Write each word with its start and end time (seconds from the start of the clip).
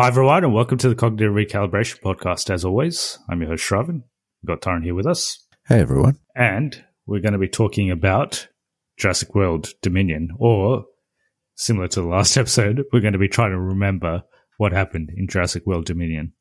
Hi, 0.00 0.06
everyone, 0.08 0.44
and 0.44 0.54
welcome 0.54 0.78
to 0.78 0.88
the 0.88 0.94
Cognitive 0.94 1.34
Recalibration 1.34 2.00
Podcast. 2.00 2.48
As 2.48 2.64
always, 2.64 3.18
I'm 3.28 3.42
your 3.42 3.50
host, 3.50 3.68
Shravan. 3.68 4.02
We've 4.42 4.46
got 4.46 4.62
Tyron 4.62 4.82
here 4.82 4.94
with 4.94 5.04
us. 5.04 5.46
Hey, 5.68 5.78
everyone. 5.78 6.18
And 6.34 6.82
we're 7.04 7.20
going 7.20 7.34
to 7.34 7.38
be 7.38 7.50
talking 7.50 7.90
about 7.90 8.48
Jurassic 8.96 9.34
World 9.34 9.68
Dominion, 9.82 10.30
or 10.38 10.86
similar 11.54 11.86
to 11.88 12.00
the 12.00 12.06
last 12.06 12.34
episode, 12.38 12.82
we're 12.94 13.00
going 13.00 13.12
to 13.12 13.18
be 13.18 13.28
trying 13.28 13.50
to 13.50 13.60
remember 13.60 14.22
what 14.56 14.72
happened 14.72 15.10
in 15.14 15.28
Jurassic 15.28 15.66
World 15.66 15.84
Dominion. 15.84 16.32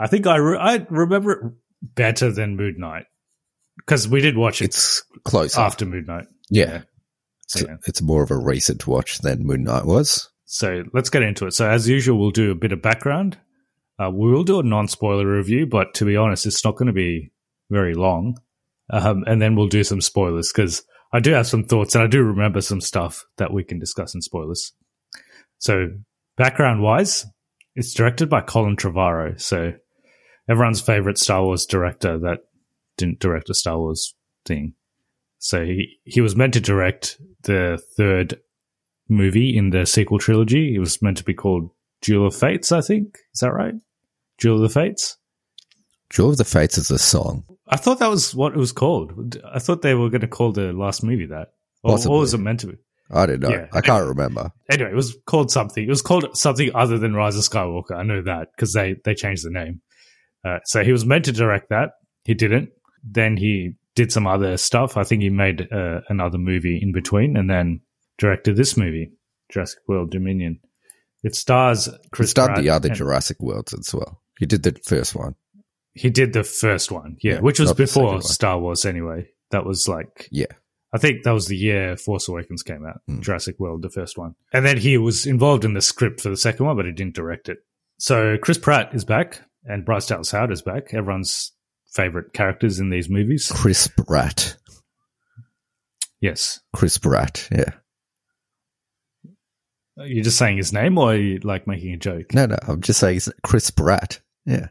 I 0.00 0.08
think 0.08 0.26
I, 0.26 0.36
re- 0.38 0.58
I 0.58 0.84
remember 0.90 1.30
it 1.30 1.52
better 1.94 2.32
than 2.32 2.56
Moon 2.56 2.74
Knight 2.78 3.04
because 3.76 4.08
we 4.08 4.20
did 4.20 4.36
watch 4.36 4.60
it 4.60 4.64
It's 4.64 5.04
close 5.24 5.56
after 5.56 5.86
Moon 5.86 6.06
Knight. 6.08 6.26
Yeah. 6.50 6.82
It's, 7.44 7.62
Yeah. 7.62 7.76
it's 7.86 8.02
more 8.02 8.24
of 8.24 8.32
a 8.32 8.36
recent 8.36 8.84
watch 8.88 9.18
than 9.20 9.46
Moon 9.46 9.62
Knight 9.62 9.84
was. 9.86 10.28
So 10.46 10.84
let's 10.94 11.10
get 11.10 11.22
into 11.22 11.46
it. 11.46 11.52
So 11.52 11.68
as 11.68 11.88
usual, 11.88 12.18
we'll 12.18 12.30
do 12.30 12.52
a 12.52 12.56
bit 12.56 12.72
of 12.72 12.80
background. 12.80 13.36
Uh, 13.98 14.10
we 14.10 14.30
will 14.30 14.44
do 14.44 14.60
a 14.60 14.62
non-spoiler 14.62 15.26
review, 15.26 15.66
but 15.66 15.94
to 15.94 16.04
be 16.04 16.16
honest, 16.16 16.46
it's 16.46 16.64
not 16.64 16.76
going 16.76 16.86
to 16.86 16.92
be 16.92 17.32
very 17.70 17.94
long. 17.94 18.38
Um, 18.90 19.24
and 19.26 19.42
then 19.42 19.56
we'll 19.56 19.66
do 19.66 19.82
some 19.82 20.00
spoilers 20.00 20.52
because 20.52 20.84
I 21.12 21.18
do 21.18 21.32
have 21.32 21.46
some 21.46 21.64
thoughts 21.64 21.94
and 21.94 22.04
I 22.04 22.06
do 22.06 22.22
remember 22.22 22.60
some 22.60 22.80
stuff 22.80 23.24
that 23.38 23.52
we 23.52 23.64
can 23.64 23.80
discuss 23.80 24.14
in 24.14 24.22
spoilers. 24.22 24.72
So 25.58 25.88
background-wise, 26.36 27.26
it's 27.74 27.94
directed 27.94 28.30
by 28.30 28.42
Colin 28.42 28.76
Trevorrow. 28.76 29.40
So 29.40 29.72
everyone's 30.48 30.80
favorite 30.80 31.18
Star 31.18 31.42
Wars 31.42 31.66
director 31.66 32.18
that 32.18 32.40
didn't 32.96 33.18
direct 33.18 33.50
a 33.50 33.54
Star 33.54 33.78
Wars 33.78 34.14
thing. 34.44 34.74
So 35.38 35.64
he, 35.64 35.98
he 36.04 36.20
was 36.20 36.36
meant 36.36 36.54
to 36.54 36.60
direct 36.60 37.20
the 37.42 37.82
third 37.96 38.40
movie 39.08 39.56
in 39.56 39.70
the 39.70 39.86
sequel 39.86 40.18
trilogy. 40.18 40.74
It 40.74 40.78
was 40.78 41.00
meant 41.02 41.18
to 41.18 41.24
be 41.24 41.34
called 41.34 41.70
Duel 42.00 42.26
of 42.26 42.36
Fates, 42.36 42.72
I 42.72 42.80
think. 42.80 43.18
Is 43.34 43.40
that 43.40 43.52
right? 43.52 43.74
Duel 44.38 44.56
of 44.56 44.62
the 44.62 44.68
Fates? 44.68 45.16
Duel 46.10 46.30
of 46.30 46.36
the 46.36 46.44
Fates 46.44 46.78
is 46.78 46.90
a 46.90 46.98
song. 46.98 47.44
I 47.68 47.76
thought 47.76 47.98
that 47.98 48.10
was 48.10 48.34
what 48.34 48.52
it 48.52 48.58
was 48.58 48.72
called. 48.72 49.36
I 49.52 49.58
thought 49.58 49.82
they 49.82 49.94
were 49.94 50.08
going 50.10 50.20
to 50.20 50.28
call 50.28 50.52
the 50.52 50.72
last 50.72 51.02
movie 51.02 51.26
that. 51.26 51.48
Or, 51.82 51.92
Possibly. 51.92 52.16
or 52.16 52.20
was 52.20 52.34
it 52.34 52.38
meant 52.38 52.60
to 52.60 52.68
be? 52.68 52.74
I 53.10 53.26
don't 53.26 53.40
know. 53.40 53.50
Yeah. 53.50 53.66
I 53.72 53.80
can't 53.80 54.06
remember. 54.06 54.50
Anyway, 54.70 54.90
it 54.90 54.96
was 54.96 55.16
called 55.26 55.50
something. 55.50 55.84
It 55.84 55.88
was 55.88 56.02
called 56.02 56.36
something 56.36 56.70
other 56.74 56.98
than 56.98 57.14
Rise 57.14 57.36
of 57.36 57.42
Skywalker. 57.42 57.96
I 57.96 58.02
know 58.02 58.22
that 58.22 58.48
because 58.54 58.72
they, 58.72 58.96
they 59.04 59.14
changed 59.14 59.44
the 59.44 59.50
name. 59.50 59.80
Uh, 60.44 60.58
so 60.64 60.82
he 60.82 60.92
was 60.92 61.04
meant 61.04 61.24
to 61.26 61.32
direct 61.32 61.70
that. 61.70 61.90
He 62.24 62.34
didn't. 62.34 62.70
Then 63.04 63.36
he 63.36 63.74
did 63.94 64.12
some 64.12 64.26
other 64.26 64.56
stuff. 64.56 64.96
I 64.96 65.04
think 65.04 65.22
he 65.22 65.30
made 65.30 65.72
uh, 65.72 66.00
another 66.08 66.38
movie 66.38 66.78
in 66.80 66.92
between 66.92 67.36
and 67.36 67.48
then 67.48 67.80
directed 68.18 68.56
this 68.56 68.76
movie, 68.76 69.12
Jurassic 69.52 69.80
World 69.88 70.10
Dominion. 70.10 70.60
It 71.22 71.34
stars 71.34 71.88
Chris 72.12 72.28
He's 72.28 72.34
done 72.34 72.48
Pratt 72.48 72.62
the 72.62 72.70
other 72.70 72.88
Jurassic 72.90 73.40
Worlds 73.40 73.74
as 73.74 73.92
well. 73.94 74.22
He 74.38 74.46
did 74.46 74.62
the 74.62 74.78
first 74.84 75.14
one. 75.14 75.34
He 75.94 76.10
did 76.10 76.32
the 76.34 76.44
first 76.44 76.92
one, 76.92 77.16
yeah, 77.22 77.34
Yeah, 77.34 77.40
which 77.40 77.58
was 77.58 77.72
before. 77.72 78.20
Star 78.22 78.58
Wars 78.58 78.84
anyway. 78.84 79.28
That 79.50 79.64
was 79.64 79.88
like, 79.88 80.28
Yeah. 80.30 80.46
I 80.92 80.98
think 80.98 81.24
that 81.24 81.32
was 81.32 81.46
the 81.46 81.56
year 81.56 81.96
Force 81.96 82.28
Awakens 82.28 82.62
came 82.62 82.84
out, 82.86 83.00
Mm. 83.08 83.22
Jurassic 83.22 83.58
World, 83.58 83.82
the 83.82 83.90
first 83.90 84.16
one. 84.18 84.34
And 84.52 84.64
then 84.64 84.76
he 84.76 84.98
was 84.98 85.26
involved 85.26 85.64
in 85.64 85.74
the 85.74 85.80
script 85.80 86.20
for 86.20 86.28
the 86.28 86.36
second 86.36 86.66
one, 86.66 86.76
but 86.76 86.84
he 86.86 86.92
didn't 86.92 87.14
direct 87.14 87.48
it. 87.48 87.58
So 87.98 88.36
Chris 88.38 88.58
Pratt 88.58 88.94
is 88.94 89.04
back 89.04 89.40
and 89.64 89.84
Bryce 89.84 90.06
Dallas 90.06 90.30
Howard 90.30 90.52
is 90.52 90.62
back. 90.62 90.92
Everyone's 90.92 91.52
favorite 91.92 92.32
characters 92.34 92.78
in 92.78 92.90
these 92.90 93.08
movies. 93.08 93.50
Chris 93.52 93.88
Pratt. 93.88 94.56
Yes. 96.20 96.60
Chris 96.74 96.98
Pratt. 96.98 97.48
Yeah. 97.50 97.70
You're 99.96 100.24
just 100.24 100.38
saying 100.38 100.58
his 100.58 100.72
name 100.72 100.98
or 100.98 101.12
are 101.12 101.16
you 101.16 101.38
like 101.42 101.66
making 101.66 101.94
a 101.94 101.96
joke? 101.96 102.34
No, 102.34 102.46
no. 102.46 102.56
I'm 102.66 102.82
just 102.82 103.00
saying 103.00 103.16
it's 103.16 103.30
Chris 103.42 103.70
Pratt. 103.70 104.20
Yeah. 104.44 104.68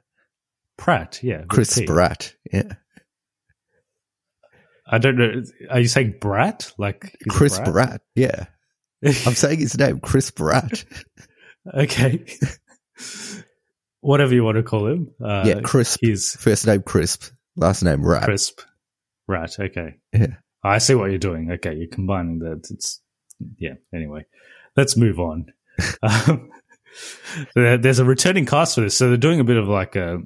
Pratt, 0.78 1.24
yeah. 1.24 1.44
Chris 1.47 1.78
P. 1.78 1.86
Pratt. 1.86 2.34
Yeah. 2.52 2.74
I 4.88 5.00
don't 5.00 5.18
know. 5.18 5.44
Are 5.72 5.80
you 5.80 5.88
saying 5.88 6.16
Brat? 6.22 6.72
Like 6.78 7.18
Chris 7.28 7.58
brat? 7.58 7.72
Pratt. 7.72 8.02
Yeah. 8.13 8.46
I'm 9.03 9.34
saying 9.34 9.59
his 9.59 9.78
name, 9.78 10.00
Chris 10.00 10.31
Pratt. 10.31 10.86
Okay. 11.74 12.24
Whatever 14.02 14.36
you 14.36 14.44
want 14.44 14.57
to 14.57 14.63
call 14.63 14.86
him. 14.88 15.12
Uh, 15.24 15.44
yeah, 15.46 15.62
Crisp. 15.62 16.00
He's 16.02 16.36
First 16.36 16.68
name 16.68 16.84
Crisp. 16.84 17.31
Last 17.56 17.81
name 17.81 18.06
Rat. 18.06 18.24
crisp. 18.24 18.62
Rat. 19.28 19.56
Okay. 19.59 19.96
Yeah. 20.13 20.36
I 20.63 20.78
see 20.78 20.94
what 20.94 21.09
you're 21.09 21.18
doing. 21.18 21.52
Okay. 21.53 21.74
You're 21.74 21.88
combining 21.88 22.39
that. 22.39 22.68
It's, 22.69 23.01
yeah. 23.57 23.74
Anyway, 23.94 24.25
let's 24.75 24.98
move 24.98 25.19
on. 25.19 25.51
um, 26.01 26.50
there's 27.56 28.00
a 28.00 28.06
returning 28.06 28.45
cast 28.45 28.75
for 28.75 28.81
this. 28.81 28.98
So 28.98 29.10
they're 29.10 29.18
doing 29.18 29.39
a 29.39 29.45
bit 29.45 29.57
of 29.57 29.68
like 29.68 29.95
a 29.95 30.19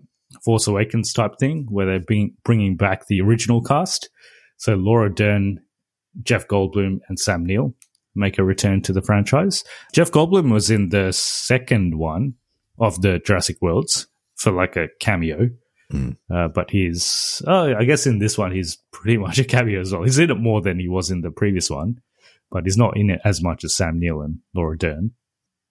Force 0.43 0.67
Awakens 0.67 1.13
type 1.13 1.37
thing 1.39 1.67
where 1.69 1.85
they're 1.85 1.99
being, 1.99 2.35
bringing 2.43 2.75
back 2.75 3.07
the 3.07 3.21
original 3.21 3.61
cast. 3.61 4.09
So 4.57 4.75
Laura 4.75 5.13
Dern, 5.13 5.61
Jeff 6.23 6.47
Goldblum, 6.47 6.99
and 7.07 7.19
Sam 7.19 7.45
Neill 7.45 7.73
make 8.15 8.37
a 8.37 8.43
return 8.43 8.81
to 8.83 8.93
the 8.93 9.01
franchise. 9.01 9.63
Jeff 9.93 10.11
Goldblum 10.11 10.51
was 10.51 10.69
in 10.69 10.89
the 10.89 11.11
second 11.13 11.97
one 11.97 12.35
of 12.79 13.01
the 13.01 13.19
Jurassic 13.19 13.57
Worlds 13.61 14.07
for 14.35 14.51
like 14.51 14.75
a 14.75 14.87
cameo. 14.99 15.49
Mm. 15.91 16.17
Uh, 16.29 16.47
but 16.47 16.69
he's, 16.69 17.41
oh, 17.47 17.75
I 17.75 17.83
guess 17.83 18.05
in 18.05 18.19
this 18.19 18.37
one, 18.37 18.51
he's 18.51 18.77
pretty 18.91 19.17
much 19.25 19.39
a 19.39 19.43
cameo 19.43 19.81
as 19.81 19.91
well. 19.91 20.03
He's 20.03 20.19
in 20.19 20.29
it 20.29 20.35
more 20.35 20.61
than 20.61 20.79
he 20.79 20.87
was 20.87 21.09
in 21.09 21.21
the 21.21 21.31
previous 21.31 21.69
one, 21.69 22.01
but 22.51 22.63
he's 22.65 22.77
not 22.77 22.97
in 22.97 23.09
it 23.09 23.21
as 23.23 23.41
much 23.41 23.63
as 23.63 23.75
Sam 23.75 23.99
Neill 23.99 24.21
and 24.21 24.39
Laura 24.55 24.77
Dern. 24.77 25.11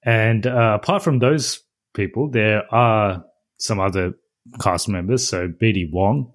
And 0.05 0.47
uh, 0.47 0.79
apart 0.81 1.03
from 1.03 1.19
those 1.19 1.61
people, 1.95 2.31
there 2.31 2.73
are 2.73 3.25
some 3.59 3.81
other 3.81 4.15
cast 4.61 4.89
members. 4.89 5.27
So 5.29 5.49
BD 5.49 5.91
Wong, 5.91 6.33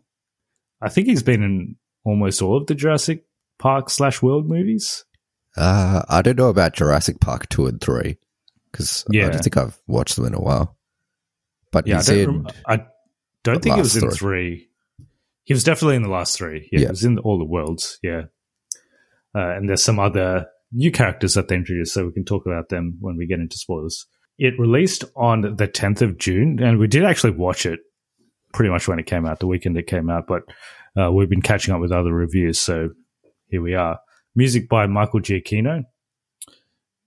I 0.81 0.90
think 0.90 1.07
he's 1.07 1.24
been 1.24 1.42
in 1.44 1.75
almost 2.04 2.42
all 2.42 2.57
of 2.57 2.68
the 2.68 2.75
Jurassic 2.75 3.24
Park 3.60 3.90
slash 3.90 4.22
World 4.22 4.50
movies. 4.50 5.06
Uh, 5.56 6.01
I 6.10 6.22
don't 6.22 6.38
know 6.38 6.50
about 6.50 6.74
Jurassic 6.74 7.19
Park 7.22 7.48
2 7.50 7.68
and 7.68 7.80
3 7.81 8.18
because 8.72 9.06
I 9.10 9.18
don't 9.30 9.42
think 9.44 9.56
I've 9.56 9.80
watched 9.88 10.16
them 10.18 10.25
in 10.25 10.34
a 10.34 10.42
while. 10.42 10.75
But 11.72 11.88
Yeah, 11.88 12.00
I 12.00 12.04
don't, 12.04 12.18
in. 12.19 12.30
rem- 12.44 12.48
I 12.68 12.86
don't 13.44 13.62
think 13.63 13.78
it 13.78 13.81
was 13.81 13.96
in 13.96 14.10
three. 14.10 14.18
three. 14.18 14.69
He 15.46 15.54
was 15.54 15.63
definitely 15.63 15.96
in 15.96 16.04
the 16.04 16.10
last 16.10 16.38
three. 16.38 16.68
Yeah, 16.72 16.80
Yeah. 16.80 16.86
he 16.88 16.92
was 16.92 17.04
in 17.06 17.18
all 17.19 17.38
the 17.38 17.46
worlds. 17.46 18.00
Yeah, 18.04 18.24
uh, 19.35 19.56
and 19.56 19.69
there's 19.69 19.83
some 19.83 20.00
other 20.00 20.47
new 20.71 20.91
characters 20.91 21.33
that 21.35 21.47
they 21.47 21.56
introduced, 21.56 21.94
so 21.94 22.06
we 22.06 22.12
can 22.12 22.25
talk 22.25 22.45
about 22.45 22.69
them 22.69 22.97
when 23.00 23.18
we 23.18 23.27
get 23.27 23.39
into 23.39 23.57
spoilers. 23.57 24.06
It 24.38 24.59
released 24.59 25.03
on 25.15 25.41
the 25.41 25.68
10th 25.68 26.01
of 26.01 26.18
June, 26.18 26.59
and 26.62 26.80
we 26.80 26.88
did 26.88 27.06
actually 27.06 27.31
watch 27.31 27.65
it 27.65 27.80
pretty 28.53 28.69
much 28.69 28.88
when 28.88 29.00
it 29.00 29.06
came 29.06 29.25
out, 29.25 29.39
the 29.39 29.47
weekend 29.47 29.77
it 29.77 29.88
came 29.88 30.09
out. 30.09 30.25
But 30.27 30.44
uh, 31.00 31.12
we've 31.12 31.30
been 31.30 31.41
catching 31.41 31.74
up 31.74 31.81
with 31.81 31.91
other 31.91 32.13
reviews, 32.13 32.59
so 32.59 32.89
here 33.50 33.62
we 33.62 33.75
are. 33.75 34.00
Music 34.35 34.68
by 34.69 34.88
Michael 34.88 35.19
Giacchino. 35.21 35.83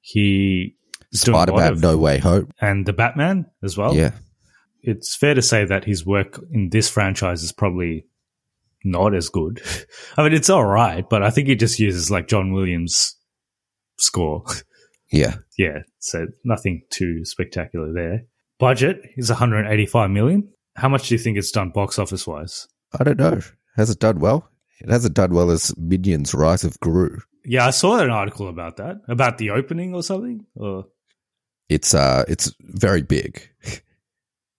He 0.01 0.77
Spider-Man 1.13 1.73
of- 1.73 1.83
No 1.83 1.97
Way 1.97 2.19
Home. 2.19 2.51
and 2.61 2.87
the 2.87 2.93
Batman 2.93 3.47
as 3.63 3.77
well 3.77 3.95
yeah. 3.95 4.13
it's 4.83 5.17
fair 5.17 5.35
to 5.35 5.43
say 5.43 5.65
that 5.65 5.85
his 5.85 6.05
work 6.05 6.41
in 6.53 6.71
this 6.71 6.89
franchise 6.89 7.43
is 7.43 7.53
probably 7.53 8.07
not 8.87 9.15
as 9.15 9.29
good. 9.29 9.61
I 10.17 10.23
mean, 10.23 10.33
it's 10.33 10.51
all 10.51 10.65
right, 10.65 11.05
but 11.09 11.23
I 11.23 11.31
think 11.31 11.49
it 11.49 11.59
just 11.59 11.79
uses 11.79 12.11
like 12.11 12.29
John 12.29 12.53
Williams' 12.53 13.17
score. 13.99 14.45
Yeah. 15.11 15.37
yeah, 15.59 15.81
so 15.99 16.27
nothing 16.45 16.83
too 16.91 17.25
spectacular 17.25 17.93
there. 17.93 18.23
Budget 18.59 19.01
is 19.17 19.29
185 19.29 20.11
million. 20.11 20.49
How 20.77 20.89
much 20.89 21.09
do 21.09 21.15
you 21.15 21.19
think 21.19 21.37
it's 21.37 21.51
done 21.51 21.71
box 21.71 21.99
office 21.99 22.27
wise? 22.27 22.67
I 22.99 23.05
don't 23.05 23.19
know. 23.19 23.41
Has 23.77 23.91
it 23.91 23.99
done 23.99 24.21
well? 24.21 24.49
It 24.81 24.91
hasn't 24.91 25.15
done 25.15 25.33
well 25.33 25.51
as 25.51 25.77
Minions 25.77 26.35
Rise 26.35 26.65
of 26.65 26.79
Gru. 26.81 27.19
Yeah, 27.45 27.67
I 27.67 27.71
saw 27.71 27.99
an 27.99 28.11
article 28.11 28.49
about 28.49 28.77
that, 28.77 28.97
about 29.09 29.39
the 29.39 29.51
opening 29.51 29.95
or 29.95 30.03
something, 30.03 30.45
or 30.55 30.87
It's 31.69 31.95
uh 31.95 32.25
it's 32.29 32.53
very 32.61 33.03
big. 33.03 33.49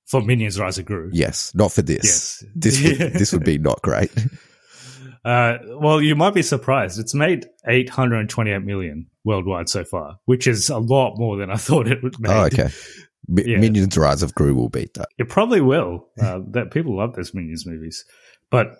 for 0.08 0.22
Minions 0.22 0.60
Rise 0.60 0.78
of 0.78 0.86
Gru. 0.86 1.10
Yes, 1.14 1.54
not 1.54 1.72
for 1.72 1.82
this. 1.82 2.42
Yes. 2.44 2.46
This 2.56 2.82
would, 2.84 2.98
this 3.14 3.34
would 3.34 3.44
be 3.44 3.58
not 3.58 3.82
great. 3.82 4.12
Uh, 5.26 5.58
well, 5.80 6.02
you 6.02 6.16
might 6.16 6.34
be 6.34 6.42
surprised. 6.42 7.00
It's 7.00 7.14
made 7.14 7.46
828 7.68 8.60
million 8.64 9.08
worldwide 9.26 9.68
so 9.68 9.84
far, 9.84 10.18
which 10.26 10.48
is 10.48 10.70
a 10.70 10.78
lot 10.78 11.18
more 11.18 11.36
than 11.38 11.52
I 11.52 11.56
thought 11.58 11.88
it 11.88 12.02
would 12.04 12.20
make. 12.20 12.32
Oh, 12.32 12.46
okay. 12.46 12.70
Mi- 13.28 13.44
Yeah. 13.46 13.58
Minions 13.60 13.98
Rise 13.98 14.24
of 14.24 14.34
Gru 14.36 14.56
will 14.56 14.70
beat 14.70 14.94
that. 14.94 15.10
It 15.18 15.28
probably 15.28 15.60
will. 15.62 16.08
Uh, 16.22 16.40
that 16.52 16.72
people 16.72 16.98
love 16.98 17.16
those 17.16 17.34
Minions 17.34 17.66
movies, 17.66 18.06
but 18.50 18.78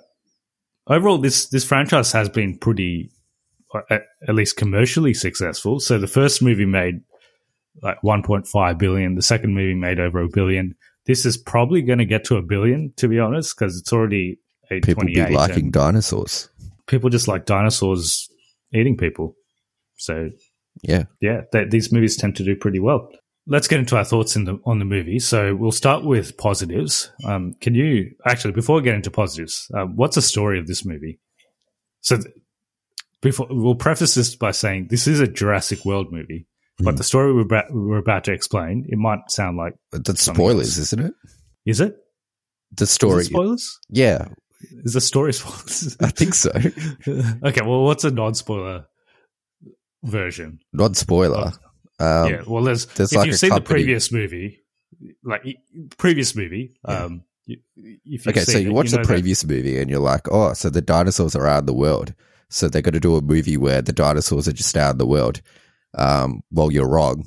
overall, 0.88 1.18
this 1.18 1.48
this 1.50 1.66
franchise 1.66 2.14
has 2.14 2.30
been 2.30 2.58
pretty, 2.58 3.12
uh, 3.76 3.82
at, 3.90 4.04
at 4.26 4.36
least 4.36 4.56
commercially 4.56 5.14
successful. 5.14 5.82
So 5.82 6.00
the 6.00 6.08
first 6.08 6.42
movie 6.42 6.66
made 6.66 7.02
like 7.84 7.98
1.5 8.06 8.78
billion. 8.80 9.16
The 9.16 9.22
second 9.22 9.54
movie 9.54 9.76
made 9.76 10.00
over 10.00 10.22
a 10.22 10.30
billion. 10.30 10.76
This 11.08 11.26
is 11.26 11.38
probably 11.38 11.82
going 11.82 12.00
to 12.00 12.06
get 12.06 12.26
to 12.26 12.36
a 12.36 12.42
billion, 12.42 12.94
to 12.98 13.08
be 13.08 13.20
honest, 13.20 13.56
because 13.58 13.78
it's 13.80 13.92
already 13.94 14.40
People 14.70 15.06
be 15.06 15.14
828. 15.14 15.34
liking 15.36 15.72
dinosaurs. 15.72 16.50
people 16.88 17.10
just 17.10 17.28
like 17.28 17.46
dinosaurs 17.46 18.30
eating 18.74 18.98
people. 18.98 19.36
So 19.96 20.30
Yeah. 20.84 21.06
yeah, 21.22 21.42
th- 21.52 21.70
these 21.70 21.92
movies 21.92 22.18
tend 22.18 22.36
to 22.36 22.44
do 22.44 22.56
pretty 22.56 22.80
well. 22.80 23.10
Let's 23.50 23.68
get 23.70 23.80
into 23.80 23.96
our 23.96 24.04
thoughts 24.04 24.36
in 24.36 24.44
the, 24.44 24.60
on 24.66 24.80
the 24.80 24.86
movie. 24.86 25.20
So 25.20 25.56
we'll 25.56 25.72
start 25.72 26.04
with 26.04 26.36
positives. 26.38 27.10
Um, 27.24 27.54
can 27.62 27.74
you 27.76 28.12
actually, 28.26 28.52
before 28.52 28.76
we 28.76 28.82
get 28.82 28.96
into 28.96 29.10
positives, 29.10 29.72
uh, 29.74 29.86
what's 29.86 30.16
the 30.16 30.22
story 30.22 30.60
of 30.60 30.68
this 30.68 30.84
movie? 30.86 31.20
So 32.02 32.18
th- 32.18 32.28
before 33.22 33.48
we'll 33.50 33.76
preface 33.76 34.16
this 34.16 34.36
by 34.36 34.52
saying 34.52 34.88
this 34.90 35.08
is 35.08 35.22
a 35.22 35.28
Jurassic 35.28 35.86
World 35.86 36.12
movie, 36.12 36.46
but 36.80 36.98
the 36.98 37.04
story 37.04 37.34
we're 37.34 37.42
about, 37.42 37.66
we're 37.72 37.98
about 37.98 38.24
to 38.26 38.32
explain, 38.34 38.86
it 38.90 38.98
might 38.98 39.30
sound 39.32 39.58
like 39.58 39.74
But 39.92 40.06
That's 40.06 40.22
spoilers, 40.22 40.78
else. 40.78 40.94
isn't 40.94 41.06
it? 41.06 41.14
is 41.66 41.80
it? 41.82 41.96
The 42.76 42.84
Is 42.84 42.90
story. 42.92 43.22
it 43.22 43.26
spoilers? 43.28 43.80
yeah, 43.90 44.28
Is 44.84 44.94
the 44.94 45.02
story 45.02 45.34
spoilers? 45.34 45.96
I 46.02 46.10
think 46.10 46.34
so. 46.34 46.52
okay, 47.44 47.62
well, 47.62 47.84
what's 47.84 48.04
a 48.04 48.12
non-spoiler 48.12 48.86
version? 50.04 50.60
Not 50.74 50.96
spoiler. 50.96 51.52
Um, 52.00 52.30
yeah, 52.30 52.42
well, 52.46 52.64
there's, 52.64 52.86
there's 52.88 53.12
if 53.12 53.18
like 53.18 53.28
you've 53.28 53.38
seen 53.38 53.50
company- 53.50 53.66
the 53.68 53.74
previous 53.74 54.12
movie, 54.12 54.60
like 55.24 55.44
previous 55.98 56.36
movie, 56.36 56.76
um, 56.86 57.24
if 57.48 57.60
you've 58.04 58.28
Okay, 58.28 58.42
so 58.42 58.58
you 58.58 58.70
it, 58.70 58.74
watch 58.74 58.86
know 58.88 58.92
the 58.92 58.98
that- 58.98 59.08
previous 59.08 59.44
movie 59.46 59.80
and 59.80 59.90
you're 59.90 60.00
like, 60.00 60.28
oh, 60.32 60.54
so 60.54 60.70
the 60.70 60.82
dinosaurs 60.82 61.36
are 61.36 61.48
out 61.48 61.60
in 61.60 61.66
the 61.66 61.74
world. 61.74 62.14
So 62.50 62.70
they're 62.70 62.82
going 62.82 62.94
to 62.94 63.00
do 63.00 63.16
a 63.18 63.22
movie 63.22 63.58
where 63.58 63.82
the 63.82 63.92
dinosaurs 63.94 64.48
are 64.48 64.54
just 64.54 64.76
out 64.78 64.92
in 64.92 64.98
the 65.00 65.06
world. 65.08 65.42
Um, 65.96 66.42
well, 66.52 66.72
you're 66.72 66.88
wrong. 66.90 67.26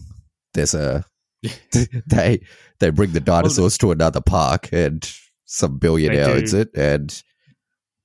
There's 0.54 0.74
a 0.74 1.04
they 2.06 2.40
they 2.78 2.90
bring 2.90 3.12
the 3.12 3.20
dinosaurs 3.20 3.78
to 3.78 3.92
another 3.92 4.20
park 4.20 4.72
and 4.72 5.10
some 5.44 5.78
billionaire 5.78 6.30
owns 6.36 6.54
it, 6.54 6.70
and 6.76 7.22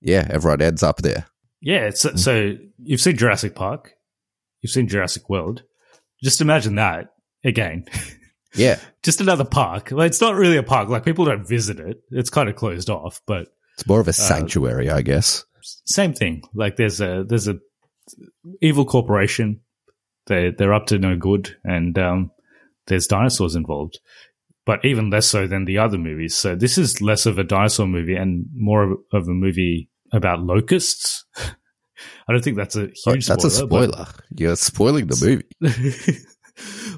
yeah, 0.02 0.28
everyone 0.30 0.62
ends 0.62 0.84
up 0.84 0.98
there. 0.98 1.26
yeah. 1.62 1.90
So, 1.92 2.16
so 2.16 2.56
you've 2.78 3.02
seen 3.02 3.18
Jurassic 3.18 3.56
Park, 3.56 3.94
you've 4.62 4.72
seen 4.72 4.88
Jurassic 4.88 5.30
World. 5.30 5.64
Just 6.24 6.42
imagine 6.42 6.76
that 6.76 7.14
again. 7.44 7.86
Yeah, 8.58 8.80
Just 9.04 9.20
another 9.20 9.44
park. 9.44 9.92
Like, 9.92 10.08
it's 10.08 10.22
not 10.22 10.36
really 10.36 10.56
a 10.56 10.64
park. 10.64 10.88
Like 10.88 11.04
people 11.04 11.26
don't 11.26 11.46
visit 11.46 11.78
it. 11.78 12.02
It's 12.10 12.30
kind 12.30 12.48
of 12.48 12.56
closed 12.56 12.90
off, 12.90 13.20
but 13.28 13.50
it's 13.74 13.86
more 13.86 14.00
of 14.00 14.08
a 14.08 14.14
sanctuary, 14.14 14.90
I 14.90 15.02
guess. 15.02 15.44
same 15.62 16.14
thing. 16.14 16.42
Like 16.54 16.78
there's 16.78 17.02
a 17.02 17.26
there's 17.28 17.50
a 17.50 17.60
evil 18.62 18.86
corporation. 18.86 19.60
They 20.28 20.52
they're 20.58 20.74
up 20.74 20.88
to 20.88 20.98
no 21.00 21.16
good, 21.16 21.56
and 21.64 21.98
um, 22.00 22.32
there's 22.88 23.08
dinosaurs 23.08 23.56
involved. 23.56 24.00
But 24.66 24.84
even 24.84 25.12
less 25.12 25.28
so 25.28 25.46
than 25.46 25.66
the 25.66 25.78
other 25.78 26.00
movies. 26.00 26.36
So 26.36 26.56
this 26.56 26.78
is 26.80 27.00
less 27.00 27.28
of 27.28 27.38
a 27.38 27.44
dinosaur 27.44 27.86
movie 27.86 28.16
and 28.16 28.48
more 28.56 28.84
of, 28.84 28.98
of 29.14 29.28
a 29.28 29.32
movie 29.32 29.90
about 30.12 30.40
locusts. 30.40 31.24
I 32.28 32.34
don't 32.34 32.44
think 32.44 32.58
that's 32.58 32.76
a 32.76 32.90
huge. 33.06 33.28
that's 33.28 33.44
a 33.44 33.50
spoiler, 33.52 33.92
spoiler. 33.92 34.08
You're 34.36 34.56
spoiling 34.56 35.06
the 35.08 35.44
movie. 35.62 36.18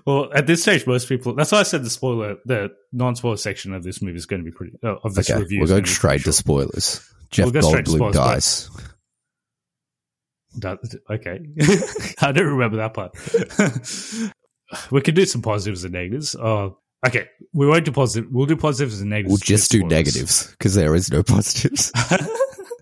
well, 0.06 0.30
at 0.34 0.48
this 0.48 0.62
stage, 0.62 0.88
most 0.88 1.10
people. 1.10 1.36
That's 1.36 1.52
why 1.52 1.60
I 1.60 1.64
said 1.64 1.84
the 1.84 1.90
spoiler, 1.90 2.38
the 2.46 2.70
non-spoiler 2.94 3.38
section 3.38 3.74
of 3.74 3.84
this 3.84 4.02
movie 4.02 4.18
is 4.18 4.26
going 4.26 4.44
to 4.44 4.50
be 4.50 4.56
pretty. 4.56 4.78
Uh, 4.84 4.96
of 5.04 5.14
this 5.16 5.30
Okay, 5.30 5.40
review, 5.40 5.60
we're 5.60 5.68
going 5.68 5.86
straight 5.86 6.20
to 6.20 6.24
short. 6.26 6.36
spoilers. 6.36 7.02
Jeff 7.32 7.46
We'll 7.46 7.52
go 7.54 7.62
straight 7.62 7.86
to 7.86 7.92
Goldblum 7.92 7.96
spoilers, 7.98 8.16
but- 8.16 8.34
dies. 8.34 8.70
That, 10.58 10.80
okay. 11.10 11.40
I 12.22 12.32
don't 12.32 12.48
remember 12.48 12.78
that 12.78 12.94
part. 12.94 13.14
we 14.92 15.02
can 15.02 15.16
do 15.16 15.26
some 15.26 15.42
positives 15.42 15.84
and 15.84 15.94
negatives. 15.94 16.36
Oh, 16.36 16.80
okay. 17.06 17.28
We 17.54 17.68
won't 17.68 17.86
do 17.86 17.92
positive. 17.92 18.30
We'll 18.32 18.46
do 18.46 18.56
positives 18.56 19.02
and 19.02 19.10
negatives. 19.10 19.32
We'll 19.32 19.58
just 19.58 19.72
do 19.72 19.84
negatives 19.84 20.52
because 20.52 20.76
there 20.76 20.96
is 20.96 21.12
no 21.12 21.24
positives. 21.24 21.92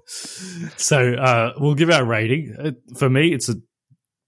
so 0.78 1.14
uh, 1.14 1.54
we'll 1.58 1.76
give 1.76 1.90
our 1.90 2.06
rating. 2.06 2.56
Uh, 2.58 2.72
for 2.98 3.10
me, 3.10 3.34
it's 3.34 3.50
a 3.50 3.56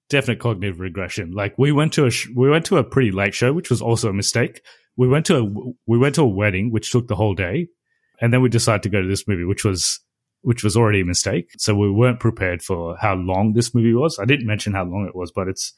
definite 0.09 0.39
cognitive 0.39 0.79
regression. 0.79 1.31
Like 1.31 1.55
we 1.57 1.71
went 1.71 1.93
to 1.93 2.05
a 2.05 2.11
sh- 2.11 2.29
we 2.35 2.49
went 2.49 2.65
to 2.65 2.77
a 2.77 2.83
pretty 2.83 3.11
late 3.11 3.33
show, 3.33 3.53
which 3.53 3.69
was 3.69 3.81
also 3.81 4.09
a 4.09 4.13
mistake. 4.13 4.61
We 4.95 5.07
went 5.07 5.25
to 5.27 5.37
a 5.37 5.73
we 5.85 5.97
went 5.97 6.15
to 6.15 6.23
a 6.23 6.27
wedding, 6.27 6.71
which 6.71 6.91
took 6.91 7.07
the 7.07 7.15
whole 7.15 7.33
day, 7.33 7.67
and 8.21 8.33
then 8.33 8.41
we 8.41 8.49
decided 8.49 8.83
to 8.83 8.89
go 8.89 9.01
to 9.01 9.07
this 9.07 9.27
movie, 9.27 9.45
which 9.45 9.63
was 9.63 9.99
which 10.41 10.63
was 10.63 10.77
already 10.77 11.01
a 11.01 11.05
mistake. 11.05 11.49
So 11.57 11.75
we 11.75 11.91
weren't 11.91 12.19
prepared 12.19 12.61
for 12.61 12.95
how 12.97 13.15
long 13.15 13.53
this 13.53 13.73
movie 13.75 13.93
was. 13.93 14.19
I 14.19 14.25
didn't 14.25 14.47
mention 14.47 14.73
how 14.73 14.83
long 14.85 15.05
it 15.07 15.15
was, 15.15 15.31
but 15.31 15.47
it's 15.47 15.73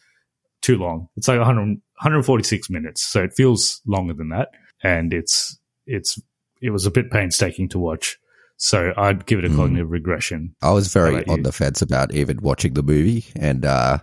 too 0.61 0.77
long. 0.77 1.07
It's 1.15 1.27
like 1.27 1.37
100, 1.37 1.59
146 1.59 2.69
minutes, 2.69 3.01
so 3.01 3.23
it 3.23 3.33
feels 3.33 3.81
longer 3.87 4.13
than 4.13 4.29
that, 4.29 4.49
and 4.83 5.13
it's 5.13 5.57
it's 5.85 6.19
it 6.61 6.71
was 6.71 6.85
a 6.85 6.91
bit 6.91 7.09
painstaking 7.11 7.69
to 7.69 7.79
watch. 7.79 8.17
So 8.57 8.93
I'd 8.97 9.25
give 9.25 9.39
it 9.39 9.45
a 9.45 9.49
Mm. 9.49 9.55
cognitive 9.55 9.89
regression. 9.89 10.53
I 10.61 10.71
was 10.71 10.91
very 10.91 11.25
on 11.27 11.37
you? 11.37 11.43
the 11.43 11.53
fence 11.53 11.81
about 11.81 12.13
even 12.13 12.41
watching 12.41 12.73
the 12.73 12.83
movie, 12.83 13.23
and 13.37 13.63
uh, 13.63 13.99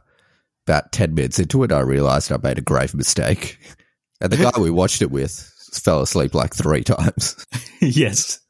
about 0.67 0.93
ten 0.93 1.15
minutes 1.15 1.39
into 1.39 1.63
it, 1.63 1.73
I 1.73 1.81
realized 1.81 2.33
I 2.33 2.39
made 2.43 2.57
a 2.59 2.63
grave 2.63 2.95
mistake. 2.95 3.59
And 4.19 4.33
the 4.33 4.39
guy 4.39 4.59
we 4.59 4.71
watched 4.71 5.03
it 5.03 5.11
with 5.11 5.31
fell 5.75 6.01
asleep 6.01 6.33
like 6.35 6.55
three 6.55 6.83
times. 6.97 7.37
yes. 7.83 8.41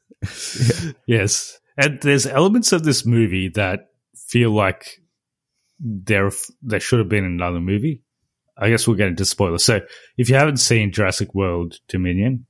Yes. 1.05 1.59
And 1.77 1.99
there's 2.01 2.25
elements 2.25 2.71
of 2.71 2.83
this 2.83 3.05
movie 3.05 3.49
that 3.49 3.89
feel 4.15 4.51
like 4.51 4.99
there 5.79 6.31
there 6.61 6.79
should 6.79 6.99
have 6.99 7.09
been 7.09 7.23
another 7.25 7.59
movie. 7.59 8.01
I 8.57 8.69
guess 8.69 8.87
we'll 8.87 8.97
get 8.97 9.07
into 9.07 9.25
spoilers. 9.25 9.63
So 9.63 9.81
if 10.17 10.29
you 10.29 10.35
haven't 10.35 10.57
seen 10.57 10.91
Jurassic 10.91 11.35
World 11.35 11.75
Dominion 11.87 12.47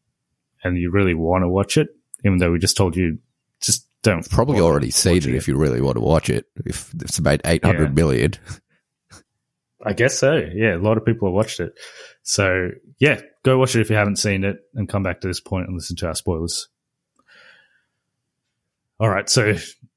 and 0.63 0.77
you 0.77 0.89
really 0.91 1.13
want 1.13 1.43
to 1.43 1.49
watch 1.49 1.77
it, 1.77 1.89
even 2.23 2.37
though 2.37 2.51
we 2.51 2.59
just 2.59 2.77
told 2.77 2.95
you 2.95 3.19
just 3.61 3.85
don't 4.03 4.29
Probably 4.29 4.61
already 4.61 4.91
seen 4.91 5.17
it 5.17 5.35
if 5.35 5.47
you 5.49 5.57
really 5.57 5.81
want 5.81 5.97
to 5.97 6.01
watch 6.01 6.29
it. 6.29 6.45
If 6.65 6.93
it's 6.93 7.19
made 7.19 7.41
eight 7.43 7.65
hundred 7.65 7.89
Yeah. 7.89 7.93
million, 7.95 8.33
I 9.83 9.93
guess 9.93 10.17
so. 10.17 10.35
Yeah, 10.53 10.75
a 10.75 10.79
lot 10.79 10.97
of 10.97 11.03
people 11.05 11.27
have 11.27 11.33
watched 11.35 11.59
it. 11.59 11.73
So 12.23 12.69
yeah, 12.99 13.19
go 13.43 13.57
watch 13.57 13.75
it 13.75 13.81
if 13.81 13.89
you 13.89 13.97
haven't 13.97 14.17
seen 14.17 14.45
it, 14.45 14.57
and 14.75 14.87
come 14.87 15.03
back 15.03 15.21
to 15.21 15.27
this 15.27 15.41
point 15.41 15.67
and 15.67 15.75
listen 15.75 15.95
to 15.97 16.07
our 16.07 16.15
spoilers. 16.15 16.69
All 18.99 19.09
right, 19.09 19.29
so 19.29 19.55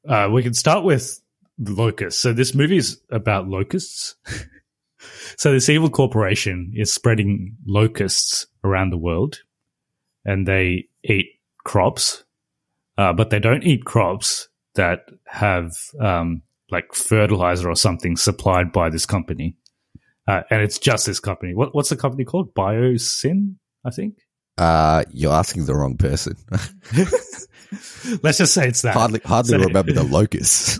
uh, 0.09 0.29
we 0.31 0.43
can 0.43 0.55
start 0.55 0.85
with 0.85 1.21
locusts. 1.59 2.21
So 2.21 2.33
this 2.33 2.55
movie 2.55 2.77
is 2.77 3.01
about 3.11 3.49
locusts. 3.49 4.15
so 5.37 5.53
this 5.53 5.69
evil 5.69 5.89
corporation 5.89 6.73
is 6.75 6.93
spreading 6.93 7.57
locusts 7.67 8.47
around 8.63 8.91
the 8.91 8.99
world, 8.99 9.41
and 10.25 10.47
they 10.47 10.89
eat 11.03 11.27
crops, 11.65 12.25
uh, 12.99 13.13
but 13.13 13.31
they 13.31 13.39
don't 13.39 13.65
eat 13.65 13.85
crops 13.85 14.49
that 14.75 15.09
have 15.27 15.73
um, 15.99 16.43
like 16.71 16.95
fertilizer 16.95 17.71
or 17.71 17.77
something 17.77 18.17
supplied 18.17 18.71
by 18.71 18.91
this 18.91 19.07
company. 19.07 19.57
Uh, 20.29 20.43
and 20.51 20.63
it's 20.63 20.79
just 20.79 21.07
this 21.07 21.21
company. 21.21 21.55
What, 21.55 21.75
what's 21.75 21.89
the 21.89 21.97
company 21.97 22.25
called? 22.25 22.55
Biosyn, 22.55 23.55
I 23.85 23.91
think. 23.91 24.19
Uh, 24.59 25.05
you're 25.11 25.33
asking 25.33 25.65
the 25.65 25.75
wrong 25.75 25.97
person. 25.97 26.37
Let's 28.23 28.39
just 28.39 28.53
say 28.55 28.69
it's 28.69 28.83
that. 28.83 28.95
hardly, 28.95 29.21
hardly 29.25 29.59
So- 29.59 29.65
remember 29.65 29.93
the 29.93 30.03
locusts. 30.19 30.79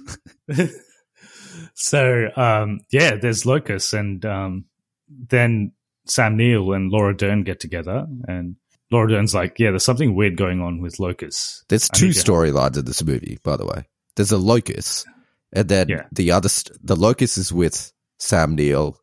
so 1.75 2.29
um, 2.37 2.81
yeah, 2.91 3.17
there's 3.17 3.47
locusts, 3.47 3.93
and 3.93 4.25
um, 4.25 4.65
then 5.09 5.73
Sam 6.07 6.37
Neill 6.37 6.73
and 6.73 6.91
Laura 6.91 7.17
Dern 7.17 7.43
get 7.45 7.61
together, 7.61 8.07
and 8.29 8.57
Laura 8.91 9.09
Dern's 9.09 9.35
like, 9.35 9.59
"Yeah, 9.59 9.71
there's 9.71 9.85
something 9.85 10.15
weird 10.15 10.37
going 10.37 10.61
on 10.61 10.81
with 10.81 10.99
locusts." 10.99 11.65
There's 11.69 11.89
I 11.93 11.97
two 11.97 12.09
storylines 12.09 12.77
in 12.79 12.85
this 12.85 13.03
movie, 13.05 13.39
by 13.43 13.57
the 13.57 13.67
way. 13.67 13.87
There's 14.17 14.33
a 14.33 14.39
locust, 14.39 15.07
and 15.53 15.69
then 15.69 15.89
Yeah. 15.89 16.07
the 16.13 16.33
other 16.33 16.49
st- 16.49 16.79
the 16.85 16.97
locust 16.97 17.39
is 17.39 17.53
with 17.53 17.93
Sam 18.19 18.55
Neill, 18.55 18.99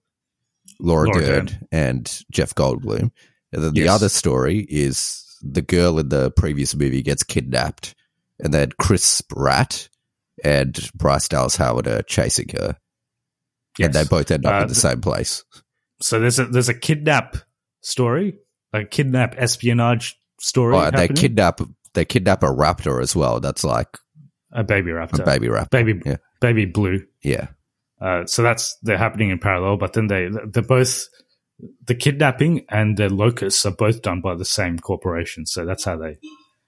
Laura, 0.80 1.08
Laura 1.10 1.20
Dern, 1.26 1.46
Dern. 1.46 1.68
and 1.72 2.22
Jeff 2.32 2.54
Goldblum. 2.54 3.12
And 3.54 3.64
then 3.64 3.74
the 3.74 3.88
other 3.88 4.10
story 4.10 4.60
is 4.70 5.24
the 5.42 5.62
girl 5.62 6.00
in 6.00 6.10
the 6.10 6.32
previous 6.32 6.76
movie 6.76 7.02
gets 7.02 7.24
kidnapped, 7.24 7.96
and 8.40 8.54
then 8.54 8.72
Chris 8.80 9.22
Pratt 9.22 9.90
and 10.44 10.78
Bryce 10.96 11.28
Dallas 11.28 11.56
Howard 11.56 11.88
are 11.88 12.02
chasing 12.04 12.50
her, 12.50 12.78
and 13.80 13.94
they 13.94 14.04
both 14.04 14.32
end 14.32 14.46
up 14.46 14.54
Uh, 14.54 14.62
in 14.64 14.68
the 14.68 14.76
same 14.76 15.02
place. 15.02 15.44
So 16.02 16.20
there's 16.20 16.40
a 16.40 16.46
there's 16.46 16.70
a 16.70 16.74
kidnap 16.74 17.38
story, 17.82 18.38
a 18.74 18.86
kidnap 18.86 19.36
espionage 19.38 20.16
story. 20.40 20.76
Oh, 20.76 20.92
they 20.92 21.08
kidnap 21.08 21.62
they 21.94 22.06
kidnap 22.06 22.44
a 22.44 22.48
raptor 22.48 23.02
as 23.02 23.16
well. 23.16 23.40
That's 23.40 23.64
like 23.64 23.98
a 24.52 24.64
baby 24.64 24.92
raptor, 24.92 25.22
a 25.22 25.26
baby 25.26 25.48
raptor. 25.48 25.70
baby 25.72 26.02
Yeah. 26.06 26.18
baby 26.40 26.66
blue. 26.66 27.04
Yeah. 27.24 27.48
Uh, 28.00 28.28
so 28.28 28.44
that's 28.44 28.78
they're 28.84 28.98
happening 28.98 29.32
in 29.32 29.40
parallel, 29.40 29.78
but 29.78 29.94
then 29.94 30.06
they 30.06 30.30
they're 30.52 30.62
both 30.62 31.08
the 31.86 31.96
kidnapping 31.96 32.66
and 32.70 32.98
the 32.98 33.10
locusts 33.14 33.66
are 33.66 33.72
both 33.72 34.02
done 34.02 34.22
by 34.22 34.36
the 34.36 34.46
same 34.46 34.78
corporation. 34.80 35.46
So 35.46 35.66
that's 35.66 35.84
how 35.84 35.98
they. 35.98 36.18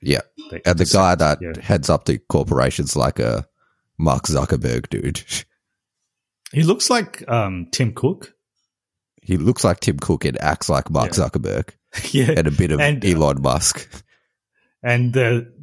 Yeah. 0.01 0.21
they 0.49 0.61
And 0.65 0.77
the 0.79 0.85
guy 0.85 1.15
that 1.15 1.39
yeah. 1.41 1.59
heads 1.61 1.89
up 1.89 2.05
the 2.05 2.17
corporation's 2.17 2.95
like 2.95 3.19
a 3.19 3.45
Mark 3.97 4.23
Zuckerberg 4.25 4.89
dude. 4.89 5.21
he 6.51 6.63
looks 6.63 6.89
like 6.89 7.27
um, 7.29 7.67
Tim 7.71 7.93
Cook. 7.93 8.33
He 9.21 9.37
looks 9.37 9.63
like 9.63 9.79
Tim 9.81 9.99
Cook 9.99 10.25
and 10.25 10.41
acts 10.41 10.69
like 10.69 10.89
Mark 10.89 11.15
Yeah. 11.15 11.25
Zuckerberg 11.25 11.69
yeah, 12.11 12.31
and 12.37 12.47
a 12.47 12.51
bit 12.51 12.71
of 12.71 12.79
And- 12.79 13.03
Elon 13.05 13.41
Musk. 13.41 13.87
and 14.81 15.13
the 15.13 15.53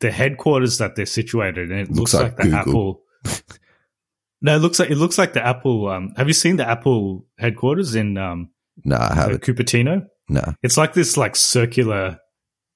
the 0.00 0.10
headquarters 0.10 0.78
that 0.78 0.94
they're 0.96 1.06
situated 1.06 1.70
in 1.70 1.78
it 1.78 1.88
Looks 1.90 2.12
looks, 2.12 2.14
like 2.14 2.38
like, 2.38 2.50
the 2.50 2.62
Google. 2.64 3.02
Apple. 3.24 3.42
no, 4.42 4.56
it 4.56 4.58
looks 4.58 4.78
like 4.78 4.90
it 4.90 4.96
looks 4.96 5.18
like 5.18 5.32
the 5.34 5.46
Apple. 5.46 5.88
Um, 5.88 6.12
have 6.16 6.26
you 6.28 6.34
seen 6.34 6.56
the 6.56 6.68
Apple 6.68 7.26
headquarters 7.38 7.94
in 7.94 8.18
um, 8.18 8.50
No, 8.84 8.96
I 8.96 9.14
haven't. 9.14 9.42
Cupertino? 9.42 10.06
No. 10.28 10.54
It's 10.62 10.76
like 10.76 10.92
this 10.94 11.16
like 11.16 11.36
circular 11.36 12.18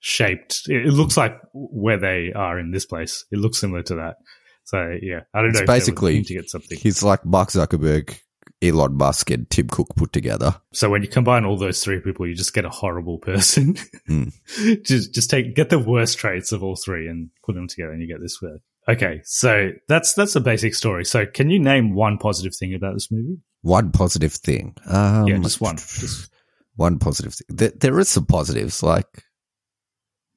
shaped. 0.00 0.62
It, 0.68 0.86
it 0.86 0.92
looks 0.92 1.16
like 1.16 1.38
where 1.52 1.98
they 1.98 2.32
are 2.34 2.58
in 2.58 2.70
this 2.70 2.86
place. 2.86 3.24
It 3.30 3.38
looks 3.38 3.60
similar 3.60 3.82
to 3.84 3.96
that. 3.96 4.16
So 4.64 4.96
yeah, 5.02 5.20
I 5.34 5.40
don't 5.40 5.50
It's 5.50 5.58
know. 5.58 5.62
if 5.62 5.66
they 5.66 5.72
were 5.72 5.78
basically- 5.78 6.22
to 6.24 6.34
get 6.34 6.50
something. 6.50 6.78
He's 6.78 7.02
like 7.02 7.24
Mark 7.26 7.48
Zuckerberg, 7.50 8.18
Elon 8.62 8.94
Musk, 8.96 9.30
and 9.30 9.48
Tim 9.50 9.68
Cook 9.68 9.88
put 9.96 10.12
together. 10.12 10.54
So 10.72 10.88
when 10.90 11.02
you 11.02 11.08
combine 11.08 11.44
all 11.44 11.56
those 11.56 11.82
three 11.82 12.00
people, 12.00 12.26
you 12.26 12.34
just 12.34 12.54
get 12.54 12.64
a 12.64 12.70
horrible 12.70 13.18
person. 13.18 13.74
Mm. 14.08 14.32
just 14.84 15.14
just 15.14 15.28
take 15.30 15.54
get 15.54 15.70
the 15.70 15.78
worst 15.78 16.18
traits 16.18 16.52
of 16.52 16.62
all 16.62 16.76
three 16.76 17.08
and 17.08 17.30
put 17.44 17.54
them 17.54 17.66
together, 17.68 17.90
and 17.92 18.00
you 18.00 18.08
get 18.08 18.20
this 18.20 18.40
word. 18.40 18.60
Okay, 18.88 19.20
so 19.24 19.70
that's 19.88 20.14
that's 20.14 20.32
the 20.34 20.40
basic 20.40 20.74
story. 20.74 21.04
So 21.04 21.26
can 21.26 21.50
you 21.50 21.58
name 21.58 21.94
one 21.94 22.18
positive 22.18 22.54
thing 22.54 22.74
about 22.74 22.94
this 22.94 23.10
movie? 23.10 23.38
One 23.62 23.92
positive 23.92 24.32
thing. 24.32 24.76
Um, 24.86 25.26
yeah, 25.26 25.38
just 25.38 25.60
one. 25.60 25.76
Just, 25.76 26.30
one 26.76 26.98
positive 26.98 27.34
thing. 27.34 27.56
There, 27.56 27.72
there 27.78 27.98
is 27.98 28.08
some 28.08 28.24
positives. 28.24 28.82
Like, 28.82 29.24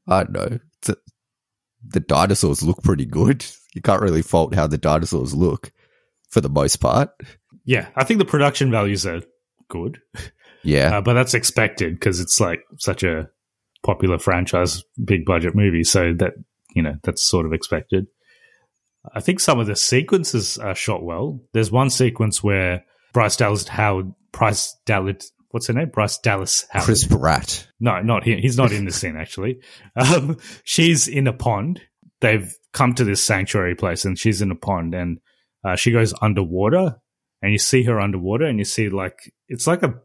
I 0.08 0.24
don't 0.24 0.34
know. 0.34 0.60
The, 0.82 0.98
the 1.88 2.00
dinosaurs 2.01 2.63
look 2.63 2.84
pretty 2.84 3.06
good. 3.06 3.46
You 3.74 3.82
can't 3.82 4.01
really 4.01 4.22
fault 4.22 4.53
how 4.53 4.68
the 4.68 4.77
dinosaurs 4.77 5.34
look 5.34 5.72
for 6.30 6.42
the 6.42 6.50
most 6.50 6.77
part. 6.77 7.12
yeah, 7.65 7.89
I 7.96 8.03
think 8.03 8.20
the 8.20 8.25
production 8.25 8.72
values 8.72 9.06
are 9.06 9.22
good. 9.70 10.01
Yeah. 10.63 10.98
Uh, 10.98 11.01
but 11.01 11.13
that's 11.13 11.34
expected 11.34 11.94
because 11.96 12.20
it's 12.20 12.39
like 12.39 12.62
such 12.77 13.03
a 13.03 13.30
popular 13.86 14.18
franchise, 14.18 14.84
big 15.03 15.25
budget 15.25 15.56
movie. 15.56 15.84
So 15.84 16.13
that, 16.20 16.34
you 16.74 16.82
know, 16.82 16.96
that's 17.03 17.24
sort 17.24 17.46
of 17.46 17.53
expected. 17.53 18.08
I 19.13 19.20
think 19.20 19.42
some 19.42 19.60
of 19.60 19.68
the 19.68 19.75
sequences 19.75 20.58
are 20.58 20.74
shot 20.75 21.03
well. 21.03 21.42
There's 21.53 21.72
one 21.72 21.89
sequence 21.89 22.42
where 22.42 22.86
Bryce 23.13 23.36
Dallas 23.38 23.67
Howard, 23.67 24.12
Bryce 24.32 24.75
Dallas, 24.86 25.32
what's 25.50 25.67
her 25.67 25.74
name? 25.74 25.89
Bryce 25.89 26.17
Dallas 26.17 26.65
Howard. 26.72 26.86
Chris 26.86 27.05
Pratt. 27.08 27.67
No, 27.79 28.01
not 28.01 28.24
him. 28.24 28.39
He's 28.39 28.58
not 28.58 28.72
in 28.72 28.86
the 28.86 28.91
scene 28.91 29.15
actually. 29.17 29.60
Um, 29.96 30.38
she's 30.63 31.08
in 31.08 31.27
a 31.27 31.34
pond. 31.34 31.82
They've 32.22 32.51
come 32.74 32.93
to 32.96 33.03
this 33.03 33.24
sanctuary 33.24 33.75
place, 33.75 34.05
and 34.05 34.17
she's 34.17 34.41
in 34.41 34.50
a 34.50 34.55
pond, 34.55 34.96
and 34.96 35.20
uh, 35.63 35.75
she 35.75 35.91
goes 35.91 36.13
underwater, 36.22 36.96
and 37.41 37.51
you 37.51 37.60
see 37.60 37.84
her 37.84 38.00
underwater, 38.00 38.46
and 38.46 38.58
you 38.58 38.65
see 38.65 38.89
like 38.89 39.32
it's 39.48 39.67
like 39.67 39.84
a 39.84 39.96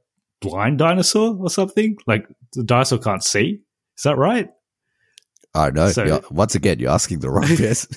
blind 0.40 0.78
dinosaur 0.78 1.36
or 1.40 1.48
something. 1.48 1.96
Like 2.06 2.26
the 2.52 2.64
dinosaur 2.64 2.98
can't 2.98 3.22
see. 3.24 3.60
Is 3.96 4.02
that 4.04 4.18
right? 4.18 4.50
I 5.54 5.70
know. 5.70 5.90
So- 5.90 6.22
once 6.30 6.54
again, 6.54 6.78
you're 6.78 6.90
asking 6.90 7.20
the 7.20 7.30
wrong 7.30 7.46
person. 7.56 7.96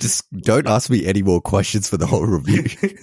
Just 0.00 0.30
don't 0.32 0.66
ask 0.66 0.90
me 0.90 1.06
any 1.06 1.22
more 1.22 1.40
questions 1.40 1.88
for 1.88 1.96
the 1.96 2.06
whole 2.06 2.26
review. 2.26 2.64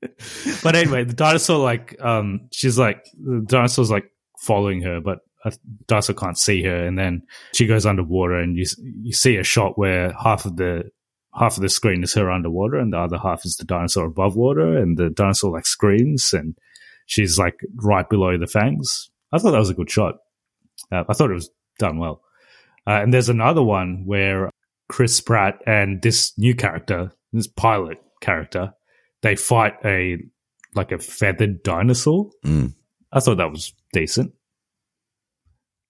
but 0.62 0.76
anyway, 0.76 1.04
the 1.04 1.14
dinosaur 1.14 1.58
like 1.58 1.96
um 2.02 2.48
she's 2.52 2.78
like 2.78 3.04
the 3.14 3.44
dinosaur's 3.46 3.90
like 3.90 4.10
following 4.38 4.82
her, 4.82 5.00
but 5.00 5.20
a 5.44 5.52
dinosaur 5.86 6.14
can't 6.14 6.38
see 6.38 6.62
her, 6.62 6.86
and 6.86 6.98
then 6.98 7.22
she 7.54 7.66
goes 7.66 7.86
underwater, 7.86 8.34
and 8.34 8.56
you 8.56 8.64
you 9.02 9.12
see 9.12 9.36
a 9.36 9.44
shot 9.44 9.78
where 9.78 10.12
half 10.12 10.44
of 10.44 10.56
the 10.56 10.90
half 11.34 11.56
of 11.56 11.62
the 11.62 11.68
screen 11.68 12.02
is 12.02 12.14
her 12.14 12.30
underwater, 12.30 12.78
and 12.78 12.92
the 12.92 12.98
other 12.98 13.18
half 13.18 13.44
is 13.44 13.56
the 13.56 13.64
dinosaur 13.64 14.06
above 14.06 14.36
water, 14.36 14.76
and 14.76 14.96
the 14.96 15.10
dinosaur 15.10 15.52
like 15.52 15.66
screams, 15.66 16.32
and 16.32 16.56
she's 17.06 17.38
like 17.38 17.58
right 17.76 18.08
below 18.08 18.36
the 18.36 18.46
fangs. 18.46 19.10
I 19.32 19.38
thought 19.38 19.52
that 19.52 19.58
was 19.58 19.70
a 19.70 19.74
good 19.74 19.90
shot. 19.90 20.16
Uh, 20.92 21.04
I 21.08 21.12
thought 21.14 21.30
it 21.30 21.34
was 21.34 21.50
done 21.78 21.98
well. 21.98 22.22
Uh, 22.86 23.00
and 23.02 23.12
there's 23.12 23.28
another 23.28 23.62
one 23.62 24.04
where 24.06 24.50
Chris 24.88 25.20
Pratt 25.20 25.60
and 25.66 26.00
this 26.02 26.36
new 26.38 26.54
character, 26.54 27.12
this 27.32 27.48
pilot 27.48 27.98
character, 28.20 28.72
they 29.26 29.36
fight 29.36 29.74
a 29.84 30.18
like 30.74 30.92
a 30.92 30.98
feathered 30.98 31.62
dinosaur. 31.62 32.30
Mm. 32.44 32.74
I 33.12 33.20
thought 33.20 33.38
that 33.38 33.50
was 33.50 33.72
decent. 33.92 34.32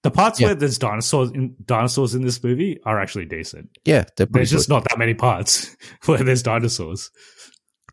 The 0.02 0.10
parts 0.10 0.40
Yeah. 0.40 0.48
where 0.48 0.54
there's 0.54 0.78
dinosaurs 0.78 1.30
in 1.32 1.56
dinosaurs 1.64 2.14
in 2.14 2.22
this 2.22 2.42
movie 2.42 2.78
are 2.84 3.00
actually 3.00 3.24
decent. 3.26 3.70
Yeah, 3.84 4.04
There's 4.16 4.50
just 4.50 4.68
good. 4.68 4.74
not 4.74 4.84
that 4.88 4.98
many 4.98 5.14
parts 5.14 5.76
where 6.06 6.22
there's 6.22 6.42
dinosaurs. 6.44 7.10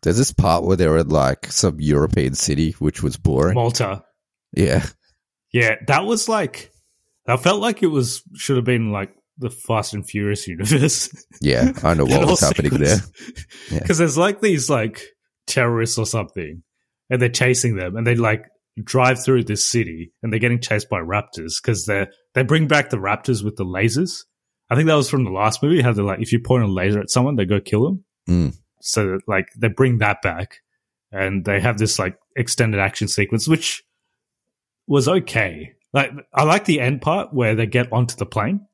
There's 0.02 0.18
this 0.18 0.32
part 0.32 0.64
where 0.64 0.76
they're 0.76 0.98
in 0.98 1.08
like 1.08 1.50
some 1.50 1.80
European 1.80 2.34
city, 2.34 2.72
which 2.78 3.02
was 3.02 3.16
boring. 3.16 3.54
Malta, 3.54 4.04
yeah. 4.52 4.86
yeah, 5.52 5.76
that 5.88 6.04
was 6.04 6.28
like 6.28 6.70
that 7.26 7.40
felt 7.42 7.60
like 7.60 7.82
it 7.82 7.88
was 7.88 8.22
should 8.36 8.56
have 8.56 8.66
been 8.66 8.92
like 8.92 9.10
the 9.38 9.50
Fast 9.50 9.94
and 9.94 10.08
Furious 10.08 10.46
universe. 10.46 11.08
Yeah. 11.40 11.72
I 11.82 11.94
know 11.94 12.04
what 12.06 12.26
was 12.28 12.40
happening 12.40 12.78
there. 12.78 12.98
Yeah. 13.72 13.78
Because 13.80 13.98
there's 13.98 14.16
like 14.18 14.40
these 14.40 14.70
like 14.70 15.02
terrorists 15.46 15.98
or 15.98 16.06
something, 16.06 16.62
and 17.10 17.20
they're 17.20 17.28
chasing 17.28 17.76
them, 17.76 17.96
and 17.96 18.06
they 18.06 18.14
like 18.14 18.46
drive 18.82 19.22
through 19.22 19.44
this 19.44 19.64
city, 19.64 20.12
and 20.22 20.32
they're 20.32 20.40
getting 20.40 20.60
chased 20.60 20.88
by 20.88 21.00
raptors 21.00 21.62
because 21.62 21.86
they 21.86 22.06
they 22.34 22.42
bring 22.42 22.66
back 22.66 22.90
the 22.90 22.96
raptors 22.96 23.44
with 23.44 23.56
the 23.56 23.64
lasers. 23.64 24.24
I 24.70 24.76
think 24.76 24.86
that 24.88 24.94
was 24.94 25.10
from 25.10 25.24
the 25.24 25.30
last 25.30 25.62
movie. 25.62 25.82
How 25.82 25.92
they're 25.92 26.04
like, 26.04 26.20
if 26.20 26.32
you 26.32 26.40
point 26.40 26.64
a 26.64 26.66
laser 26.66 27.00
at 27.00 27.10
someone, 27.10 27.36
they 27.36 27.44
go 27.44 27.60
kill 27.60 27.84
them. 27.84 28.04
Mm. 28.28 28.56
So 28.80 29.18
like 29.26 29.48
they 29.56 29.68
bring 29.68 29.98
that 29.98 30.22
back, 30.22 30.60
and 31.12 31.44
they 31.44 31.60
have 31.60 31.78
this 31.78 31.98
like 31.98 32.18
extended 32.36 32.80
action 32.80 33.08
sequence, 33.08 33.46
which 33.46 33.84
was 34.86 35.08
okay. 35.08 35.72
Like 35.92 36.10
I 36.32 36.42
like 36.44 36.64
the 36.64 36.80
end 36.80 37.02
part 37.02 37.32
where 37.32 37.54
they 37.54 37.66
get 37.66 37.92
onto 37.92 38.16
the 38.16 38.26
plane. 38.26 38.66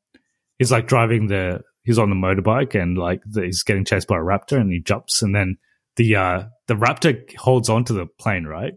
He's 0.59 0.73
like 0.73 0.87
driving 0.87 1.29
the 1.29 1.63
he's 1.83 1.99
on 1.99 2.11
the 2.11 2.17
motorbike 2.17 2.81
and 2.81 2.97
like 2.97 3.23
the, 3.27 3.43
he's 3.43 3.63
getting 3.63 3.85
chased 3.85 4.09
by 4.09 4.17
a 4.17 4.21
raptor 4.21 4.59
and 4.59 4.71
he 4.71 4.81
jumps 4.81 5.23
and 5.23 5.35
then 5.35 5.57
the 5.97 6.17
uh 6.17 6.43
the 6.69 6.75
raptor 6.75 7.19
holds 7.37 7.69
onto 7.69 7.95
the 7.95 8.07
plane 8.19 8.45
right, 8.45 8.73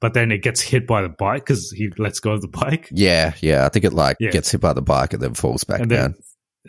but 0.00 0.14
then 0.14 0.30
it 0.32 0.42
gets 0.42 0.60
hit 0.60 0.86
by 0.86 1.02
the 1.02 1.08
bike 1.08 1.44
because 1.44 1.70
he 1.72 1.90
lets 1.98 2.20
go 2.20 2.32
of 2.32 2.40
the 2.42 2.48
bike 2.48 2.88
Yeah. 2.92 3.34
Yeah. 3.40 3.66
I 3.66 3.68
think 3.68 3.84
it 3.84 3.92
like 3.92 4.16
Yeah. 4.20 4.30
gets 4.30 4.50
hit 4.50 4.60
by 4.60 4.72
the 4.72 4.82
bike 4.82 5.12
and 5.12 5.22
then 5.22 5.34
falls 5.34 5.64
back 5.64 5.80
and 5.80 5.90
down. 5.90 6.12
then 6.12 6.14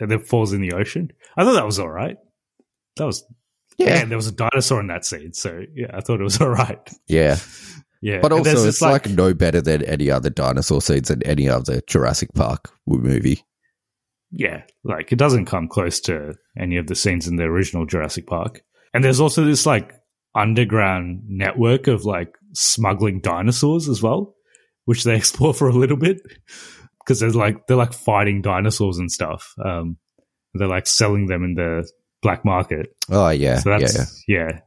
and 0.00 0.10
then 0.10 0.20
falls 0.20 0.52
in 0.52 0.60
the 0.60 0.72
ocean. 0.72 1.10
I 1.36 1.44
thought 1.44 1.54
that 1.54 1.66
was 1.66 1.78
all 1.78 1.90
right. 1.90 2.16
That 2.96 3.06
was 3.06 3.24
Yeah. 3.78 4.00
and 4.00 4.10
there 4.10 4.18
was 4.18 4.26
a 4.28 4.32
dinosaur 4.32 4.80
in 4.80 4.88
that 4.88 5.04
scene. 5.04 5.32
So 5.32 5.62
yeah, 5.74 5.90
I 5.94 6.00
thought 6.00 6.20
it 6.20 6.24
was 6.24 6.40
all 6.40 6.50
right. 6.50 6.78
Yeah. 7.06 7.36
Yeah, 8.00 8.20
But 8.20 8.30
also, 8.30 8.68
it's 8.68 8.80
like, 8.80 9.08
no 9.08 9.34
better 9.34 9.60
than 9.60 9.82
any 9.84 10.08
other 10.08 10.30
dinosaur 10.30 10.80
scenes 10.80 11.10
in 11.10 11.20
any 11.24 11.48
other 11.48 11.80
Jurassic 11.88 12.32
Park 12.32 12.70
movie. 12.86 13.42
yeah, 14.30 14.62
like 14.84 15.10
it 15.10 15.18
doesn't 15.18 15.46
come 15.46 15.66
close 15.66 15.98
to 16.02 16.34
any 16.56 16.76
of 16.76 16.86
the 16.86 16.94
scenes 16.94 17.26
in 17.26 17.34
the 17.34 17.42
original 17.42 17.86
Jurassic 17.86 18.28
Park. 18.28 18.62
And 18.94 19.04
there's 19.04 19.20
also 19.20 19.44
this 19.44 19.66
like 19.66 19.94
underground 20.34 21.22
network 21.26 21.86
of 21.86 22.04
like 22.04 22.34
smuggling 22.52 23.20
dinosaurs 23.20 23.88
as 23.88 24.02
well, 24.02 24.34
which 24.84 25.04
they 25.04 25.16
explore 25.16 25.54
for 25.54 25.68
a 25.68 25.72
little 25.72 25.96
bit 25.96 26.20
because 27.00 27.20
they're 27.20 27.30
like 27.30 27.66
they're 27.66 27.76
like 27.76 27.92
fighting 27.92 28.42
dinosaurs 28.42 28.98
and 28.98 29.10
stuff. 29.10 29.54
Um, 29.64 29.96
they're 30.54 30.68
like 30.68 30.86
selling 30.86 31.26
them 31.26 31.44
in 31.44 31.54
the 31.54 31.88
black 32.22 32.44
market. 32.44 32.94
Oh, 33.10 33.28
yeah. 33.28 33.58
So 33.58 33.70
yeah, 33.70 33.78
that's 33.78 34.24
yeah. 34.26 34.36
yeah. 34.38 34.60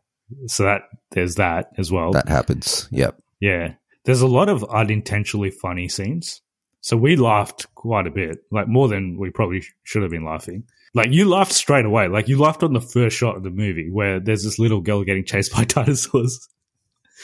So 0.47 0.63
that 0.63 0.83
there's 1.11 1.35
that 1.35 1.71
as 1.77 1.91
well. 1.91 2.11
That 2.11 2.29
happens. 2.29 2.87
Yep. 2.91 3.21
Yeah. 3.39 3.73
There's 4.05 4.21
a 4.21 4.27
lot 4.27 4.49
of 4.49 4.63
unintentionally 4.63 5.51
funny 5.51 5.87
scenes. 5.87 6.41
So 6.81 6.97
we 6.97 7.15
laughed 7.15 7.67
quite 7.75 8.07
a 8.07 8.11
bit, 8.11 8.39
like 8.49 8.67
more 8.67 8.87
than 8.87 9.17
we 9.19 9.29
probably 9.29 9.61
sh- 9.61 9.73
should 9.83 10.01
have 10.01 10.09
been 10.09 10.25
laughing. 10.25 10.63
Like 10.93 11.11
you 11.11 11.27
laughed 11.29 11.53
straight 11.53 11.85
away. 11.85 12.07
Like 12.07 12.27
you 12.27 12.37
laughed 12.37 12.63
on 12.63 12.73
the 12.73 12.81
first 12.81 13.15
shot 13.15 13.37
of 13.37 13.43
the 13.43 13.49
movie 13.49 13.89
where 13.91 14.19
there's 14.19 14.43
this 14.43 14.59
little 14.59 14.81
girl 14.81 15.03
getting 15.03 15.23
chased 15.25 15.53
by 15.53 15.63
dinosaurs. 15.65 16.47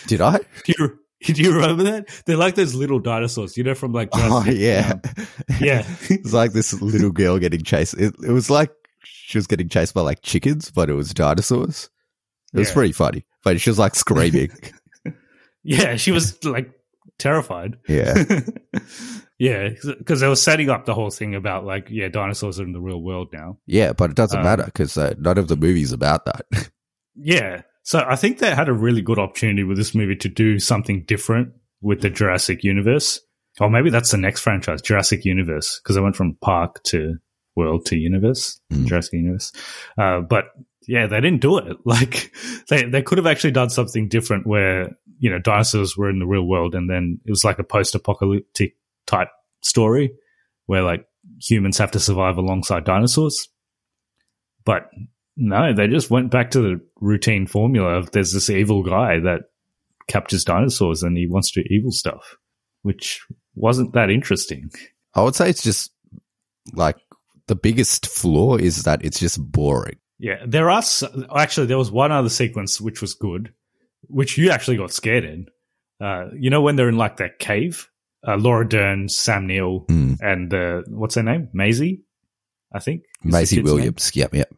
Did 0.08 0.22
I? 0.22 0.40
Do 0.66 0.74
you, 0.78 1.00
do 1.34 1.42
you 1.42 1.54
remember 1.54 1.84
that? 1.84 2.08
They're 2.26 2.38
like 2.38 2.56
those 2.56 2.76
little 2.76 3.00
dinosaurs, 3.00 3.58
you 3.58 3.64
know, 3.64 3.74
from 3.76 3.92
like 3.94 4.12
Jurassic 4.14 4.32
Oh, 4.32 4.44
Jurassic- 4.44 5.26
yeah. 5.50 5.56
Yeah. 5.60 5.86
it's 6.10 6.34
like 6.34 6.54
this 6.54 6.80
little 6.82 7.12
girl 7.12 7.40
getting 7.40 7.64
chased. 7.64 7.96
It, 7.96 8.16
it 8.26 8.32
was 8.32 8.50
like 8.50 8.72
she 9.04 9.38
was 9.38 9.48
getting 9.48 9.68
chased 9.70 9.94
by 9.94 10.02
like 10.02 10.22
chickens, 10.22 10.72
but 10.72 10.90
it 10.90 10.94
was 10.94 11.14
dinosaurs. 11.14 11.90
It 12.54 12.60
was 12.60 12.72
pretty 12.72 12.94
funny. 12.94 13.26
But 13.44 13.60
she 13.60 13.70
was 13.70 13.78
like 13.80 13.96
screaming. 13.96 14.52
Yeah. 15.64 15.98
She 15.98 16.12
was 16.12 16.42
like 16.46 16.72
terrified. 17.20 17.78
yeah. 17.90 18.24
Yeah. 19.40 19.70
Because 19.98 20.20
they 20.20 20.28
were 20.28 20.36
setting 20.36 20.70
up 20.70 20.86
the 20.86 20.94
whole 20.94 21.10
thing 21.10 21.36
about 21.36 21.66
like, 21.66 21.88
yeah, 21.90 22.08
dinosaurs 22.08 22.60
are 22.60 22.64
in 22.64 22.72
the 22.74 22.82
real 22.82 23.02
world 23.02 23.30
now. 23.34 23.58
Yeah, 23.66 23.94
but 23.94 24.10
it 24.12 24.16
doesn't 24.16 24.40
Um, 24.40 24.46
matter 24.46 24.66
because 24.66 24.98
uh, 24.98 25.14
none 25.20 25.38
of 25.38 25.48
the 25.48 25.56
movies 25.58 25.92
about 25.92 26.26
that. 26.26 26.46
Yeah. 27.20 27.64
So 27.82 28.06
I 28.08 28.16
think 28.16 28.38
they 28.38 28.54
had 28.54 28.70
a 28.70 28.74
really 28.74 29.02
good 29.02 29.18
opportunity 29.18 29.64
with 29.64 29.78
this 29.78 29.96
movie 29.96 30.16
to 30.18 30.30
do 30.30 30.60
something 30.60 31.04
different 31.08 31.54
with 31.82 32.02
the 32.02 32.12
Jurassic 32.12 32.64
universe. 32.64 33.20
Or 33.60 33.72
maybe 33.72 33.90
that's 33.90 34.12
the 34.12 34.18
next 34.18 34.42
franchise, 34.42 34.84
Jurassic 34.84 35.26
Universe, 35.26 35.80
because 35.82 35.98
I 35.98 36.02
went 36.02 36.16
from 36.16 36.38
park 36.42 36.84
to 36.84 37.16
world 37.56 37.88
to 37.88 37.96
universe, 37.98 38.62
Mm. 38.72 38.86
Jurassic 38.86 39.14
Universe. 39.14 39.52
Uh, 39.98 40.20
but 40.22 40.46
yeah, 40.88 41.08
they 41.08 41.20
didn't 41.22 41.42
do 41.42 41.58
it. 41.58 41.76
Like 41.86 42.32
they, 42.70 42.84
they 42.84 43.02
could 43.02 43.18
have 43.18 43.26
actually 43.26 43.52
done 43.54 43.72
something 43.72 44.08
different 44.10 44.46
where, 44.46 44.96
you 45.18 45.32
know, 45.32 45.40
dinosaurs 45.40 45.98
were 45.98 46.12
in 46.12 46.20
the 46.20 46.28
real 46.28 46.46
world 46.48 46.76
and 46.76 46.88
then 46.88 47.20
it 47.26 47.32
was 47.32 47.44
like 47.44 47.58
a 47.58 47.64
post 47.64 47.96
apocalyptic 47.96 48.76
type 49.08 49.30
story 49.62 50.12
where 50.68 50.84
like 50.84 51.06
humans 51.42 51.78
have 51.78 51.92
to 51.92 52.00
survive 52.00 52.38
alongside 52.38 52.86
dinosaurs. 52.86 53.48
But 54.66 54.90
no, 55.36 55.74
they 55.74 55.88
just 55.88 56.12
went 56.12 56.32
back 56.32 56.52
to 56.52 56.62
the 56.62 56.82
routine 57.00 57.48
formula 57.48 57.96
of 57.96 58.12
there's 58.12 58.34
this 58.34 58.50
evil 58.50 58.84
guy 58.84 59.20
that 59.20 59.42
captures 60.08 60.44
dinosaurs 60.44 61.04
and 61.04 61.18
he 61.18 61.28
wants 61.28 61.52
to 61.52 61.64
do 61.64 61.68
evil 61.70 61.92
stuff, 61.92 62.38
which 62.82 63.26
wasn't 63.56 63.94
that 63.94 64.10
interesting. 64.10 64.70
I 65.14 65.24
would 65.24 65.36
say 65.36 65.50
it's 65.50 65.64
just 65.64 65.92
like 66.74 66.98
the 67.48 67.56
biggest 67.56 68.08
flaw 68.08 68.56
is 68.58 68.84
that 68.84 69.04
it's 69.04 69.20
just 69.20 69.40
boring. 69.40 69.98
Yeah, 70.20 70.44
there 70.46 70.70
are 70.70 70.82
actually 71.36 71.68
there 71.68 71.78
was 71.78 71.92
one 71.92 72.12
other 72.12 72.30
sequence 72.30 72.82
which 72.82 73.02
was 73.02 73.14
good, 73.14 73.54
which 74.04 74.38
you 74.38 74.50
actually 74.50 74.78
got 74.78 74.92
scared 74.92 75.24
in. 75.24 75.48
Uh, 76.00 76.28
you 76.36 76.50
know 76.50 76.62
when 76.62 76.76
they're 76.76 76.90
in 76.90 76.98
like 76.98 77.18
that 77.18 77.40
cave, 77.40 77.90
uh, 78.26 78.38
Laura 78.38 78.68
Dern, 78.68 79.10
Sam 79.10 79.48
Neill, 79.48 79.86
Mm. 79.90 80.18
and 80.22 80.54
uh, 80.54 80.82
what's 80.88 81.16
her 81.16 81.24
name, 81.24 81.50
Maisie, 81.54 82.02
I 82.74 82.80
think 82.80 83.04
is 83.26 83.32
Maisie 83.32 83.56
kid's 83.58 83.66
name? 83.68 83.76
Williams. 83.76 84.12
Yep, 84.16 84.34
yep. 84.36 84.54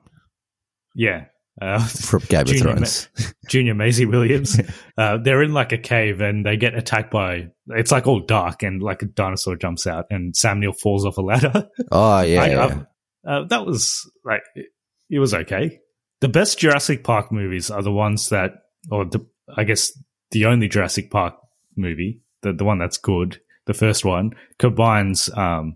Yeah, 0.95 1.25
uh, 1.61 1.79
From 1.87 2.21
Game 2.21 2.41
of 2.41 2.47
Junior 2.47 2.63
Thrones. 2.63 3.09
Junior 3.47 3.73
Maisie 3.75 4.05
Williams. 4.05 4.59
uh, 4.97 5.17
they're 5.17 5.43
in 5.43 5.53
like 5.53 5.71
a 5.71 5.77
cave 5.77 6.21
and 6.21 6.45
they 6.45 6.57
get 6.57 6.75
attacked 6.75 7.11
by. 7.11 7.47
It's 7.69 7.91
like 7.91 8.07
all 8.07 8.19
dark 8.21 8.63
and 8.63 8.81
like 8.81 9.01
a 9.01 9.05
dinosaur 9.05 9.55
jumps 9.55 9.85
out 9.87 10.05
and 10.09 10.35
Sam 10.35 10.59
Neill 10.59 10.71
falls 10.73 11.05
off 11.05 11.17
a 11.17 11.21
ladder. 11.21 11.69
oh, 11.91 12.21
yeah. 12.21 12.41
I- 12.41 12.47
yeah. 12.49 12.83
Uh, 13.27 13.43
that 13.49 13.65
was 13.65 14.09
like 14.23 14.41
it, 14.55 14.67
it 15.09 15.19
was 15.19 15.33
okay. 15.33 15.79
The 16.21 16.29
best 16.29 16.57
Jurassic 16.59 17.03
Park 17.03 17.31
movies 17.33 17.69
are 17.69 17.83
the 17.83 17.91
ones 17.91 18.29
that, 18.29 18.53
or 18.89 19.05
the, 19.05 19.25
I 19.55 19.65
guess 19.65 19.91
the 20.31 20.45
only 20.45 20.69
Jurassic 20.69 21.11
Park 21.11 21.35
movie, 21.75 22.21
the 22.43 22.53
the 22.53 22.63
one 22.63 22.77
that's 22.79 22.97
good, 22.97 23.39
the 23.69 23.73
first 23.85 24.03
one 24.03 24.31
combines 24.57 25.29
um 25.37 25.75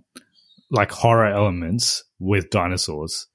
like 0.72 0.92
horror 0.92 1.28
elements 1.28 2.04
with 2.20 2.50
dinosaurs 2.50 3.28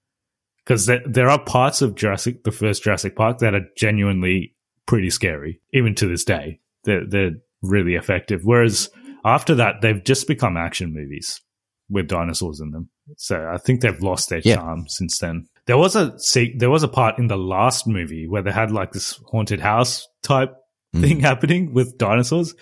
because 0.65 0.87
there 0.87 1.01
there 1.07 1.31
are 1.31 1.39
parts 1.43 1.81
of 1.81 1.95
Jurassic, 1.95 2.43
the 2.45 2.51
first 2.51 2.83
Jurassic 2.83 3.15
Park, 3.17 3.39
that 3.39 3.55
are 3.55 3.67
genuinely 3.77 4.53
pretty 4.87 5.11
scary, 5.11 5.61
even 5.73 5.95
to 5.95 6.07
this 6.09 6.25
day. 6.25 6.59
They're 6.85 7.07
they're 7.09 7.37
really 7.63 7.95
effective. 7.95 8.41
Whereas 8.45 8.91
after 9.25 9.55
that, 9.55 9.77
they've 9.81 10.03
just 10.05 10.27
become 10.27 10.57
action 10.57 10.93
movies 10.93 11.41
with 11.89 12.09
dinosaurs 12.09 12.61
in 12.61 12.71
them. 12.73 12.91
So 13.17 13.49
I 13.51 13.57
think 13.59 13.81
they've 13.81 14.03
lost 14.03 14.29
their 14.29 14.43
Yeah. 14.45 14.57
charm 14.57 14.87
since 14.89 15.19
then. 15.19 15.47
There 15.67 15.79
was 15.79 15.97
a 15.97 16.19
see, 16.19 16.55
there 16.59 16.71
was 16.71 16.83
a 16.83 16.89
part 16.89 17.19
in 17.19 17.29
the 17.29 17.37
last 17.39 17.87
movie 17.87 18.27
where 18.29 18.43
they 18.43 18.53
had 18.53 18.71
like 18.71 18.93
this 18.93 19.19
haunted 19.31 19.61
house 19.61 20.07
type 20.23 20.53
Mm. 20.97 21.01
thing 21.03 21.21
happening 21.21 21.75
with 21.75 21.99
dinosaurs, 21.99 22.55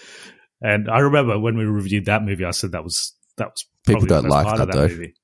and 0.61 0.91
I 0.91 1.01
remember 1.01 1.39
when 1.39 1.57
we 1.57 1.65
reviewed 1.65 2.07
that 2.07 2.23
movie, 2.23 2.45
I 2.45 2.51
said 2.53 2.73
that 2.73 2.85
was 2.85 3.13
that 3.37 3.49
was 3.49 3.67
People 3.87 4.07
don't 4.07 4.29
like 4.29 4.57
that, 4.57 4.73
though. 4.73 4.89
movie. 4.89 5.15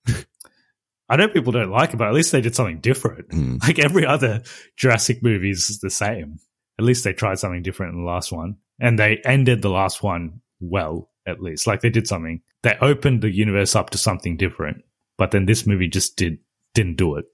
I 1.09 1.17
know 1.17 1.29
people 1.29 1.53
don't 1.53 1.71
like 1.71 1.93
it, 1.93 1.97
but 1.97 2.09
at 2.09 2.15
least 2.15 2.33
they 2.33 2.41
did 2.41 2.55
something 2.55 2.79
different. 2.81 3.29
Mm. 3.31 3.63
Like 3.67 3.79
every 3.79 4.07
other 4.07 4.43
Jurassic 4.77 5.23
movie 5.23 5.51
is 5.51 5.81
the 5.83 5.91
same. 5.91 6.39
At 6.79 6.85
least 6.85 7.05
they 7.05 7.13
tried 7.13 7.39
something 7.39 7.63
different 7.63 7.95
in 7.95 8.01
the 8.01 8.11
last 8.11 8.33
one, 8.33 8.57
and 8.81 8.99
they 8.99 9.21
ended 9.25 9.63
the 9.63 9.69
last 9.69 10.03
one 10.03 10.41
well. 10.61 11.11
At 11.27 11.41
least, 11.41 11.67
like 11.67 11.81
they 11.81 11.91
did 11.91 12.09
something. 12.09 12.41
They 12.63 12.77
opened 12.81 13.23
the 13.23 13.31
universe 13.31 13.77
up 13.77 13.91
to 13.91 13.99
something 13.99 14.37
different, 14.37 14.85
but 15.19 15.31
then 15.33 15.47
this 15.47 15.67
movie 15.67 15.89
just 15.89 16.17
did 16.17 16.39
didn't 16.75 16.97
do 16.97 17.17
it. 17.17 17.27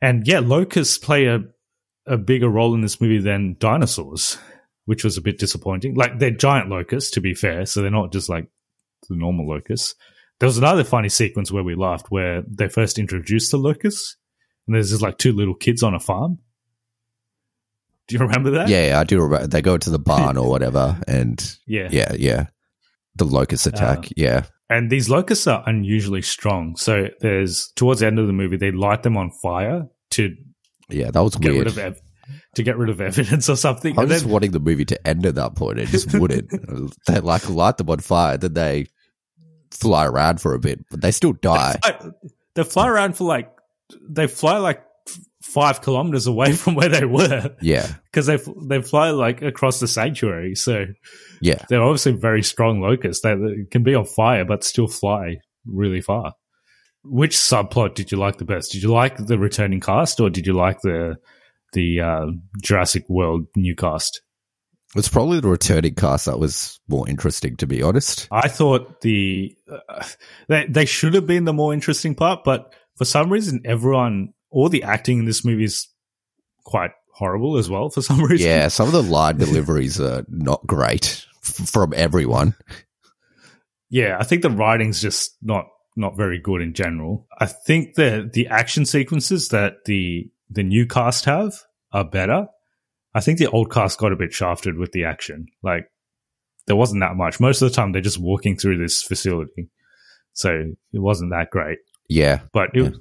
And 0.00 0.26
yeah, 0.26 0.40
locusts 0.40 0.98
play 0.98 1.26
a 1.26 1.44
a 2.06 2.16
bigger 2.16 2.48
role 2.48 2.74
in 2.74 2.82
this 2.82 3.00
movie 3.00 3.18
than 3.18 3.56
dinosaurs, 3.58 4.38
which 4.86 5.04
was 5.04 5.16
a 5.16 5.20
bit 5.22 5.38
disappointing. 5.38 5.94
Like 5.94 6.18
they're 6.18 6.30
giant 6.30 6.68
locusts, 6.70 7.10
to 7.12 7.20
be 7.20 7.34
fair, 7.34 7.66
so 7.66 7.82
they're 7.82 7.90
not 7.90 8.12
just 8.12 8.28
like 8.28 8.48
the 9.08 9.14
normal 9.16 9.46
locusts. 9.48 9.94
There 10.40 10.46
was 10.46 10.58
another 10.58 10.84
funny 10.84 11.08
sequence 11.08 11.52
where 11.52 11.62
we 11.62 11.74
laughed 11.74 12.06
where 12.10 12.42
they 12.48 12.68
first 12.68 12.98
introduced 12.98 13.50
the 13.50 13.56
locusts, 13.58 14.16
and 14.66 14.74
there's 14.74 14.90
just 14.90 15.02
like 15.02 15.18
two 15.18 15.32
little 15.32 15.54
kids 15.54 15.82
on 15.82 15.94
a 15.94 16.00
farm. 16.00 16.38
Do 18.08 18.14
you 18.14 18.20
remember 18.20 18.50
that? 18.52 18.68
Yeah, 18.68 18.86
yeah, 18.88 19.00
I 19.00 19.04
do 19.04 19.20
remember. 19.20 19.46
They 19.48 19.62
go 19.62 19.76
to 19.76 19.90
the 19.90 19.98
barn 19.98 20.36
or 20.36 20.48
whatever, 20.48 20.98
and 21.08 21.56
Yeah. 21.66 21.88
yeah, 21.90 22.12
yeah. 22.16 22.46
The 23.16 23.24
locust 23.24 23.66
attack. 23.66 23.98
Uh, 24.06 24.08
yeah. 24.16 24.42
And 24.68 24.90
these 24.90 25.08
locusts 25.08 25.46
are 25.46 25.62
unusually 25.66 26.22
strong. 26.22 26.76
So 26.76 27.08
there's 27.20 27.72
towards 27.76 28.00
the 28.00 28.06
end 28.06 28.18
of 28.18 28.26
the 28.26 28.32
movie, 28.32 28.56
they 28.56 28.72
light 28.72 29.02
them 29.04 29.16
on 29.16 29.30
fire 29.42 29.86
to 30.10 30.36
Yeah, 30.90 31.10
that 31.12 31.20
was 31.22 31.34
get 31.36 31.52
weird. 31.52 31.66
rid 31.74 31.78
of 31.86 32.00
to 32.54 32.62
get 32.62 32.76
rid 32.76 32.88
of 32.90 33.00
evidence 33.00 33.48
or 33.48 33.56
something. 33.56 33.98
I 33.98 34.02
And 34.02 34.08
was 34.10 34.16
just 34.16 34.24
then- 34.24 34.32
wanting 34.32 34.50
the 34.52 34.60
movie 34.60 34.84
to 34.86 35.06
end 35.06 35.26
at 35.26 35.34
that 35.36 35.54
point. 35.54 35.78
It 35.78 35.88
just 35.88 36.12
wouldn't. 36.14 36.50
they 37.06 37.20
like 37.20 37.48
light 37.48 37.76
them 37.78 37.90
on 37.90 37.98
fire, 38.00 38.36
then 38.36 38.54
they 38.54 38.86
fly 39.70 40.06
around 40.06 40.40
for 40.40 40.54
a 40.54 40.58
bit, 40.58 40.84
but 40.90 41.00
they 41.00 41.10
still 41.10 41.32
die. 41.32 41.76
I- 41.82 42.10
they 42.54 42.64
fly 42.64 42.88
around 42.88 43.16
for 43.16 43.24
like 43.24 43.50
they 44.08 44.26
fly 44.26 44.56
like 44.58 44.82
five 45.42 45.80
kilometers 45.82 46.26
away 46.26 46.52
from 46.52 46.74
where 46.74 46.88
they 46.88 47.04
were 47.04 47.54
Yeah, 47.62 47.86
because 48.04 48.26
they 48.26 48.34
f- 48.34 48.48
they 48.68 48.80
fly 48.82 49.10
like 49.10 49.42
across 49.42 49.78
the 49.78 49.86
sanctuary. 49.86 50.54
So 50.54 50.86
yeah. 51.40 51.64
they're 51.68 51.82
obviously 51.82 52.12
very 52.12 52.42
strong 52.42 52.80
locusts. 52.80 53.22
They, 53.22 53.34
they 53.34 53.64
can 53.70 53.82
be 53.82 53.94
on 53.94 54.06
fire 54.06 54.44
but 54.44 54.64
still 54.64 54.88
fly 54.88 55.36
really 55.66 56.00
far. 56.00 56.32
Which 57.04 57.36
subplot 57.36 57.94
did 57.94 58.10
you 58.10 58.18
like 58.18 58.38
the 58.38 58.44
best? 58.44 58.72
Did 58.72 58.82
you 58.82 58.90
like 58.90 59.16
the 59.18 59.38
returning 59.38 59.80
cast 59.80 60.18
or 60.18 60.30
did 60.30 60.46
you 60.46 60.54
like 60.54 60.80
the 60.80 61.16
the 61.76 62.00
uh, 62.00 62.26
Jurassic 62.62 63.04
World 63.08 63.46
new 63.54 63.76
cast? 63.76 64.22
It's 64.96 65.08
probably 65.08 65.40
the 65.40 65.48
returning 65.48 65.94
cast 65.94 66.26
that 66.26 66.38
was 66.38 66.80
more 66.88 67.08
interesting, 67.08 67.56
to 67.58 67.66
be 67.66 67.82
honest. 67.82 68.26
I 68.32 68.48
thought 68.48 69.00
the 69.02 69.54
uh, 69.70 70.04
they 70.48 70.66
they 70.66 70.84
should 70.86 71.14
have 71.14 71.26
been 71.26 71.44
the 71.44 71.52
more 71.52 71.74
interesting 71.74 72.14
part, 72.14 72.44
but 72.44 72.74
for 72.96 73.04
some 73.04 73.30
reason, 73.30 73.60
everyone 73.64 74.32
all 74.50 74.68
the 74.68 74.82
acting 74.84 75.18
in 75.18 75.24
this 75.26 75.44
movie 75.44 75.64
is 75.64 75.86
quite 76.64 76.92
horrible 77.12 77.58
as 77.58 77.68
well. 77.68 77.90
For 77.90 78.00
some 78.00 78.22
reason, 78.24 78.46
Yeah, 78.46 78.68
some 78.68 78.86
of 78.86 78.92
the 78.92 79.02
line 79.02 79.36
deliveries 79.46 80.00
are 80.00 80.24
not 80.28 80.66
great 80.66 81.26
f- 81.44 81.68
from 81.68 81.92
everyone. 81.94 82.54
yeah. 83.90 84.16
I 84.18 84.24
think 84.24 84.42
the 84.42 84.50
writing's 84.50 85.00
just 85.02 85.36
not 85.42 85.66
not 85.96 86.16
very 86.16 86.38
good 86.38 86.62
in 86.62 86.72
general. 86.74 87.26
I 87.38 87.46
think 87.46 87.94
the 87.94 88.30
the 88.32 88.46
action 88.48 88.86
sequences 88.86 89.48
that 89.48 89.84
the 89.84 90.30
the 90.48 90.62
new 90.62 90.86
cast 90.86 91.24
have 91.24 91.52
are 91.92 92.04
better. 92.04 92.46
I 93.14 93.20
think 93.20 93.38
the 93.38 93.50
old 93.50 93.72
cast 93.72 93.98
got 93.98 94.12
a 94.12 94.16
bit 94.16 94.32
shafted 94.32 94.76
with 94.76 94.92
the 94.92 95.04
action. 95.04 95.46
Like 95.62 95.90
there 96.66 96.76
wasn't 96.76 97.00
that 97.00 97.16
much. 97.16 97.40
Most 97.40 97.62
of 97.62 97.68
the 97.68 97.74
time 97.74 97.92
they're 97.92 98.02
just 98.02 98.20
walking 98.20 98.56
through 98.56 98.78
this 98.78 99.02
facility. 99.02 99.70
So 100.32 100.50
it 100.92 100.98
wasn't 100.98 101.30
that 101.30 101.50
great. 101.50 101.78
Yeah. 102.08 102.40
But 102.52 102.70
it, 102.74 102.94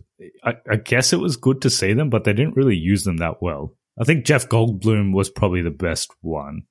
I, 0.43 0.54
I 0.69 0.76
guess 0.78 1.12
it 1.12 1.19
was 1.19 1.36
good 1.36 1.62
to 1.63 1.69
see 1.69 1.93
them, 1.93 2.10
but 2.10 2.24
they 2.24 2.34
didn't 2.34 2.56
really 2.56 2.78
use 2.78 3.04
them 3.04 3.17
that 3.17 3.41
well. 3.41 3.76
I 4.00 4.04
think 4.04 4.26
Jeff 4.26 4.48
Goldblum 4.50 5.13
was 5.13 5.30
probably 5.30 5.62
the 5.62 5.69
best 5.71 6.12
one 6.21 6.63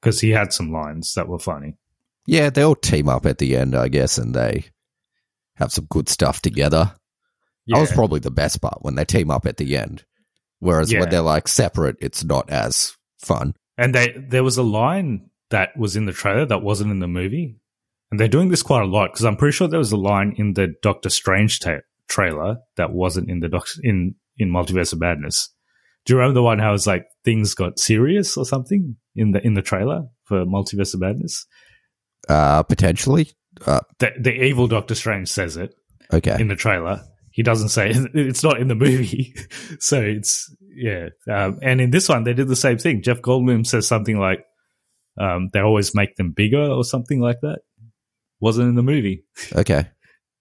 because 0.00 0.20
he 0.20 0.30
had 0.30 0.52
some 0.52 0.72
lines 0.72 1.14
that 1.14 1.28
were 1.28 1.38
funny. 1.38 1.76
Yeah, 2.26 2.50
they 2.50 2.62
all 2.62 2.74
team 2.74 3.08
up 3.08 3.26
at 3.26 3.38
the 3.38 3.56
end, 3.56 3.74
I 3.74 3.88
guess, 3.88 4.18
and 4.18 4.34
they 4.34 4.66
have 5.54 5.72
some 5.72 5.86
good 5.86 6.08
stuff 6.08 6.42
together. 6.42 6.92
Yeah. 7.66 7.76
That 7.76 7.80
was 7.80 7.92
probably 7.92 8.20
the 8.20 8.30
best 8.30 8.60
part 8.60 8.78
when 8.82 8.94
they 8.94 9.04
team 9.04 9.30
up 9.30 9.46
at 9.46 9.56
the 9.56 9.76
end. 9.76 10.04
Whereas 10.60 10.90
Yeah. 10.92 11.00
when 11.00 11.10
they're 11.10 11.20
like 11.22 11.48
separate, 11.48 11.96
it's 12.00 12.24
not 12.24 12.50
as 12.50 12.96
fun. 13.18 13.54
And 13.76 13.94
they 13.94 14.12
there 14.16 14.44
was 14.44 14.56
a 14.58 14.62
line 14.62 15.30
that 15.50 15.76
was 15.76 15.96
in 15.96 16.06
the 16.06 16.12
trailer 16.12 16.44
that 16.46 16.62
wasn't 16.62 16.90
in 16.90 16.98
the 16.98 17.08
movie, 17.08 17.56
and 18.10 18.18
they're 18.18 18.28
doing 18.28 18.48
this 18.48 18.62
quite 18.62 18.82
a 18.82 18.86
lot 18.86 19.12
because 19.12 19.24
I'm 19.24 19.36
pretty 19.36 19.54
sure 19.56 19.68
there 19.68 19.78
was 19.78 19.92
a 19.92 19.96
line 19.96 20.34
in 20.36 20.54
the 20.54 20.74
Doctor 20.82 21.08
Strange 21.10 21.60
ta- 21.60 21.80
trailer 22.08 22.58
that 22.76 22.92
wasn't 22.92 23.30
in 23.30 23.40
the 23.40 23.48
doc- 23.48 23.68
in 23.82 24.14
in 24.36 24.50
Multiverse 24.50 24.92
of 24.92 25.00
Madness. 25.00 25.50
Do 26.04 26.12
you 26.14 26.18
remember 26.18 26.34
the 26.40 26.42
one 26.42 26.58
how 26.58 26.74
it's 26.74 26.86
like 26.86 27.06
things 27.24 27.54
got 27.54 27.78
serious 27.78 28.36
or 28.36 28.44
something 28.44 28.96
in 29.14 29.32
the 29.32 29.44
in 29.46 29.54
the 29.54 29.62
trailer 29.62 30.06
for 30.24 30.44
Multiverse 30.44 30.94
of 30.94 31.00
Madness? 31.00 31.46
Uh, 32.28 32.62
potentially. 32.64 33.30
Uh, 33.66 33.80
The, 33.98 34.12
the 34.20 34.32
evil 34.44 34.66
Doctor 34.68 34.94
Strange 34.94 35.28
says 35.28 35.56
it 35.56 35.74
okay. 36.12 36.36
in 36.40 36.48
the 36.48 36.56
trailer. 36.56 37.02
He 37.38 37.44
doesn't 37.44 37.68
say 37.68 37.92
it's 38.14 38.42
not 38.42 38.58
in 38.60 38.66
the 38.66 38.74
movie, 38.74 39.32
so 39.78 40.00
it's 40.02 40.52
yeah. 40.74 41.10
Um, 41.32 41.60
and 41.62 41.80
in 41.80 41.92
this 41.92 42.08
one, 42.08 42.24
they 42.24 42.34
did 42.34 42.48
the 42.48 42.56
same 42.56 42.78
thing. 42.78 43.00
Jeff 43.00 43.20
Goldblum 43.20 43.64
says 43.64 43.86
something 43.86 44.18
like, 44.18 44.44
um, 45.20 45.48
"They 45.52 45.60
always 45.60 45.94
make 45.94 46.16
them 46.16 46.32
bigger" 46.32 46.60
or 46.64 46.82
something 46.82 47.20
like 47.20 47.38
that. 47.42 47.60
Wasn't 48.40 48.68
in 48.68 48.74
the 48.74 48.82
movie. 48.82 49.22
Okay. 49.54 49.86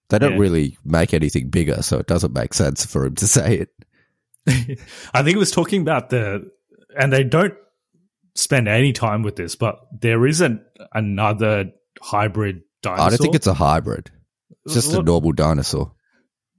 They 0.10 0.18
don't 0.18 0.32
Yeah. 0.34 0.40
really 0.40 0.76
make 0.84 1.14
anything 1.14 1.52
bigger, 1.52 1.84
so 1.84 2.00
it 2.00 2.08
doesn't 2.08 2.34
make 2.34 2.56
sense 2.56 2.84
for 2.84 3.06
him 3.06 3.14
to 3.18 3.28
say 3.28 3.60
it. 3.60 3.70
I 5.14 5.22
think 5.22 5.36
it 5.36 5.38
was 5.38 5.52
talking 5.52 5.82
about 5.84 6.10
the, 6.10 6.50
and 7.00 7.14
they 7.14 7.24
don't 7.24 7.54
spend 8.34 8.68
any 8.68 8.92
time 8.94 9.22
with 9.22 9.36
this, 9.36 9.56
but 9.56 9.78
there 10.02 10.26
isn't 10.26 10.62
another 10.94 11.66
hybrid 12.02 12.62
dinosaur. 12.82 13.06
I 13.06 13.10
don't 13.10 13.18
think 13.20 13.36
it's 13.36 13.46
a 13.46 13.54
hybrid. 13.54 14.10
It's 14.66 14.74
just 14.74 14.94
a 14.94 15.04
normal 15.04 15.34
dinosaur. 15.34 15.92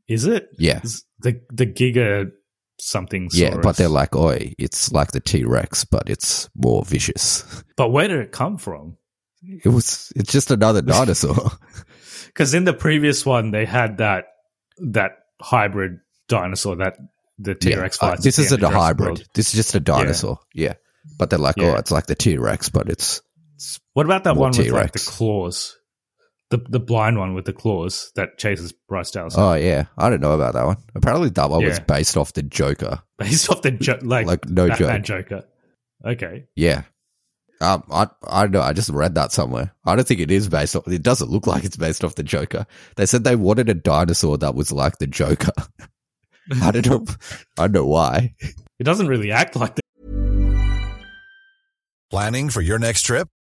Is 0.08 0.24
it? 0.24 0.48
Yeah. 0.58 0.80
Is 0.82 1.04
the 1.20 1.40
the 1.50 1.66
Giga 1.66 2.30
something. 2.80 3.28
Yeah, 3.32 3.56
but 3.62 3.76
they're 3.76 3.88
like, 3.88 4.16
oi, 4.16 4.54
it's 4.58 4.90
like 4.92 5.12
the 5.12 5.20
T 5.20 5.44
Rex, 5.44 5.84
but 5.84 6.08
it's 6.08 6.48
more 6.54 6.84
vicious. 6.84 7.62
But 7.76 7.90
where 7.90 8.08
did 8.08 8.20
it 8.20 8.32
come 8.32 8.56
from? 8.56 8.96
It 9.42 9.68
was, 9.68 10.12
it's 10.16 10.32
just 10.32 10.50
another 10.50 10.82
dinosaur. 10.82 11.52
Because 12.26 12.54
in 12.54 12.64
the 12.64 12.72
previous 12.74 13.24
one, 13.26 13.50
they 13.50 13.64
had 13.64 13.98
that 13.98 14.26
that 14.90 15.12
hybrid 15.40 15.98
dinosaur 16.28 16.76
that 16.76 16.96
the 17.38 17.54
T 17.54 17.70
Yeah. 17.70 17.76
Rex 17.76 17.96
Uh, 18.00 18.10
fights. 18.10 18.22
this 18.22 18.38
isn't 18.38 18.62
a 18.62 18.68
hybrid. 18.68 19.08
World. 19.08 19.24
This 19.34 19.48
is 19.48 19.54
just 19.54 19.74
a 19.74 19.80
dinosaur. 19.80 20.38
Yeah. 20.54 20.74
But 21.18 21.30
they're 21.30 21.38
like, 21.38 21.56
oh, 21.58 21.74
it's 21.76 21.90
like 21.90 22.06
the 22.06 22.14
T 22.14 22.36
Rex, 22.36 22.68
but 22.68 22.88
it's, 22.90 23.22
What 23.94 24.06
about 24.06 24.24
that 24.24 24.36
one 24.36 24.52
with 24.56 24.70
like 24.70 24.92
the 24.92 25.00
claws? 25.00 25.77
The 26.50 26.58
the 26.68 26.80
blind 26.80 27.18
one 27.18 27.34
with 27.34 27.44
the 27.44 27.52
claws 27.52 28.11
that 28.14 28.38
chases 28.38 28.72
Bryce 28.72 29.11
Dallas 29.11 29.34
oh, 29.37 29.52
yeah. 29.54 29.84
I 29.98 30.08
don't 30.08 30.22
know 30.22 30.32
about 30.32 30.54
that 30.54 30.64
one. 30.64 30.78
Apparently, 30.94 31.28
that 31.30 31.50
one 31.50 31.62
was 31.62 31.78
based 31.80 32.16
off 32.16 32.32
the 32.32 32.42
Joker. 32.42 33.02
based 33.18 33.50
off 33.50 33.61
the 33.61 33.72
jo- 33.72 33.98
like 34.02 34.26
Like, 34.26 34.48
no 34.48 34.68
Batman 34.68 35.02
joke. 35.02 35.28
Joker. 35.28 35.44
Okay, 36.06 36.46
Yeah. 36.56 36.82
Um, 37.61 37.82
I 37.90 38.06
I 38.26 38.42
don't 38.42 38.52
know. 38.52 38.61
I 38.62 38.72
just 38.72 38.88
read 38.88 39.16
that 39.16 39.32
somewhere. 39.32 39.74
I 39.84 39.96
don't 39.96 40.06
think 40.06 40.20
it 40.20 40.30
is 40.30 40.48
based 40.48 40.76
off. 40.76 40.87
It 40.87 41.02
doesn't 41.02 41.28
look 41.28 41.46
like 41.48 41.64
it's 41.64 41.76
based 41.76 42.04
off 42.04 42.14
the 42.14 42.22
Joker. 42.22 42.66
They 42.96 43.04
said 43.04 43.24
they 43.24 43.34
wanted 43.37 43.68
a 43.68 43.74
dinosaur 43.74 44.38
that 44.38 44.54
was 44.54 44.70
like 44.70 44.98
the 44.98 45.08
Joker. 45.08 45.50
I 46.62 46.70
don't 46.70 46.87
know. 46.87 47.04
I 47.58 47.62
don't 47.62 47.72
know 47.72 47.87
why. 47.87 48.34
it 48.78 48.84
doesn't 48.84 49.08
really 49.08 49.32
act 49.32 49.56
like 49.56 49.74
that. 49.74 50.64
Planning 52.11 52.48
for 52.48 52.62
your 52.62 52.78
next 52.78 53.02
trip? 53.02 53.28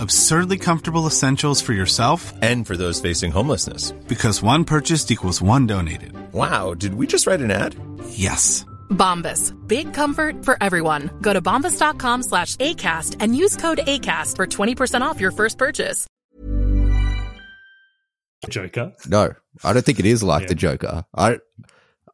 Absurdly 0.00 0.58
comfortable 0.58 1.06
essentials 1.06 1.60
for 1.60 1.72
yourself 1.72 2.32
And 2.42 2.66
for 2.66 2.76
those 2.76 3.00
facing 3.00 3.32
homelessness. 3.32 3.92
because 4.08 4.42
one 4.42 4.64
purchased 4.64 5.10
equals 5.10 5.40
one 5.42 5.66
donated. 5.66 6.12
Wow, 6.32 6.74
did 6.74 6.94
we 6.94 7.06
just 7.06 7.26
write 7.26 7.40
an 7.40 7.50
ad? 7.50 7.74
Yes. 8.10 8.64
Bombas. 8.90 9.52
Big 9.68 9.92
comfort 9.94 10.44
for 10.44 10.56
everyone. 10.62 11.10
Go 11.20 11.32
to 11.32 11.40
bombas.com 11.42 12.22
slash 12.22 12.56
ACAST 12.56 13.16
and 13.20 13.36
use 13.36 13.56
code 13.56 13.78
ACAST 13.86 14.36
for 14.36 14.46
20% 14.46 15.00
off 15.02 15.20
your 15.20 15.30
first 15.32 15.58
purchase. 15.58 16.06
Joker. 18.48 18.92
No, 19.08 19.34
I 19.64 19.72
don't 19.72 19.84
think 19.84 19.98
it 19.98 20.06
is 20.06 20.22
like 20.22 20.42
Yeah. 20.42 20.48
the 20.48 20.54
Joker. 20.54 21.04
I 21.14 21.38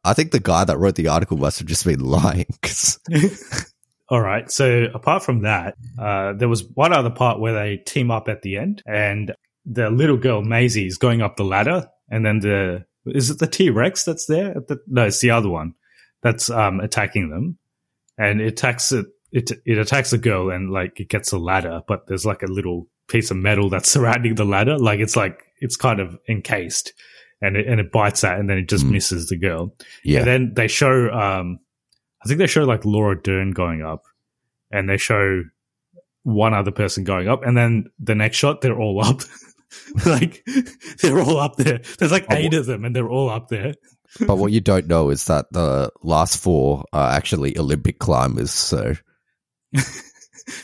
I 0.03 0.13
think 0.13 0.31
the 0.31 0.39
guy 0.39 0.63
that 0.65 0.77
wrote 0.77 0.95
the 0.95 1.07
article 1.07 1.37
must 1.37 1.59
have 1.59 1.67
just 1.67 1.85
been 1.85 1.99
lying. 2.01 2.45
All 4.09 4.21
right. 4.21 4.51
So 4.51 4.87
apart 4.93 5.23
from 5.23 5.41
that, 5.41 5.75
uh, 5.97 6.33
there 6.33 6.49
was 6.49 6.63
one 6.63 6.93
other 6.93 7.09
part 7.09 7.39
where 7.39 7.53
they 7.53 7.77
team 7.77 8.11
up 8.11 8.29
at 8.29 8.43
the 8.43 8.57
end, 8.57 8.83
and 8.85 9.33
the 9.65 9.89
little 9.89 10.17
girl 10.17 10.43
Maisie 10.43 10.85
is 10.85 10.97
going 10.97 11.21
up 11.21 11.37
the 11.37 11.43
ladder, 11.43 11.89
and 12.09 12.25
then 12.25 12.39
the 12.39 12.85
is 13.05 13.29
it 13.29 13.39
the 13.39 13.47
T 13.47 13.69
Rex 13.69 14.03
that's 14.03 14.25
there? 14.25 14.57
At 14.57 14.67
the, 14.67 14.79
no, 14.87 15.05
it's 15.05 15.19
the 15.19 15.31
other 15.31 15.49
one 15.49 15.73
that's 16.21 16.49
um, 16.49 16.79
attacking 16.79 17.29
them, 17.29 17.57
and 18.17 18.41
it 18.41 18.47
attacks 18.47 18.91
it. 18.91 19.07
It 19.31 19.51
it 19.65 19.77
attacks 19.77 20.13
a 20.13 20.17
girl, 20.17 20.49
and 20.49 20.71
like 20.71 20.99
it 20.99 21.09
gets 21.09 21.31
a 21.31 21.37
ladder, 21.37 21.81
but 21.87 22.07
there's 22.07 22.25
like 22.25 22.43
a 22.43 22.51
little 22.51 22.87
piece 23.07 23.31
of 23.31 23.37
metal 23.37 23.69
that's 23.69 23.89
surrounding 23.91 24.35
the 24.35 24.45
ladder. 24.45 24.77
Like 24.77 24.99
it's 24.99 25.15
like 25.15 25.43
it's 25.59 25.75
kind 25.75 25.99
of 25.99 26.17
encased, 26.29 26.93
and 27.41 27.57
it 27.57 27.67
and 27.67 27.79
it 27.79 27.91
bites 27.91 28.21
that, 28.21 28.39
and 28.39 28.49
then 28.49 28.57
it 28.57 28.69
just 28.69 28.85
misses 28.85 29.29
the 29.29 29.37
girl. 29.37 29.75
Yeah. 30.03 30.19
And 30.19 30.27
then 30.27 30.53
they 30.55 30.67
show, 30.67 31.09
um, 31.11 31.59
I 32.25 32.27
think 32.27 32.39
they 32.39 32.47
show 32.47 32.63
like 32.63 32.85
Laura 32.85 33.21
Dern 33.21 33.51
going 33.51 33.81
up, 33.83 34.03
and 34.71 34.89
they 34.89 34.97
show 34.97 35.43
one 36.23 36.53
other 36.53 36.71
person 36.71 37.03
going 37.03 37.27
up, 37.27 37.43
and 37.43 37.55
then 37.55 37.85
the 37.99 38.15
next 38.15 38.37
shot 38.37 38.61
they're 38.61 38.79
all 38.79 39.03
up. 39.03 39.21
like 40.05 40.45
they're 41.01 41.19
all 41.19 41.37
up 41.37 41.55
there. 41.57 41.81
There's 41.99 42.11
like 42.11 42.25
eight 42.31 42.53
of 42.53 42.65
them, 42.65 42.85
and 42.85 42.95
they're 42.95 43.09
all 43.09 43.29
up 43.29 43.49
there. 43.49 43.73
but 44.25 44.37
what 44.37 44.51
you 44.51 44.61
don't 44.61 44.87
know 44.87 45.09
is 45.09 45.25
that 45.25 45.45
the 45.51 45.91
last 46.01 46.37
four 46.37 46.85
are 46.93 47.11
actually 47.11 47.57
Olympic 47.57 47.99
climbers. 47.99 48.51
So 48.51 48.95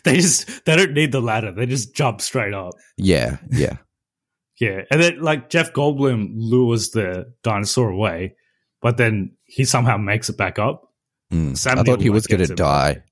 They 0.03 0.15
just 0.17 0.65
they 0.65 0.75
don't 0.75 0.93
need 0.93 1.11
the 1.11 1.21
ladder. 1.21 1.51
They 1.51 1.65
just 1.65 1.95
jump 1.95 2.21
straight 2.21 2.53
up. 2.53 2.73
yeah, 2.97 3.37
yeah. 3.51 3.77
Yeah, 4.59 4.81
and 4.91 5.01
then 5.01 5.21
like 5.21 5.49
Jeff 5.49 5.73
Goldblum 5.73 6.33
lures 6.35 6.91
the 6.91 7.33
dinosaur 7.41 7.89
away, 7.89 8.35
but 8.79 8.97
then 8.97 9.31
he 9.43 9.65
somehow 9.65 9.97
makes 9.97 10.29
it 10.29 10.37
back 10.37 10.59
up. 10.59 10.90
Mm. 11.31 11.77
I 11.77 11.83
thought 11.83 12.01
he 12.01 12.09
was 12.09 12.27
going 12.27 12.43
to 12.43 12.49
him. 12.51 12.55
die. 12.55 13.03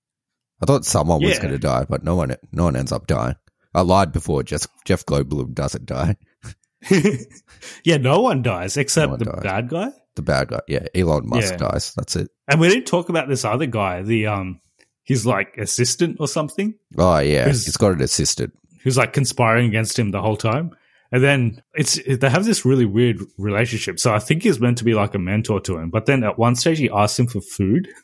I 0.62 0.65
thought 0.65 0.86
someone 0.86 1.21
was 1.23 1.39
going 1.39 1.53
to 1.53 1.58
die, 1.60 1.86
but 1.89 2.03
no 2.03 2.15
one, 2.15 2.36
no 2.51 2.65
one 2.65 2.75
ends 2.75 2.91
up 2.91 3.08
dying. 3.08 3.36
I 3.73 3.82
lied 3.82 4.12
before. 4.12 4.43
Just 4.43 4.67
Jeff 4.86 5.05
Goldblum 5.05 5.53
doesn't 5.53 5.86
die. 5.86 6.17
yeah, 7.84 7.97
no 7.97 8.21
one 8.21 8.41
dies 8.41 8.77
except 8.77 9.10
one 9.10 9.19
the 9.19 9.25
dies. 9.25 9.41
bad 9.43 9.69
guy. 9.69 9.91
The 10.15 10.21
bad 10.21 10.47
guy, 10.49 10.60
yeah, 10.67 10.86
Elon 10.95 11.27
Musk 11.27 11.51
Yeah. 11.53 11.58
dies. 11.69 11.93
That's 11.95 12.15
it. 12.15 12.29
And 12.47 12.60
we 12.60 12.67
didn't 12.69 12.88
talk 12.88 13.10
about 13.10 13.29
this 13.29 13.45
other 13.45 13.65
guy, 13.67 14.01
the 14.01 14.27
um, 14.27 14.60
he's 15.03 15.25
like 15.25 15.55
assistant 15.58 16.17
or 16.19 16.27
something, 16.27 16.73
Oh 16.97 17.19
yeah, 17.19 17.45
he's 17.47 17.77
got 17.77 17.93
an 17.93 18.01
assistant. 18.01 18.53
who's 18.84 18.97
like 18.97 19.13
conspiring 19.13 19.67
against 19.67 19.97
him 19.99 20.12
the 20.12 20.21
whole 20.21 20.38
time. 20.38 20.71
And 21.12 21.23
then 21.23 21.62
it's 21.73 21.99
they 22.05 22.29
have 22.29 22.45
this 22.45 22.65
really 22.65 22.86
weird 22.86 23.19
relationship. 23.38 23.99
So 23.99 24.13
I 24.13 24.19
think 24.19 24.43
he's 24.43 24.60
meant 24.60 24.77
to 24.79 24.84
be 24.84 24.93
like 24.93 25.15
a 25.15 25.19
mentor 25.19 25.60
to 25.62 25.77
him, 25.77 25.89
but 25.89 26.05
then 26.05 26.23
at 26.23 26.38
one 26.38 26.55
stage 26.55 26.79
he 26.79 26.89
asks 26.89 27.17
him 27.19 27.27
for 27.27 27.41
food. 27.41 27.88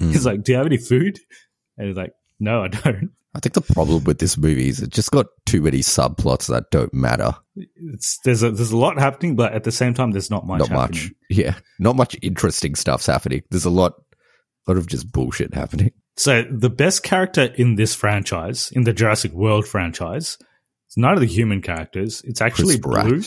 Hmm. 0.00 0.10
He's 0.12 0.26
like, 0.26 0.42
"Do 0.42 0.52
you 0.52 0.58
have 0.58 0.66
any 0.66 0.78
food?" 0.78 1.18
And 1.76 1.86
he's 1.88 1.96
like, 1.96 2.12
"No, 2.38 2.62
I 2.64 2.68
don't." 2.68 3.10
I 3.32 3.38
think 3.38 3.52
the 3.54 3.60
problem 3.60 4.02
with 4.02 4.18
this 4.18 4.36
movie 4.36 4.68
is 4.68 4.80
it 4.82 4.90
just 4.90 5.12
got 5.12 5.26
too 5.46 5.62
many 5.62 5.78
subplots 5.80 6.48
that 6.48 6.64
don't 6.72 6.92
matter. 6.92 7.32
It's 7.54 8.18
there's 8.24 8.42
a 8.42 8.50
there's 8.50 8.72
a 8.72 8.76
lot 8.76 8.98
happening, 8.98 9.36
but 9.36 9.52
at 9.52 9.62
the 9.64 9.70
same 9.70 9.94
time, 9.94 10.10
there's 10.10 10.30
not 10.30 10.46
much. 10.46 10.58
not 10.58 10.68
happening. 10.70 11.02
much. 11.02 11.12
Yeah, 11.28 11.54
not 11.78 11.94
much 11.94 12.16
interesting 12.22 12.74
stuff's 12.74 13.06
happening. 13.06 13.42
There's 13.50 13.66
a 13.66 13.70
lot, 13.70 13.92
lot 14.66 14.76
of 14.78 14.86
just 14.88 15.12
bullshit 15.12 15.54
happening. 15.54 15.92
So 16.16 16.42
the 16.50 16.70
best 16.70 17.02
character 17.04 17.44
in 17.44 17.76
this 17.76 17.94
franchise, 17.94 18.70
in 18.72 18.82
the 18.84 18.92
Jurassic 18.92 19.32
World 19.32 19.66
franchise, 19.66 20.36
it's 20.88 20.96
none 20.96 21.14
of 21.14 21.20
the 21.20 21.26
human 21.26 21.62
characters. 21.62 22.22
It's 22.24 22.40
actually. 22.40 22.78
Blue. 22.78 23.22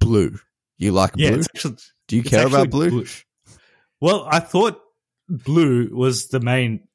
Blue, 0.00 0.38
you 0.78 0.92
like 0.92 1.12
Yeah, 1.16 1.32
blue? 1.32 1.40
actually, 1.40 1.76
Do 2.08 2.16
you 2.16 2.22
care 2.22 2.46
about 2.46 2.70
blue? 2.70 3.04
Well, 4.00 4.26
I 4.28 4.40
thought 4.40 4.80
Blue 5.30 5.88
was 5.92 6.28
the 6.28 6.40
main, 6.40 6.86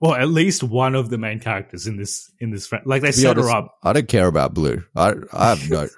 well, 0.00 0.14
at 0.14 0.28
least 0.28 0.62
one 0.62 0.94
of 0.94 1.08
the 1.08 1.18
main 1.18 1.40
characters 1.40 1.86
in 1.86 1.96
this 1.96 2.30
in 2.40 2.50
this. 2.50 2.70
Like 2.84 3.02
they 3.02 3.12
set 3.12 3.38
honest, 3.38 3.48
her 3.48 3.56
up. 3.56 3.78
I 3.82 3.92
don't 3.92 4.08
care 4.08 4.26
about 4.26 4.54
blue. 4.54 4.84
I, 4.96 5.14
I 5.32 5.50
have 5.50 5.70
no. 5.70 5.88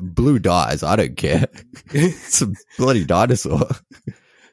blue 0.00 0.38
dies. 0.38 0.82
I 0.82 0.96
don't 0.96 1.16
care. 1.16 1.48
it's 1.90 2.42
a 2.42 2.52
bloody 2.78 3.04
dinosaur. 3.04 3.68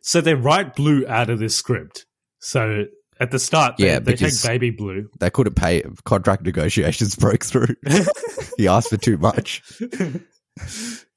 So 0.02 0.22
they 0.22 0.34
write 0.34 0.76
Blue 0.76 1.06
out 1.08 1.30
of 1.30 1.40
this 1.40 1.56
script. 1.56 2.06
So 2.40 2.86
at 3.20 3.32
the 3.32 3.40
start, 3.40 3.78
they, 3.78 3.88
Yeah, 3.88 4.00
they 4.00 4.16
take 4.16 4.42
baby 4.44 4.72
Blue. 4.72 5.10
They 5.20 5.30
couldn't 5.30 5.56
pay 5.56 5.82
him. 5.82 5.98
Contract 6.06 6.44
negotiations 6.44 7.16
broke 7.18 7.44
through. 7.44 7.76
he 8.58 8.68
asked 8.68 8.90
for 8.90 8.98
too 8.98 9.18
much. 9.18 9.62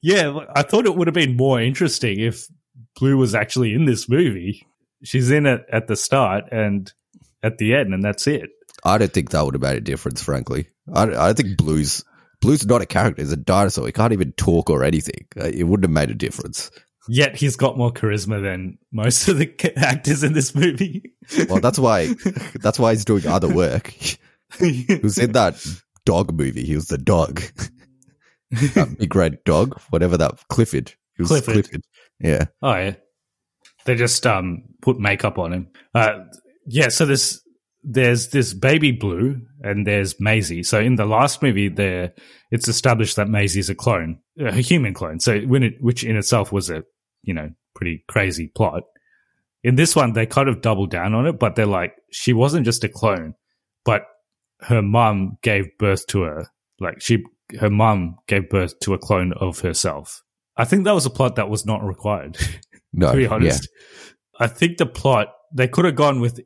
Yeah, 0.01 0.39
I 0.55 0.63
thought 0.63 0.85
it 0.85 0.95
would 0.95 1.07
have 1.07 1.13
been 1.13 1.37
more 1.37 1.61
interesting 1.61 2.19
if 2.19 2.45
Blue 2.99 3.17
was 3.17 3.33
actually 3.33 3.73
in 3.73 3.85
this 3.85 4.09
movie. 4.09 4.67
She's 5.03 5.31
in 5.31 5.45
it 5.45 5.65
at 5.71 5.87
the 5.87 5.95
start 5.95 6.45
and 6.51 6.91
at 7.41 7.57
the 7.57 7.75
end, 7.75 7.93
and 7.93 8.03
that's 8.03 8.25
it. 8.27 8.49
I 8.85 8.97
don't 8.97 9.11
think 9.13 9.29
that 9.31 9.43
would 9.45 9.53
have 9.55 9.61
made 9.61 9.77
a 9.77 9.81
difference, 9.81 10.21
frankly. 10.21 10.67
I, 10.93 11.05
don't- 11.05 11.15
I 11.15 11.33
think 11.33 11.57
Blue's 11.57 12.03
Blue's 12.41 12.65
not 12.65 12.81
a 12.81 12.85
character. 12.85 13.21
He's 13.21 13.31
a 13.31 13.37
dinosaur. 13.37 13.85
He 13.85 13.93
can't 13.93 14.11
even 14.13 14.33
talk 14.33 14.69
or 14.69 14.83
anything. 14.83 15.25
Uh, 15.39 15.45
It 15.45 15.63
wouldn't 15.63 15.85
have 15.85 15.91
made 15.91 16.11
a 16.11 16.15
difference. 16.15 16.71
Yet 17.09 17.35
he's 17.35 17.55
got 17.57 17.77
more 17.77 17.91
charisma 17.91 18.41
than 18.41 18.77
most 18.91 19.27
of 19.27 19.37
the 19.37 19.73
actors 19.77 20.23
in 20.23 20.33
this 20.33 20.53
movie. 20.55 21.13
Well, 21.49 21.59
that's 21.59 21.79
why 21.79 22.13
that's 22.61 22.79
why 22.79 22.91
he's 22.93 23.05
doing 23.05 23.27
other 23.27 23.53
work. 23.53 23.93
He 24.59 24.99
was 25.01 25.17
in 25.17 25.31
that 25.31 25.65
dog 26.05 26.31
movie. 26.31 26.63
He 26.63 26.75
was 26.75 26.85
the 26.89 26.97
dog. 26.99 27.41
that 28.51 28.95
big 28.99 29.15
red 29.15 29.43
dog, 29.45 29.79
whatever 29.89 30.15
that 30.17 30.35
Clifford. 30.49 30.93
He 31.17 31.23
was 31.23 31.29
Clifford. 31.29 31.53
Clifford. 31.53 31.81
Yeah. 32.19 32.45
Oh 32.61 32.75
yeah, 32.75 32.93
they 33.85 33.95
just 33.95 34.25
um 34.25 34.63
put 34.81 34.99
makeup 34.99 35.37
on 35.37 35.53
him. 35.53 35.67
Uh, 35.93 36.19
yeah. 36.65 36.89
So 36.89 37.05
there's 37.05 37.41
there's 37.83 38.29
this 38.29 38.53
baby 38.53 38.91
Blue 38.91 39.41
and 39.61 39.85
there's 39.85 40.19
Maisie. 40.19 40.63
So 40.63 40.79
in 40.79 40.95
the 40.95 41.05
last 41.05 41.41
movie, 41.41 41.69
there 41.69 42.13
it's 42.51 42.67
established 42.67 43.17
that 43.17 43.27
Maisie's 43.27 43.69
a 43.69 43.75
clone, 43.75 44.19
a 44.39 44.53
human 44.53 44.93
clone. 44.93 45.19
So 45.19 45.39
when 45.41 45.63
it, 45.63 45.73
which 45.81 46.03
in 46.03 46.15
itself 46.15 46.51
was 46.51 46.69
a 46.69 46.83
you 47.23 47.33
know 47.33 47.49
pretty 47.75 48.03
crazy 48.07 48.47
plot. 48.47 48.83
In 49.63 49.75
this 49.75 49.95
one, 49.95 50.13
they 50.13 50.25
kind 50.25 50.49
of 50.49 50.61
double 50.61 50.87
down 50.87 51.13
on 51.13 51.25
it, 51.25 51.39
but 51.39 51.55
they're 51.55 51.65
like 51.65 51.93
she 52.11 52.33
wasn't 52.33 52.65
just 52.65 52.83
a 52.83 52.89
clone, 52.89 53.35
but 53.85 54.05
her 54.61 54.81
mum 54.81 55.37
gave 55.41 55.77
birth 55.77 56.05
to 56.07 56.21
her. 56.21 56.47
Like 56.79 57.01
she, 57.01 57.23
her 57.59 57.69
mum 57.69 58.17
gave 58.27 58.49
birth 58.49 58.79
to 58.81 58.93
a 58.93 58.97
clone 58.97 59.33
of 59.33 59.59
herself. 59.59 60.23
I 60.55 60.65
think 60.65 60.83
that 60.83 60.93
was 60.93 61.05
a 61.05 61.09
plot 61.09 61.35
that 61.35 61.49
was 61.49 61.65
not 61.65 61.83
required. 61.83 62.37
No. 62.93 63.11
to 63.11 63.17
be 63.17 63.23
yeah. 63.23 63.29
honest. 63.29 63.67
I 64.39 64.47
think 64.47 64.77
the 64.77 64.85
plot 64.85 65.33
they 65.53 65.67
could 65.67 65.85
have 65.85 65.95
gone 65.95 66.19
with 66.19 66.39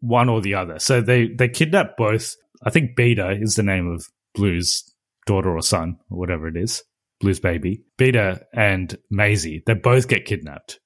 one 0.00 0.28
or 0.28 0.40
the 0.40 0.54
other. 0.54 0.78
So 0.78 1.00
they 1.00 1.28
they 1.28 1.48
kidnap 1.48 1.96
both. 1.96 2.34
I 2.64 2.70
think 2.70 2.96
Beta 2.96 3.30
is 3.30 3.54
the 3.54 3.62
name 3.62 3.88
of 3.88 4.06
Blue's 4.34 4.84
daughter 5.26 5.54
or 5.54 5.62
son 5.62 5.98
or 6.10 6.18
whatever 6.18 6.48
it 6.48 6.56
is. 6.56 6.82
Blue's 7.20 7.40
baby. 7.40 7.82
Beta 7.96 8.42
and 8.52 8.96
Maisie. 9.10 9.62
They 9.66 9.74
both 9.74 10.08
get 10.08 10.24
kidnapped. 10.24 10.80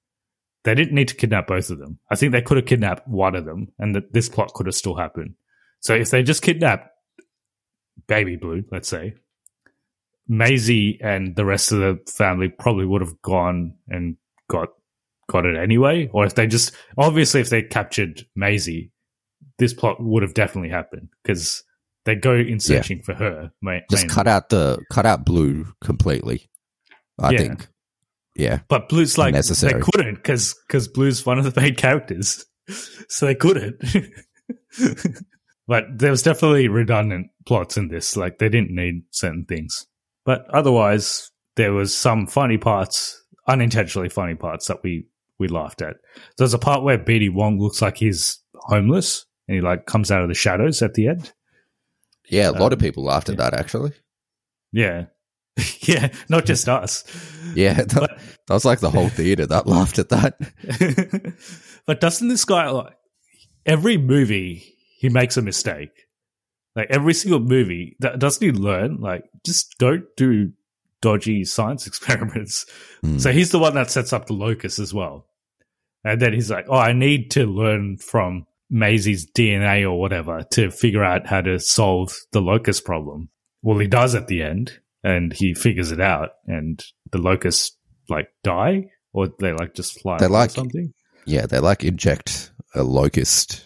They 0.64 0.74
didn't 0.74 0.94
need 0.94 1.08
to 1.08 1.14
kidnap 1.14 1.46
both 1.46 1.70
of 1.70 1.78
them. 1.78 1.98
I 2.10 2.16
think 2.16 2.32
they 2.32 2.42
could 2.42 2.56
have 2.56 2.66
kidnapped 2.66 3.06
one 3.06 3.36
of 3.36 3.44
them, 3.44 3.68
and 3.78 3.94
that 3.94 4.12
this 4.12 4.28
plot 4.28 4.52
could 4.52 4.66
have 4.66 4.74
still 4.74 4.96
happened. 4.96 5.34
So 5.80 5.94
if 5.94 6.10
they 6.10 6.22
just 6.22 6.42
kidnapped 6.42 6.88
Baby 8.08 8.36
Blue, 8.36 8.64
let's 8.72 8.88
say, 8.88 9.14
Maisie 10.28 10.98
and 11.00 11.36
the 11.36 11.44
rest 11.44 11.72
of 11.72 11.78
the 11.78 12.00
family 12.10 12.48
probably 12.48 12.84
would 12.84 13.00
have 13.00 13.22
gone 13.22 13.74
and 13.88 14.16
got 14.48 14.70
got 15.28 15.46
it 15.46 15.56
anyway. 15.56 16.08
Or 16.12 16.24
if 16.26 16.34
they 16.34 16.46
just 16.46 16.72
obviously 16.98 17.40
if 17.40 17.50
they 17.50 17.62
captured 17.62 18.26
Maisie, 18.34 18.90
this 19.58 19.72
plot 19.74 19.96
would 20.00 20.22
have 20.22 20.34
definitely 20.34 20.70
happened 20.70 21.08
because 21.22 21.62
they 22.04 22.14
go 22.14 22.34
in 22.34 22.60
searching 22.60 23.02
for 23.02 23.14
her. 23.14 23.50
ma- 23.62 23.80
Just 23.90 24.08
cut 24.08 24.26
out 24.28 24.48
the 24.50 24.78
cut 24.92 25.06
out 25.06 25.24
blue 25.24 25.66
completely. 25.82 26.48
I 27.18 27.30
Yeah. 27.32 27.38
think. 27.38 27.68
Yeah. 28.34 28.58
But 28.68 28.88
Blue's 28.90 29.16
like 29.16 29.34
they 29.34 29.72
couldn't 29.80 30.16
because 30.16 30.54
because 30.68 30.88
Blue's 30.88 31.24
one 31.24 31.38
of 31.38 31.52
the 31.52 31.58
main 31.60 31.74
characters, 31.74 32.44
so 33.08 33.26
they 33.26 33.34
couldn't. 33.34 33.82
but 35.66 35.84
there 35.98 36.10
was 36.10 36.22
definitely 36.22 36.68
redundant 36.68 37.28
plots 37.46 37.76
in 37.76 37.88
this. 37.88 38.16
Like 38.16 38.38
they 38.38 38.48
didn't 38.48 38.74
need 38.74 39.02
certain 39.10 39.44
things, 39.46 39.86
but 40.24 40.46
otherwise 40.50 41.30
there 41.56 41.72
was 41.72 41.96
some 41.96 42.26
funny 42.26 42.58
parts, 42.58 43.24
unintentionally 43.48 44.08
funny 44.10 44.34
parts 44.34 44.66
that 44.66 44.82
we 44.82 45.06
we 45.38 45.48
laughed 45.48 45.82
at. 45.82 45.96
There's 46.38 46.54
a 46.54 46.58
part 46.58 46.82
where 46.82 46.98
BD 46.98 47.32
Wong 47.32 47.58
looks 47.60 47.82
like 47.82 47.96
he's 47.98 48.40
homeless 48.54 49.26
and 49.48 49.54
he 49.56 49.60
like 49.60 49.86
comes 49.86 50.10
out 50.10 50.22
of 50.22 50.28
the 50.28 50.34
shadows 50.34 50.82
at 50.82 50.94
the 50.94 51.08
end. 51.08 51.32
Yeah, 52.28 52.50
a 52.50 52.52
lot 52.52 52.72
of 52.72 52.78
Um, 52.80 52.84
people 52.84 53.04
laughed 53.04 53.28
at 53.28 53.36
that 53.36 53.54
actually. 53.54 53.92
Yeah, 54.72 55.06
yeah, 55.80 56.08
not 56.28 56.44
just 56.44 56.68
us. 56.68 57.04
Yeah, 57.54 57.74
that, 57.82 58.18
that 58.48 58.54
was 58.54 58.64
like 58.64 58.80
the 58.80 58.90
whole 58.90 59.08
theater 59.08 59.46
that 59.46 59.66
laughed 59.68 59.98
at 59.98 60.08
that. 60.08 60.36
but 61.86 62.00
doesn't 62.00 62.28
this 62.28 62.44
guy 62.44 62.68
like 62.70 62.94
every 63.64 63.96
movie 63.98 64.74
he 64.98 65.08
makes 65.08 65.36
a 65.36 65.42
mistake? 65.42 65.90
Like 66.74 66.88
every 66.90 67.14
single 67.14 67.40
movie, 67.40 67.96
that 68.00 68.18
doesn't 68.18 68.44
he 68.44 68.52
learn? 68.52 68.96
Like 69.00 69.24
just 69.44 69.76
don't 69.78 70.04
do 70.16 70.52
dodgy 71.02 71.44
science 71.44 71.86
experiments. 71.86 72.66
Hmm. 73.02 73.18
So 73.18 73.32
he's 73.32 73.50
the 73.50 73.58
one 73.58 73.74
that 73.74 73.90
sets 73.90 74.12
up 74.12 74.26
the 74.26 74.32
locus 74.32 74.78
as 74.78 74.92
well. 74.94 75.26
And 76.04 76.20
then 76.20 76.32
he's 76.32 76.50
like, 76.50 76.66
"Oh, 76.68 76.76
I 76.76 76.92
need 76.92 77.30
to 77.32 77.46
learn 77.46 77.96
from 77.98 78.46
Maisie's 78.70 79.28
DNA 79.30 79.82
or 79.84 79.98
whatever 79.98 80.42
to 80.52 80.70
figure 80.70 81.02
out 81.04 81.26
how 81.26 81.40
to 81.40 81.58
solve 81.58 82.14
the 82.32 82.40
locust 82.40 82.84
problem." 82.84 83.28
Well, 83.62 83.78
he 83.78 83.88
does 83.88 84.14
at 84.14 84.28
the 84.28 84.42
end, 84.42 84.78
and 85.02 85.32
he 85.32 85.52
figures 85.54 85.90
it 85.90 86.00
out, 86.00 86.30
and 86.46 86.84
the 87.10 87.18
locusts 87.18 87.76
like 88.08 88.28
die, 88.44 88.84
or 89.12 89.28
they 89.40 89.52
like 89.52 89.74
just 89.74 90.00
fly 90.00 90.18
They 90.18 90.28
like- 90.28 90.50
something. 90.50 90.92
Yeah, 91.28 91.46
they 91.46 91.58
like 91.58 91.82
inject 91.82 92.52
a 92.76 92.84
locust 92.84 93.64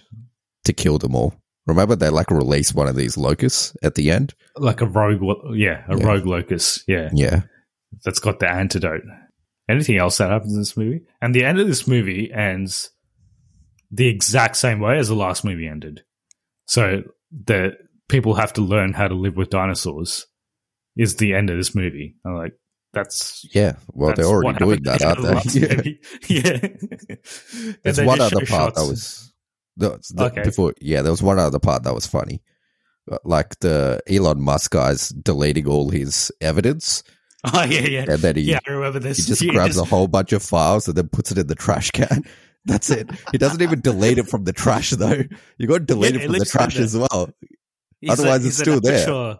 to 0.64 0.72
kill 0.72 0.96
them 0.96 1.14
all, 1.14 1.34
Remember 1.70 1.96
they 1.96 2.10
like 2.10 2.30
release 2.30 2.74
one 2.74 2.86
of 2.88 2.96
these 2.96 3.16
locusts 3.16 3.74
at 3.82 3.94
the 3.94 4.10
end? 4.10 4.34
Like 4.56 4.80
a 4.80 4.86
rogue, 4.86 5.22
yeah, 5.54 5.84
a 5.88 5.96
Yeah. 5.98 6.04
rogue 6.06 6.26
locust, 6.26 6.84
yeah, 6.86 7.08
Yeah. 7.14 7.42
that's 8.04 8.18
got 8.20 8.38
the 8.40 8.48
antidote. 8.50 9.02
Anything 9.68 9.96
else 9.98 10.18
that 10.18 10.30
happens 10.30 10.52
in 10.52 10.60
this 10.60 10.76
movie? 10.76 11.02
And 11.22 11.34
the 11.34 11.44
end 11.44 11.58
of 11.60 11.66
this 11.66 11.86
movie 11.86 12.30
ends 12.32 12.90
the 13.90 14.06
exact 14.08 14.56
same 14.56 14.80
way 14.80 14.98
as 14.98 15.08
the 15.08 15.14
last 15.16 15.44
movie 15.44 15.66
ended. 15.66 16.02
So 16.66 17.02
the 17.32 17.72
people 18.08 18.34
have 18.34 18.52
to 18.54 18.60
learn 18.62 18.92
how 18.92 19.08
to 19.08 19.14
live 19.14 19.36
with 19.36 19.50
dinosaurs. 19.50 20.26
Is 20.96 21.16
the 21.16 21.34
end 21.34 21.50
of 21.50 21.56
this 21.56 21.74
movie? 21.74 22.16
I'm 22.26 22.34
like, 22.36 22.52
that's 22.92 23.46
Yeah. 23.54 23.74
Well, 23.92 24.08
that's 24.08 24.18
they're 24.20 24.28
already 24.28 24.58
doing 24.58 24.82
that, 24.82 25.02
at 25.02 25.18
aren't 25.18 25.52
they? 25.52 25.98
Yeah. 26.28 26.42
yeah. 27.08 27.14
There's 27.84 28.00
one 28.00 28.20
other 28.20 28.44
part 28.46 28.74
that 28.74 28.86
was 28.88 29.29
the, 29.80 29.98
the- 30.14 30.24
Okay. 30.26 30.42
before. 30.44 30.74
Yeah, 30.80 31.02
there 31.02 31.10
was 31.12 31.22
one 31.22 31.38
other 31.38 31.58
part 31.58 31.82
that 31.84 31.94
was 31.94 32.06
funny. 32.06 32.42
Uh, 33.10 33.18
Like 33.24 33.58
the 33.60 34.00
Elon 34.08 34.40
Musk 34.40 34.70
guy's 34.72 35.08
deleting 35.08 35.66
all 35.66 35.90
his 35.90 36.30
evidence, 36.40 37.02
Oh 37.52 37.64
yeah, 37.64 37.80
yeah. 37.80 38.04
and 38.08 38.18
then 38.20 38.36
he 38.36 38.42
yeah, 38.42 38.58
I 38.66 38.70
remember 38.72 38.98
this. 39.00 39.16
he 39.18 39.24
just 39.24 39.42
Yeah, 39.42 39.52
grabs 39.52 39.74
just- 39.76 39.86
a 39.86 39.88
whole 39.88 40.06
bunch 40.08 40.32
of 40.32 40.42
files 40.42 40.86
and 40.88 40.96
then 40.96 41.08
puts 41.08 41.32
it 41.32 41.38
in 41.38 41.46
the 41.46 41.54
trash 41.54 41.90
can. 41.90 42.24
That's 42.66 42.90
it. 42.90 43.08
He 43.32 43.38
doesn't 43.38 43.62
even 43.62 43.80
delete 43.80 44.18
it 44.18 44.28
from 44.28 44.44
the 44.44 44.52
trash 44.52 44.90
though. 44.90 45.22
You 45.56 45.66
got 45.66 45.78
to 45.78 45.84
delete 45.86 46.12
Yeah, 46.14 46.20
it 46.20 46.24
it 46.24 46.26
from 46.28 46.38
the 46.38 46.44
trash 46.44 46.76
as 46.78 46.94
well. 46.96 47.30
He's 48.02 48.10
Otherwise 48.10 48.44
a- 48.44 48.48
it's 48.48 48.58
still 48.58 48.80
there. 48.80 49.38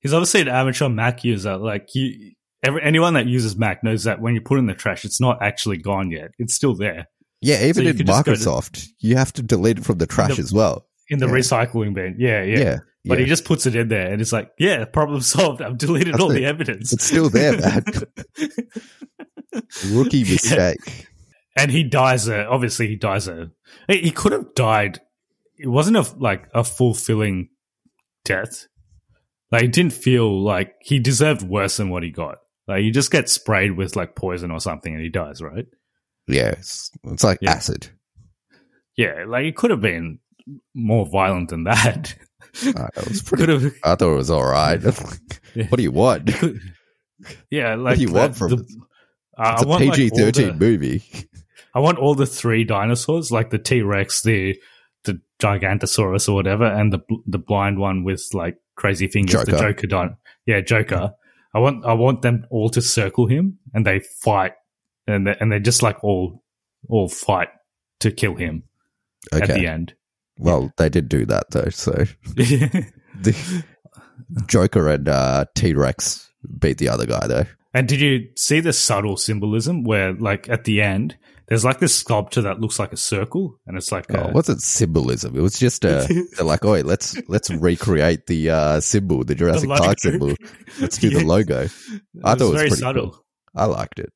He's 0.00 0.12
obviously 0.12 0.40
an 0.42 0.48
amateur 0.48 0.88
Mac 0.88 1.22
user. 1.24 1.56
Like 1.56 1.94
you, 1.94 2.32
every, 2.64 2.82
anyone 2.82 3.14
that 3.14 3.26
uses 3.26 3.56
Mac 3.56 3.84
knows 3.84 4.02
that 4.04 4.20
when 4.20 4.34
you 4.34 4.40
put 4.40 4.56
it 4.56 4.60
in 4.60 4.66
the 4.66 4.74
trash, 4.74 5.04
it's 5.04 5.20
not 5.20 5.40
actually 5.42 5.76
gone 5.78 6.10
yet. 6.10 6.32
It's 6.38 6.54
still 6.54 6.74
there 6.74 7.06
Yeah, 7.40 7.64
even 7.66 7.84
you 7.84 7.90
in 7.90 7.96
could 7.98 8.06
just 8.06 8.24
go 8.24 8.34
to- 8.34 8.40
Microsoft, 8.40 8.86
you 8.98 9.16
have 9.16 9.32
to 9.34 9.42
delete 9.42 9.78
it 9.78 9.84
from 9.84 9.98
the 9.98 10.06
trash 10.06 10.36
The- 10.36 10.42
as 10.42 10.52
well. 10.52 10.86
in 11.10 11.18
the 11.18 11.26
Yeah. 11.26 11.32
recycling 11.32 11.94
bin. 11.94 12.16
Yeah, 12.18 12.42
yeah. 12.42 12.58
Yeah, 12.58 12.78
But 13.04 13.18
yeah. 13.18 13.24
he 13.24 13.28
just 13.28 13.44
puts 13.44 13.66
it 13.66 13.76
in 13.76 13.88
there, 13.88 14.10
and 14.10 14.20
it's 14.20 14.32
like, 14.32 14.50
yeah, 14.58 14.84
problem 14.86 15.20
solved. 15.20 15.62
I've 15.62 15.78
deleted 15.78 16.14
That's 16.14 16.22
all 16.22 16.30
it. 16.32 16.34
the 16.40 16.44
evidence. 16.46 16.92
It's 16.92 17.04
still 17.04 17.28
there, 17.30 17.52
man. 17.60 17.84
Rookie 19.90 20.18
Yeah. 20.18 20.32
mistake. 20.32 21.06
and 21.56 21.70
he 21.70 21.82
dies 21.82 22.28
a 22.28 22.44
obviously 22.46 22.86
he 22.88 22.96
dies 22.96 23.28
a 23.28 23.50
he 23.88 24.02
he 24.02 24.10
could 24.10 24.32
have 24.32 24.54
died 24.54 25.00
it 25.58 25.68
wasn't 25.68 25.96
a 25.96 26.04
like 26.18 26.48
a 26.54 26.62
fulfilling 26.62 27.48
death 28.26 28.66
like 29.50 29.62
it 29.62 29.72
didn't 29.72 29.94
feel 29.94 30.42
like 30.42 30.74
he 30.82 30.98
deserved 30.98 31.42
worse 31.42 31.78
than 31.78 31.88
what 31.88 32.02
he 32.02 32.10
got 32.10 32.38
like 32.68 32.82
you 32.82 32.92
just 32.92 33.10
get 33.10 33.30
sprayed 33.30 33.72
with 33.76 33.96
like 33.96 34.14
poison 34.14 34.50
or 34.50 34.60
something 34.60 34.92
and 34.92 35.02
he 35.02 35.08
dies 35.08 35.40
right 35.40 35.64
Yeah, 36.28 36.50
it's, 36.50 36.90
it's 37.04 37.24
like 37.24 37.38
Yeah. 37.40 37.52
acid. 37.52 37.88
yeah 38.96 39.24
like 39.26 39.44
it 39.44 39.56
could 39.56 39.70
have 39.70 39.80
been 39.80 40.18
more 40.74 41.06
violent 41.06 41.50
than 41.50 41.64
that 41.64 42.14
Uh, 42.64 42.88
it 42.96 43.08
was 43.08 43.20
pretty. 43.22 43.44
could 43.44 43.62
have 43.62 43.74
I 43.84 43.94
thought 43.96 44.12
it 44.14 44.16
was 44.16 44.30
all 44.30 44.44
right. 44.46 44.80
Yeah. 45.54 45.66
what 45.68 45.76
do 45.76 45.82
you 45.82 45.90
want? 45.92 46.30
yeah 47.50 47.74
like 47.74 47.96
do 47.96 48.02
you 48.02 48.12
want 48.12 48.32
the- 48.32 48.38
from 48.38 48.50
the- 48.50 48.76
uh, 49.38 49.50
It's 49.52 49.62
I 49.62 49.64
a 49.66 49.68
want, 49.68 49.84
like, 49.84 49.94
PG 49.98 50.10
thirteen 50.16 50.48
the- 50.58 50.64
movie. 50.64 51.04
I 51.74 51.80
want 51.80 51.98
all 51.98 52.14
the 52.14 52.24
three 52.26 52.64
dinosaurs, 52.64 53.30
like 53.30 53.50
the 53.50 53.58
T 53.58 53.82
Rex, 53.82 54.22
the 54.22 54.56
the 55.04 55.20
Gigantosaurus 55.38 56.26
or 56.30 56.32
whatever, 56.34 56.64
and 56.64 56.90
the 56.90 57.00
the 57.26 57.38
blind 57.38 57.78
one 57.78 58.02
with 58.02 58.26
like 58.32 58.56
crazy 58.76 59.08
fingers, 59.08 59.44
the 59.44 59.52
Joker. 59.52 59.72
Joker 59.72 59.86
din- 59.88 60.16
yeah, 60.46 60.60
Joker. 60.62 61.12
I 61.52 61.58
want 61.58 61.84
I 61.84 61.92
want 61.92 62.22
them 62.22 62.46
all 62.48 62.70
to 62.70 62.80
circle 62.80 63.26
him 63.26 63.58
and 63.74 63.84
they 63.84 63.98
fight, 64.00 64.52
and 65.06 65.26
they, 65.26 65.36
and 65.40 65.50
they 65.52 65.60
just 65.60 65.82
like 65.82 66.02
all 66.04 66.42
all 66.88 67.08
fight 67.08 67.48
to 68.00 68.10
kill 68.10 68.34
him 68.34 68.62
okay. 69.32 69.42
at 69.42 69.48
the 69.58 69.66
end. 69.66 69.94
Well, 70.38 70.72
they 70.76 70.88
did 70.88 71.08
do 71.08 71.24
that 71.26 71.50
though. 71.50 71.70
So 71.70 72.04
the 72.26 73.64
Joker 74.46 74.88
and 74.88 75.08
uh, 75.08 75.46
T 75.54 75.74
Rex 75.74 76.30
beat 76.58 76.78
the 76.78 76.88
other 76.88 77.06
guy 77.06 77.26
though. 77.26 77.44
and 77.74 77.88
did 77.88 78.00
you 78.00 78.28
see 78.36 78.60
the 78.60 78.72
subtle 78.72 79.16
symbolism 79.16 79.84
where, 79.84 80.12
like, 80.12 80.48
at 80.48 80.64
the 80.64 80.80
end, 80.82 81.16
there's 81.48 81.64
like 81.64 81.78
this 81.78 81.94
sculpture 81.94 82.42
that 82.42 82.60
looks 82.60 82.78
like 82.78 82.92
a 82.92 82.96
circle, 82.96 83.58
and 83.66 83.76
it's 83.76 83.92
like, 83.92 84.06
Oh, 84.10 84.18
a, 84.24 84.28
it 84.28 84.34
wasn't 84.34 84.60
symbolism. 84.62 85.36
It 85.36 85.40
was 85.40 85.58
just 85.58 85.84
uh, 85.84 86.06
they're 86.36 86.44
like, 86.46 86.64
oh, 86.64 86.72
let's 86.80 87.16
let's 87.28 87.50
recreate 87.50 88.26
the 88.26 88.50
uh, 88.50 88.80
symbol, 88.80 89.22
the 89.24 89.34
Jurassic 89.34 89.68
logo. 89.68 89.84
Park 89.84 89.98
symbol. 90.00 90.34
Let's 90.80 90.98
do 90.98 91.08
Yeah. 91.08 91.20
the 91.20 91.24
logo. 91.26 91.60
I 91.60 91.64
it 91.64 91.68
thought 91.68 92.40
it 92.40 92.44
was 92.44 92.50
very 92.52 92.68
pretty 92.68 92.80
subtle. 92.82 93.10
cool. 93.12 93.24
I 93.54 93.64
liked 93.66 94.00
it. 94.00 94.12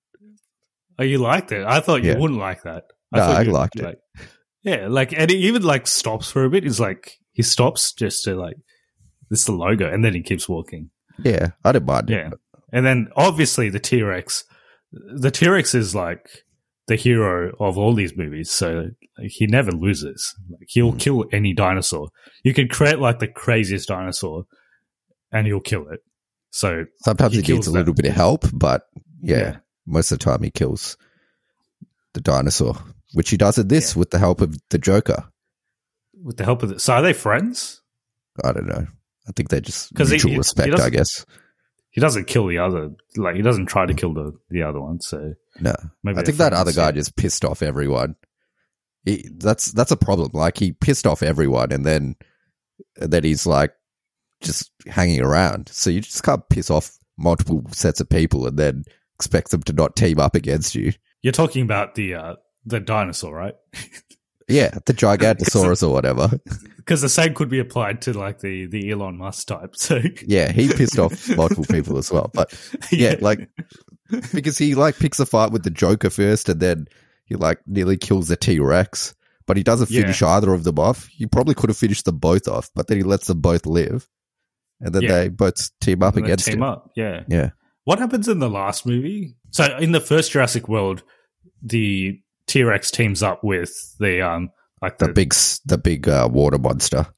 Oh, 1.01 1.05
you 1.05 1.19
liked 1.19 1.51
it? 1.53 1.65
I 1.67 1.81
thought 1.81 2.05
you 2.05 2.11
Yeah. 2.11 2.19
wouldn't 2.19 2.39
like 2.39 2.63
that. 2.65 2.85
No, 3.13 3.21
thought 3.21 3.37
I 3.39 3.43
liked 3.51 3.77
it. 3.77 3.85
like- 3.85 3.99
Yeah, 4.63 4.87
like, 4.89 5.13
and 5.17 5.31
he 5.31 5.39
even 5.49 5.63
like 5.63 5.87
stops 5.87 6.31
for 6.31 6.45
a 6.45 6.51
bit. 6.51 6.65
He's 6.65 6.79
like, 6.79 7.13
he 7.33 7.43
stops 7.43 7.93
just 7.95 8.23
to 8.25 8.35
like, 8.37 8.57
this 9.31 9.41
is 9.41 9.47
the 9.47 9.53
logo, 9.53 9.91
and 9.91 10.05
then 10.05 10.13
he 10.15 10.23
keeps 10.23 10.49
walking. 10.49 10.91
Yeah, 11.25 11.49
I 11.65 11.73
didn't 11.73 11.87
mind 11.87 12.11
it. 12.11 12.15
Yeah, 12.15 12.31
and 12.73 12.85
then 12.85 13.09
obviously 13.17 13.71
the 13.71 13.81
T 13.81 14.03
Rex, 14.03 14.45
the 14.93 15.31
T 15.31 15.49
Rex 15.49 15.75
is 15.75 15.95
like 15.95 16.29
the 16.89 16.97
hero 16.97 17.53
of 17.59 17.79
all 17.79 17.95
these 17.95 18.17
movies, 18.17 18.51
so 18.51 18.89
like, 19.19 19.31
he 19.31 19.47
never 19.47 19.71
loses. 19.73 20.35
Like, 20.51 20.69
he'll 20.69 20.93
Hmm. 20.93 20.99
kill 20.99 21.25
any 21.33 21.55
dinosaur. 21.55 22.09
You 22.45 22.53
can 22.53 22.69
create 22.69 22.99
like 22.99 23.19
the 23.21 23.29
craziest 23.29 23.89
dinosaur, 23.89 24.45
and 25.33 25.47
he'll 25.47 25.61
kill 25.61 25.89
it. 25.91 26.01
So 26.51 26.85
Sometimes 27.05 27.35
He 27.35 27.41
he, 27.43 27.53
needs 27.55 27.67
a 27.67 27.71
little 27.71 27.95
them. 27.95 28.03
bit 28.03 28.11
of 28.11 28.17
help, 28.17 28.45
but 28.53 28.83
yeah, 29.23 29.37
Yeah. 29.39 29.57
Most 29.87 30.13
of 30.13 30.19
the 30.19 30.25
time 30.25 30.43
he 30.43 30.51
kills 30.51 30.97
the 32.15 32.21
dinosaur, 32.21 32.77
which 33.15 33.31
he 33.31 33.37
does 33.37 33.59
in 33.59 33.69
this 33.69 33.95
with 33.97 34.11
the 34.11 34.19
help 34.19 34.41
of 34.41 34.57
the 34.71 34.79
Joker. 34.79 35.25
with 36.23 36.37
the 36.37 36.45
help 36.45 36.63
of 36.63 36.69
the, 36.71 36.79
so 36.81 36.95
are 36.95 37.03
they 37.03 37.13
friends? 37.13 37.81
I 38.45 38.53
don't 38.53 38.67
know. 38.67 38.87
I 39.29 39.33
think 39.33 39.49
they're 39.49 39.61
just 39.61 39.91
he- 39.97 40.05
mutual 40.05 40.29
he- 40.31 40.35
he 40.35 40.39
respect, 40.39 40.79
I 40.81 40.91
guess. 40.91 41.25
He 41.93 42.01
doesn't 42.01 42.27
kill 42.29 42.47
the 42.47 42.59
other, 42.59 42.91
like 43.17 43.35
he 43.35 43.43
doesn't 43.43 43.67
try 43.67 43.85
to 43.85 43.95
kill 43.95 44.15
the 44.15 44.33
the 44.49 44.63
other 44.63 44.81
one. 44.81 45.01
So 45.01 45.35
No, 45.61 45.75
Maybe 46.05 46.19
I 46.19 46.23
think 46.23 46.39
that 46.39 46.53
other 46.53 46.73
guy 46.73 46.93
just 46.93 47.17
pissed 47.17 47.45
off 47.45 47.63
everyone. 47.63 48.15
He, 49.05 49.29
that's 49.39 49.73
that's 49.73 49.91
a 49.91 49.97
problem. 49.97 50.31
Like 50.33 50.57
he 50.57 50.71
pissed 50.71 51.05
off 51.07 51.23
everyone, 51.23 51.73
and 51.73 51.85
then 51.85 52.15
and 53.01 53.13
then 53.13 53.25
he's 53.25 53.45
like 53.45 53.73
just 54.41 54.71
hanging 54.87 55.21
around. 55.21 55.69
So 55.71 55.91
you 55.91 56.01
just 56.01 56.23
can't 56.23 56.49
piss 56.49 56.71
off 56.71 56.97
multiple 57.19 57.65
sets 57.73 58.01
of 58.01 58.09
people 58.09 58.47
and 58.47 58.57
then 58.57 58.85
expect 59.21 59.51
them 59.51 59.63
to 59.65 59.73
not 59.75 59.95
team 59.97 60.19
up 60.19 60.35
against 60.35 60.75
you. 60.75 60.93
you're 61.23 61.33
talking 61.33 61.63
about 61.63 61.95
the 61.95 62.15
uh 62.15 62.35
the 62.65 62.81
dinosaur, 62.81 63.35
right? 63.35 63.55
Yeah, 64.49 64.77
the 64.85 64.95
Gigantosaurus 64.95 65.87
or 65.87 65.93
whatever. 65.93 66.29
Because 66.77 67.03
the 67.03 67.09
same 67.09 67.35
could 67.35 67.49
be 67.49 67.61
applied 67.61 68.03
to 68.03 68.19
like 68.19 68.41
the 68.41 68.67
the 68.67 68.91
Elon 68.91 69.17
Musk 69.17 69.47
type. 69.47 69.77
So 69.77 70.01
Yeah, 70.27 70.51
he 70.51 70.67
pissed 70.73 70.99
off 70.99 71.29
multiple 71.37 71.65
people 71.71 71.99
as 71.99 72.11
well. 72.11 72.29
But 72.35 72.53
yeah, 72.91 73.15
like 73.21 73.49
because 74.33 74.59
he 74.59 74.75
like 74.75 74.99
picks 74.99 75.21
a 75.21 75.27
fight 75.27 75.53
with 75.53 75.63
the 75.63 75.71
Joker 75.71 76.11
first, 76.11 76.49
and 76.49 76.59
then 76.59 76.89
he 77.27 77.37
like 77.37 77.61
nearly 77.67 77.97
kills 77.97 78.27
the 78.27 78.37
T 78.37 78.59
Rex, 78.59 79.15
but 79.47 79.57
he 79.57 79.63
doesn't 79.63 79.89
Yeah. 79.89 80.01
finish 80.01 80.21
either 80.21 80.53
of 80.53 80.65
them 80.65 80.81
off. 80.81 81.07
He 81.07 81.27
probably 81.27 81.55
could 81.55 81.71
have 81.71 81.77
finished 81.77 82.07
them 82.07 82.17
both 82.19 82.49
off, 82.49 82.71
but 82.75 82.89
then 82.89 82.97
he 82.97 83.05
lets 83.05 83.29
them 83.29 83.41
both 83.41 83.67
live, 83.67 84.09
and 84.81 84.93
then 84.93 85.03
Yeah. 85.03 85.13
they 85.13 85.29
both 85.29 85.71
team 85.81 86.03
up 86.03 86.17
And 86.17 86.25
they 86.25 86.31
against 86.31 86.47
team 86.47 86.57
him. 86.57 86.63
up. 86.65 86.91
Yeah. 86.97 87.23
Yeah, 87.29 87.51
What 87.91 87.99
happens 87.99 88.29
in 88.29 88.39
the 88.39 88.49
last 88.49 88.87
movie? 88.87 89.35
So 89.51 89.77
in 89.79 89.91
the 89.91 90.01
first 90.01 90.31
Jurassic 90.31 90.69
World, 90.69 91.03
the 91.61 92.21
T 92.47 92.63
Rex 92.63 92.93
teams 92.93 93.21
up 93.21 93.43
with 93.43 93.97
the 93.99 94.23
um 94.23 94.51
like 94.81 94.99
the 94.99 95.09
the 95.09 95.13
big 95.13 95.35
the 95.65 95.77
big 95.77 96.09
uh, 96.09 96.29
water 96.31 96.57
monster. 96.59 97.09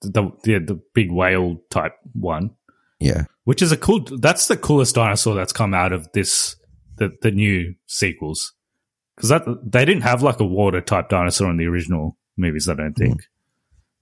the, 0.00 0.30
the 0.44 0.60
the 0.60 0.80
big 0.94 1.12
whale 1.12 1.60
type 1.68 1.92
one. 2.14 2.52
Yeah, 3.00 3.24
which 3.44 3.60
is 3.60 3.70
a 3.70 3.76
cool. 3.76 4.00
That's 4.18 4.48
the 4.48 4.56
coolest 4.56 4.94
dinosaur 4.94 5.34
that's 5.34 5.52
come 5.52 5.74
out 5.74 5.92
of 5.92 6.10
this 6.12 6.56
the 6.96 7.12
the 7.20 7.30
new 7.30 7.74
sequels 7.84 8.54
because 9.16 9.28
that 9.28 9.42
they 9.62 9.84
didn't 9.84 10.04
have 10.04 10.22
like 10.22 10.40
a 10.40 10.46
water 10.46 10.80
type 10.80 11.10
dinosaur 11.10 11.50
in 11.50 11.58
the 11.58 11.66
original 11.66 12.16
movies. 12.38 12.66
I 12.66 12.76
don't 12.76 12.94
think. 12.94 13.20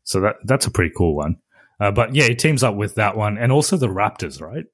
So 0.04 0.20
that 0.20 0.36
that's 0.44 0.66
a 0.66 0.70
pretty 0.70 0.94
cool 0.96 1.16
one. 1.16 1.38
Uh, 1.80 1.90
but 1.90 2.14
yeah, 2.14 2.28
he 2.28 2.36
teams 2.36 2.62
up 2.62 2.76
with 2.76 2.94
that 2.94 3.16
one 3.16 3.38
and 3.38 3.50
also 3.50 3.76
the 3.76 3.88
raptors, 3.88 4.40
right? 4.40 4.66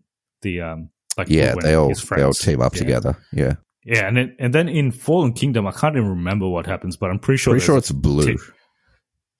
The 0.42 0.60
um 0.60 0.90
like 1.18 1.28
yeah, 1.28 1.54
they 1.60 1.74
all 1.74 1.92
they 2.16 2.22
all 2.22 2.32
team 2.32 2.62
up 2.62 2.74
Yeah. 2.74 2.78
together. 2.78 3.16
Yeah, 3.32 3.54
Yeah, 3.84 4.06
and 4.06 4.16
it, 4.18 4.36
and 4.38 4.54
then 4.54 4.68
in 4.68 4.92
Fallen 4.92 5.32
Kingdom, 5.34 5.66
I 5.66 5.72
can't 5.72 5.96
even 5.96 6.08
remember 6.08 6.48
what 6.48 6.64
happens, 6.66 6.96
but 6.96 7.10
I'm 7.10 7.18
pretty 7.18 7.38
sure 7.38 7.52
pretty 7.52 7.66
sure 7.66 7.76
it's 7.76 7.92
blue. 7.92 8.36
T- 8.36 8.42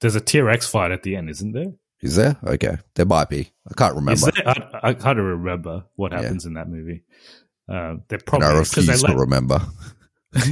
there's 0.00 0.14
a 0.16 0.20
T 0.20 0.40
Rex 0.40 0.68
fight 0.68 0.90
at 0.90 1.02
the 1.04 1.16
end, 1.16 1.30
isn't 1.30 1.52
there? 1.52 1.72
Is 2.02 2.14
there? 2.16 2.36
Okay, 2.44 2.76
there 2.94 3.06
might 3.06 3.28
be. 3.28 3.50
I 3.70 3.74
can't 3.74 3.94
remember. 3.96 4.28
I, 4.46 4.80
I 4.82 4.94
can't 4.94 5.18
remember 5.18 5.84
what 5.96 6.12
Yeah. 6.12 6.22
happens 6.22 6.44
in 6.46 6.54
that 6.54 6.68
movie. 6.68 7.02
Uh, 7.68 7.96
they're 8.08 8.18
and 8.18 8.24
probably 8.26 8.46
I 8.48 8.52
'cause 8.52 8.70
they 8.72 8.80
refuse 8.82 9.00
to 9.02 9.08
let- 9.08 9.16
remember. 9.18 9.60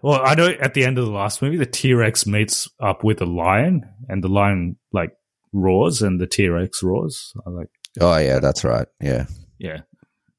Well, 0.00 0.20
I 0.24 0.36
know 0.36 0.46
at 0.46 0.74
the 0.74 0.84
end 0.84 0.96
of 0.98 1.06
the 1.06 1.10
last 1.10 1.42
movie, 1.42 1.56
the 1.56 1.66
T 1.66 1.92
Rex 1.92 2.24
meets 2.24 2.68
up 2.80 3.02
with 3.02 3.20
a 3.20 3.26
lion, 3.26 3.82
and 4.08 4.22
the 4.22 4.28
lion 4.28 4.76
like 4.92 5.10
roars, 5.52 6.02
and 6.02 6.20
the 6.20 6.26
T 6.28 6.46
Rex 6.48 6.84
roars. 6.84 7.32
I 7.44 7.50
like, 7.50 7.66
Oh 8.00 8.16
yeah, 8.18 8.38
that's 8.38 8.62
right. 8.62 8.86
Yeah, 9.00 9.26
yeah, 9.58 9.82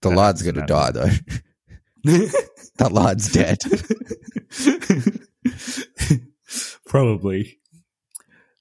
the 0.02 0.10
That 0.10 0.16
lion's 0.16 0.42
gonna 0.42 0.66
die 0.66 0.92
though. 0.92 1.10
that 2.78 2.92
lad's 2.92 3.32
dead. 3.32 3.60
probably. 6.86 7.60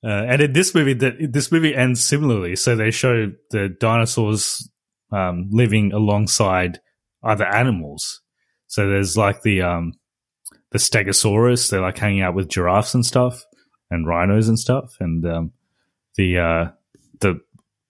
Uh, 0.04 0.24
and 0.28 0.42
in 0.42 0.52
this 0.52 0.74
movie, 0.74 0.94
that 0.94 1.32
this 1.32 1.50
movie 1.50 1.74
ends 1.74 2.04
similarly. 2.04 2.54
So 2.54 2.76
they 2.76 2.90
show 2.90 3.32
the 3.50 3.68
dinosaurs 3.68 4.68
um, 5.10 5.48
living 5.50 5.92
alongside 5.92 6.80
other 7.22 7.46
animals. 7.46 8.20
So 8.68 8.88
there's 8.88 9.16
like 9.16 9.42
the 9.42 9.62
um, 9.62 9.94
the 10.70 10.78
Stegosaurus. 10.78 11.70
They're 11.70 11.80
like 11.80 11.98
hanging 11.98 12.22
out 12.22 12.34
with 12.34 12.48
giraffes 12.48 12.94
and 12.94 13.04
stuff, 13.04 13.44
and 13.90 14.06
rhinos 14.06 14.48
and 14.48 14.58
stuff, 14.58 14.96
and 15.00 15.26
um, 15.26 15.52
the 16.16 16.38
uh, 16.38 16.64
the 17.20 17.40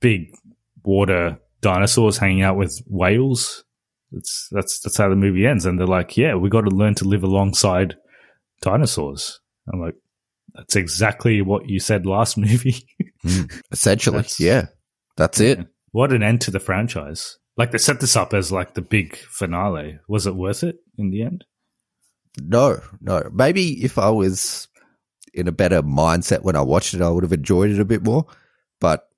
big 0.00 0.34
water 0.82 1.38
dinosaurs 1.60 2.18
hanging 2.18 2.42
out 2.42 2.56
with 2.56 2.80
whales. 2.86 3.64
That's 4.12 4.48
that's 4.50 4.80
that's 4.80 4.96
how 4.96 5.08
the 5.08 5.16
movie 5.16 5.46
ends, 5.46 5.66
and 5.66 5.78
they're 5.78 5.86
like, 5.86 6.16
"Yeah, 6.16 6.34
we 6.34 6.48
got 6.48 6.62
to 6.62 6.70
learn 6.74 6.94
to 6.96 7.04
live 7.04 7.22
alongside 7.24 7.96
dinosaurs." 8.62 9.40
I'm 9.72 9.80
like, 9.80 9.96
"That's 10.54 10.76
exactly 10.76 11.42
what 11.42 11.68
you 11.68 11.78
said 11.80 12.06
last 12.06 12.36
movie." 12.38 12.86
Mm. 13.24 13.52
Essentially, 13.72 14.16
That's- 14.16 14.40
yeah. 14.40 14.66
That's 15.16 15.40
it. 15.40 15.58
what 15.90 16.12
an 16.12 16.22
end 16.22 16.40
to 16.42 16.50
the 16.52 16.60
franchise! 16.60 17.38
Like 17.56 17.72
they 17.72 17.78
set 17.78 17.98
this 18.00 18.14
up 18.16 18.32
as 18.34 18.52
like 18.52 18.74
the 18.74 18.82
big 18.82 19.16
finale. 19.16 19.98
Was 20.08 20.26
it 20.26 20.36
worth 20.36 20.62
it 20.62 20.76
in 20.96 21.10
the 21.10 21.22
end? 21.22 21.44
No, 22.40 22.80
no. 23.00 23.28
Maybe 23.32 23.82
if 23.84 23.98
I 23.98 24.10
was 24.10 24.68
in 25.34 25.48
a 25.48 25.52
better 25.52 25.82
mindset 25.82 26.42
when 26.42 26.54
I 26.54 26.60
watched 26.62 26.94
it, 26.94 27.02
I 27.02 27.10
would 27.10 27.24
have 27.24 27.32
enjoyed 27.32 27.70
it 27.70 27.80
a 27.80 27.84
bit 27.84 28.04
more. 28.04 28.26
But 28.80 29.08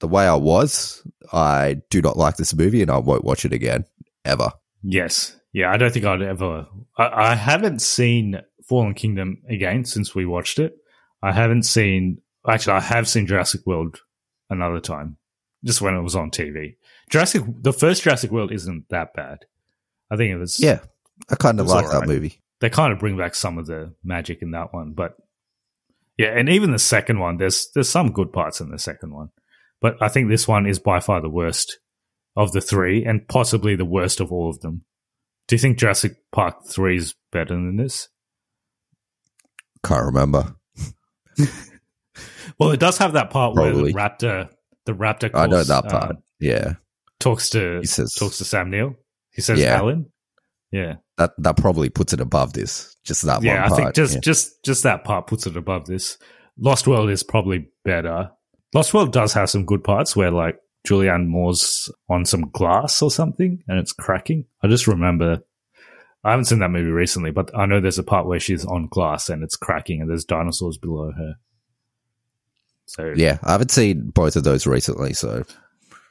the 0.00 0.08
way 0.08 0.26
I 0.26 0.34
was, 0.34 1.06
I 1.32 1.80
do 1.90 2.02
not 2.02 2.16
like 2.16 2.36
this 2.36 2.54
movie 2.54 2.82
and 2.82 2.90
I 2.90 2.98
won't 2.98 3.24
watch 3.24 3.44
it 3.44 3.52
again, 3.52 3.84
ever. 4.24 4.50
Yes. 4.82 5.36
Yeah, 5.52 5.70
I 5.70 5.76
don't 5.76 5.92
think 5.92 6.04
I'd 6.04 6.22
ever. 6.22 6.66
I, 6.96 7.32
I 7.32 7.34
haven't 7.34 7.80
seen 7.80 8.40
Fallen 8.68 8.94
Kingdom 8.94 9.42
again 9.48 9.84
since 9.84 10.14
we 10.14 10.24
watched 10.24 10.58
it. 10.58 10.76
I 11.22 11.32
haven't 11.32 11.64
seen. 11.64 12.20
Actually, 12.48 12.74
I 12.74 12.80
have 12.80 13.08
seen 13.08 13.26
Jurassic 13.26 13.66
World 13.66 14.00
another 14.48 14.80
time, 14.80 15.16
just 15.64 15.82
when 15.82 15.94
it 15.94 16.02
was 16.02 16.16
on 16.16 16.30
TV. 16.30 16.76
Jurassic, 17.10 17.42
the 17.60 17.72
first 17.72 18.04
Jurassic 18.04 18.30
World 18.30 18.52
isn't 18.52 18.88
that 18.88 19.12
bad. 19.12 19.40
I 20.10 20.16
think 20.16 20.32
it 20.32 20.38
was. 20.38 20.58
Yeah, 20.58 20.80
I 21.28 21.34
kind 21.34 21.60
of 21.60 21.66
like 21.66 21.86
alright. 21.86 22.00
that 22.00 22.08
movie. 22.08 22.40
They 22.60 22.70
kind 22.70 22.92
of 22.92 22.98
bring 22.98 23.16
back 23.16 23.34
some 23.34 23.58
of 23.58 23.66
the 23.66 23.94
magic 24.04 24.40
in 24.40 24.52
that 24.52 24.72
one, 24.72 24.92
but 24.92 25.16
yeah, 26.16 26.28
and 26.28 26.48
even 26.48 26.70
the 26.70 26.78
second 26.78 27.18
one, 27.18 27.38
there's 27.38 27.70
there's 27.74 27.88
some 27.88 28.12
good 28.12 28.32
parts 28.32 28.60
in 28.60 28.70
the 28.70 28.78
second 28.78 29.12
one, 29.12 29.30
but 29.80 29.96
I 30.02 30.08
think 30.08 30.28
this 30.28 30.46
one 30.48 30.66
is 30.66 30.78
by 30.78 31.00
far 31.00 31.20
the 31.20 31.28
worst 31.30 31.78
of 32.36 32.52
the 32.52 32.60
three, 32.60 33.04
and 33.04 33.26
possibly 33.28 33.76
the 33.76 33.84
worst 33.84 34.20
of 34.20 34.30
all 34.32 34.48
of 34.50 34.60
them. 34.60 34.84
Do 35.48 35.54
you 35.56 35.58
think 35.58 35.78
Jurassic 35.78 36.16
Park 36.32 36.64
three 36.66 36.96
is 36.96 37.14
better 37.32 37.54
than 37.54 37.76
this? 37.76 38.08
Can't 39.84 40.04
remember. 40.06 40.54
Well, 42.58 42.72
it 42.72 42.80
does 42.80 42.98
have 42.98 43.14
that 43.14 43.30
part 43.30 43.54
where 43.56 43.72
the 43.72 43.92
raptor, 43.94 44.50
the 44.84 44.92
raptor, 44.92 45.30
I 45.32 45.46
know 45.46 45.56
calls, 45.56 45.68
that 45.68 45.84
um, 45.86 45.90
part. 45.90 46.16
yeah, 46.40 46.74
talks 47.18 47.48
to 47.50 47.78
He 47.80 47.86
says- 47.86 48.12
talks 48.12 48.36
to 48.38 48.44
Sam 48.44 48.70
Neill. 48.70 48.96
He 49.32 49.40
says, 49.40 49.58
Yeah. 49.60 49.76
"Alan." 49.78 50.12
Yeah, 50.70 50.96
that 51.16 51.32
that 51.38 51.56
probably 51.56 51.88
puts 51.88 52.12
it 52.12 52.20
above 52.20 52.52
this. 52.52 52.94
Just 53.02 53.22
that 53.22 53.42
yeah. 53.42 53.54
one 53.54 53.62
I 53.62 53.68
part. 53.68 53.80
think 53.80 53.94
just 53.94 54.14
yeah. 54.16 54.20
just 54.20 54.62
just 54.62 54.82
that 54.82 55.04
part 55.04 55.26
puts 55.26 55.46
it 55.46 55.56
above 55.56 55.86
this. 55.86 56.18
Lost 56.58 56.86
World 56.86 57.08
is 57.08 57.22
probably 57.22 57.70
better. 57.82 58.30
Lost 58.72 58.94
World 58.94 59.12
does 59.12 59.32
have 59.32 59.50
some 59.50 59.64
good 59.64 59.82
parts 59.82 60.14
where 60.14 60.30
like 60.30 60.58
Julianne 60.86 61.26
Moore's 61.26 61.90
on 62.08 62.24
some 62.24 62.50
glass 62.50 63.02
or 63.02 63.10
something 63.10 63.62
and 63.68 63.78
it's 63.78 63.92
cracking. 63.92 64.46
I 64.62 64.68
just 64.68 64.86
remember. 64.86 65.42
I 66.22 66.30
haven't 66.30 66.44
seen 66.46 66.58
that 66.58 66.70
movie 66.70 66.90
recently, 66.90 67.30
but 67.30 67.56
I 67.56 67.64
know 67.64 67.80
there's 67.80 67.98
a 67.98 68.02
part 68.02 68.26
where 68.26 68.40
she's 68.40 68.64
on 68.66 68.88
glass 68.88 69.30
and 69.30 69.42
it's 69.42 69.56
cracking 69.56 70.02
and 70.02 70.10
there's 70.10 70.24
dinosaurs 70.26 70.76
below 70.76 71.12
her. 71.12 71.36
So 72.84 73.14
yeah, 73.16 73.38
I 73.42 73.52
haven't 73.52 73.70
seen 73.70 74.10
both 74.10 74.36
of 74.36 74.44
those 74.44 74.66
recently. 74.66 75.14
So 75.14 75.44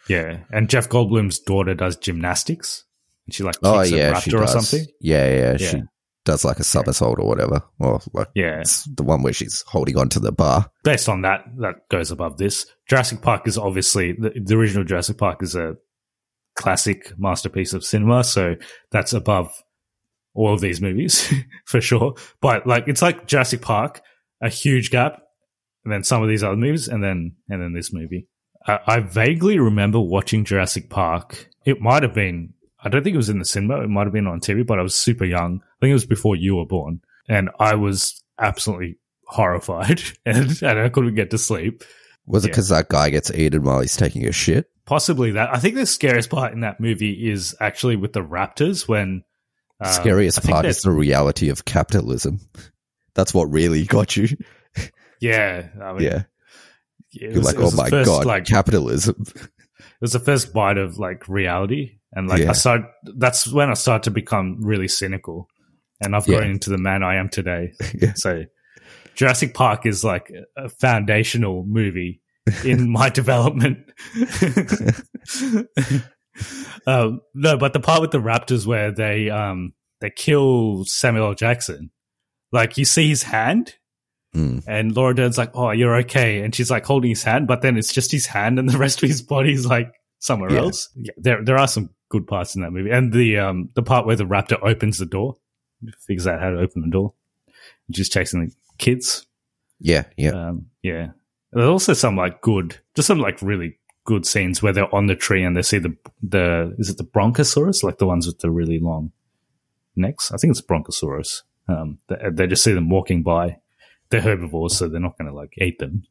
Yeah, 0.08 0.40
and 0.52 0.70
Jeff 0.70 0.90
Goldblum's 0.90 1.40
daughter 1.40 1.76
does 1.76 1.96
gymnastics. 1.96 2.86
And 3.28 3.34
she 3.36 3.44
like 3.44 3.58
oh, 3.62 3.82
kicks 3.82 3.92
oh 3.92 3.96
a 3.96 4.00
yeah, 4.00 4.14
raptor 4.14 4.22
she 4.22 4.36
or 4.36 4.48
something. 4.48 4.86
Yeah, 5.00 5.30
yeah, 5.30 5.58
Yeah. 5.60 5.70
she 5.70 5.84
does 6.30 6.46
like 6.46 6.60
a 6.60 6.64
somersault 6.64 7.20
or 7.20 7.28
whatever. 7.28 7.64
Or 7.80 8.00
like 8.14 8.28
Yeah, 8.36 8.60
it's 8.60 8.84
the 8.86 9.04
one 9.04 9.24
where 9.24 9.34
she's 9.34 9.64
holding 9.68 9.98
onto 9.98 10.20
the 10.20 10.32
bar. 10.32 10.70
based 10.84 11.10
on 11.10 11.24
that, 11.24 11.44
that 11.58 11.90
goes 11.90 12.12
above 12.12 12.38
this. 12.38 12.68
Jurassic 12.88 13.22
Park 13.22 13.48
is 13.48 13.58
obviously 13.58 14.14
the, 14.14 14.32
the 14.36 14.56
original 14.56 14.84
Jurassic 14.84 15.18
Park 15.18 15.42
is 15.42 15.56
a 15.56 15.76
classic 16.56 17.14
masterpiece 17.18 17.74
of 17.74 17.84
cinema, 17.84 18.24
so 18.24 18.56
that's 18.92 19.14
above 19.14 19.52
all 20.36 20.54
of 20.54 20.62
these 20.62 20.82
movies 20.82 21.34
for 21.66 21.82
sure. 21.82 22.14
But 22.42 22.68
like, 22.68 22.88
it's 22.88 23.02
like 23.02 23.26
Jurassic 23.26 23.62
Park, 23.62 24.02
a 24.42 24.50
huge 24.50 24.92
gap, 24.92 25.22
and 25.84 25.92
then 25.92 26.04
some 26.04 26.22
of 26.22 26.30
these 26.30 26.44
other 26.44 26.58
movies, 26.58 26.88
and 26.88 27.04
then 27.04 27.36
and 27.50 27.62
then 27.62 27.74
this 27.74 27.92
movie. 27.92 28.28
I, 28.68 28.80
I 28.86 29.00
vaguely 29.00 29.58
remember 29.58 30.00
watching 30.00 30.46
Jurassic 30.46 30.90
Park. 30.90 31.50
It 31.66 31.82
might 31.82 32.04
have 32.04 32.14
been. 32.14 32.54
I 32.84 32.90
don't 32.90 33.04
think 33.04 33.14
it 33.14 33.18
was 33.18 33.30
in 33.30 33.40
the 33.40 33.46
cinema. 33.46 33.82
It 33.82 33.90
might 33.90 34.06
have 34.06 34.14
been 34.14 34.28
on 34.28 34.40
TV, 34.40 34.66
but 34.66 34.80
I 34.80 34.82
was 34.82 34.96
super 34.96 35.26
young. 35.26 35.62
I 35.64 35.76
think 35.82 35.92
it 35.92 35.94
was 35.94 36.06
before 36.06 36.36
you 36.36 36.56
were 36.56 36.66
born, 36.66 37.02
and 37.28 37.50
I 37.60 37.76
was 37.76 38.22
absolutely 38.40 38.98
horrified, 39.26 40.02
and, 40.26 40.62
and 40.62 40.80
I 40.80 40.90
couldn't 40.90 41.16
get 41.16 41.32
to 41.32 41.38
sleep. 41.38 41.84
Was 42.26 42.46
it 42.46 42.48
Yeah. 42.48 42.52
because 42.52 42.70
that 42.70 42.90
guy 42.90 43.10
gets 43.10 43.32
eaten 43.32 43.64
while 43.64 43.80
he's 43.82 43.98
taking 43.98 44.26
a 44.28 44.32
shit? 44.32 44.70
Possibly 44.86 45.32
that. 45.32 45.54
I 45.54 45.60
think 45.60 45.76
the 45.76 45.86
scariest 45.86 46.30
part 46.30 46.54
in 46.54 46.62
that 46.62 46.80
movie 46.80 47.30
is 47.30 47.56
actually 47.60 47.96
with 47.96 48.14
the 48.14 48.24
raptors 48.24 48.88
when. 48.88 49.24
The 49.80 49.88
um, 49.88 49.94
scariest 49.94 50.44
part 50.44 50.66
is 50.66 50.82
the 50.82 50.92
reality 50.92 51.50
of 51.50 51.66
capitalism. 51.66 52.40
That's 53.16 53.34
what 53.34 53.46
really 53.52 53.86
got 53.86 54.16
you. 54.16 54.28
Yeah, 55.22 55.68
I 55.82 55.92
mean, 55.92 56.04
yeah, 56.04 56.24
it 57.12 57.34
you're 57.34 57.44
like, 57.44 57.58
oh 57.58 57.72
my 57.72 57.90
first, 57.90 58.08
god, 58.10 58.26
like 58.26 58.46
capitalism. 58.46 59.22
it 59.36 59.50
was 60.00 60.14
the 60.14 60.20
first 60.20 60.54
bite 60.54 60.78
of 60.78 60.98
like 60.98 61.28
reality 61.28 61.99
and 62.14 62.28
like 62.28 62.42
Yeah. 62.42 62.50
i 62.50 62.54
started 62.54 62.86
that's 63.18 63.48
when 63.52 63.70
i 63.70 63.74
started 63.74 64.04
to 64.04 64.12
become 64.12 64.58
really 64.62 64.88
cynical 64.88 65.48
and 66.02 66.16
i've 66.16 66.26
grown 66.26 66.44
Yeah. 66.44 66.50
into 66.52 66.70
the 66.70 66.78
man 66.78 67.04
i 67.04 67.16
am 67.16 67.30
today 67.30 67.72
Yeah. 67.94 68.14
so 68.16 68.46
jurassic 69.16 69.54
park 69.54 69.86
is 69.86 70.04
like 70.04 70.32
a 70.58 70.70
foundational 70.70 71.64
movie 71.68 72.22
in 72.64 72.90
my 72.90 73.10
development 73.20 73.78
um, 76.88 77.22
no 77.34 77.58
but 77.58 77.74
the 77.74 77.80
part 77.80 78.02
with 78.02 78.12
the 78.12 78.20
raptors 78.20 78.66
where 78.66 78.92
they 78.92 79.30
um 79.30 79.74
they 80.02 80.10
kill 80.10 80.84
samuel 80.86 81.28
L. 81.28 81.34
jackson 81.34 81.92
like 82.52 82.78
you 82.78 82.86
see 82.86 83.08
his 83.10 83.24
hand 83.24 83.76
Mm. 84.36 84.64
and 84.68 84.96
Laura 84.96 85.16
Dern's 85.16 85.40
like, 85.40 85.50
"Oh, 85.56 85.72
you're 85.72 85.96
okay," 86.02 86.44
and 86.44 86.54
she's 86.54 86.70
like 86.70 86.86
holding 86.86 87.10
his 87.10 87.24
hand, 87.24 87.48
but 87.48 87.64
then 87.64 87.78
it's 87.80 87.92
just 87.92 88.12
his 88.12 88.28
hand, 88.28 88.60
and 88.60 88.70
the 88.70 88.78
rest 88.78 89.02
of 89.02 89.10
his 89.10 89.24
body 89.24 89.54
is 89.54 89.66
like 89.66 89.92
somewhere 90.20 90.52
Yeah. 90.54 90.60
else. 90.60 90.88
Yeah, 90.96 91.14
there 91.18 91.44
there 91.44 91.58
are 91.58 91.68
some 91.68 91.90
good 92.10 92.28
parts 92.28 92.56
in 92.56 92.62
that 92.62 92.72
movie, 92.72 92.90
and 92.90 93.14
the 93.14 93.38
um 93.38 93.70
the 93.76 93.84
part 93.84 94.06
where 94.06 94.16
the 94.16 94.26
raptor 94.26 94.62
opens 94.62 94.98
the 94.98 95.06
door, 95.06 95.38
figures 96.00 96.28
out 96.28 96.42
how 96.42 96.50
to 96.50 96.60
open 96.60 96.82
the 96.82 96.90
door, 96.90 97.14
just 97.92 98.12
chasing 98.12 98.46
the 98.46 98.54
kids. 98.78 99.26
Yeah, 99.80 100.04
yeah. 100.18 100.32
Um, 100.32 100.68
yeah, 100.84 101.12
there's 101.52 101.70
also 101.70 101.94
some 101.94 102.16
like 102.16 102.42
good, 102.42 102.78
just 102.96 103.08
some 103.08 103.20
like 103.20 103.42
really 103.42 103.80
good 104.06 104.26
scenes 104.26 104.62
where 104.62 104.74
they're 104.74 104.94
on 104.94 105.06
the 105.06 105.16
tree 105.16 105.44
and 105.44 105.56
they 105.56 105.62
see 105.62 105.78
the 105.78 105.96
the 106.22 106.76
is 106.78 106.90
it 106.90 106.98
the 106.98 107.04
Bronchosaurus, 107.04 107.84
like 107.84 107.98
the 107.98 108.08
ones 108.08 108.28
with 108.28 108.40
the 108.40 108.52
really 108.52 108.80
long 108.80 109.12
necks? 109.96 110.32
I 110.32 110.38
think 110.38 110.52
it's 110.52 110.62
Bronchosaurus. 110.62 111.44
Um, 111.68 112.00
they, 112.08 112.18
they 112.32 112.48
just 112.48 112.64
see 112.64 112.74
them 112.74 112.90
walking 112.90 113.24
by. 113.24 113.58
They're 114.10 114.22
herbivores, 114.22 114.78
so 114.78 114.88
they're 114.88 115.00
not 115.00 115.18
going 115.18 115.30
to 115.30 115.36
like 115.36 115.54
eat 115.60 115.78
them. 115.78 116.04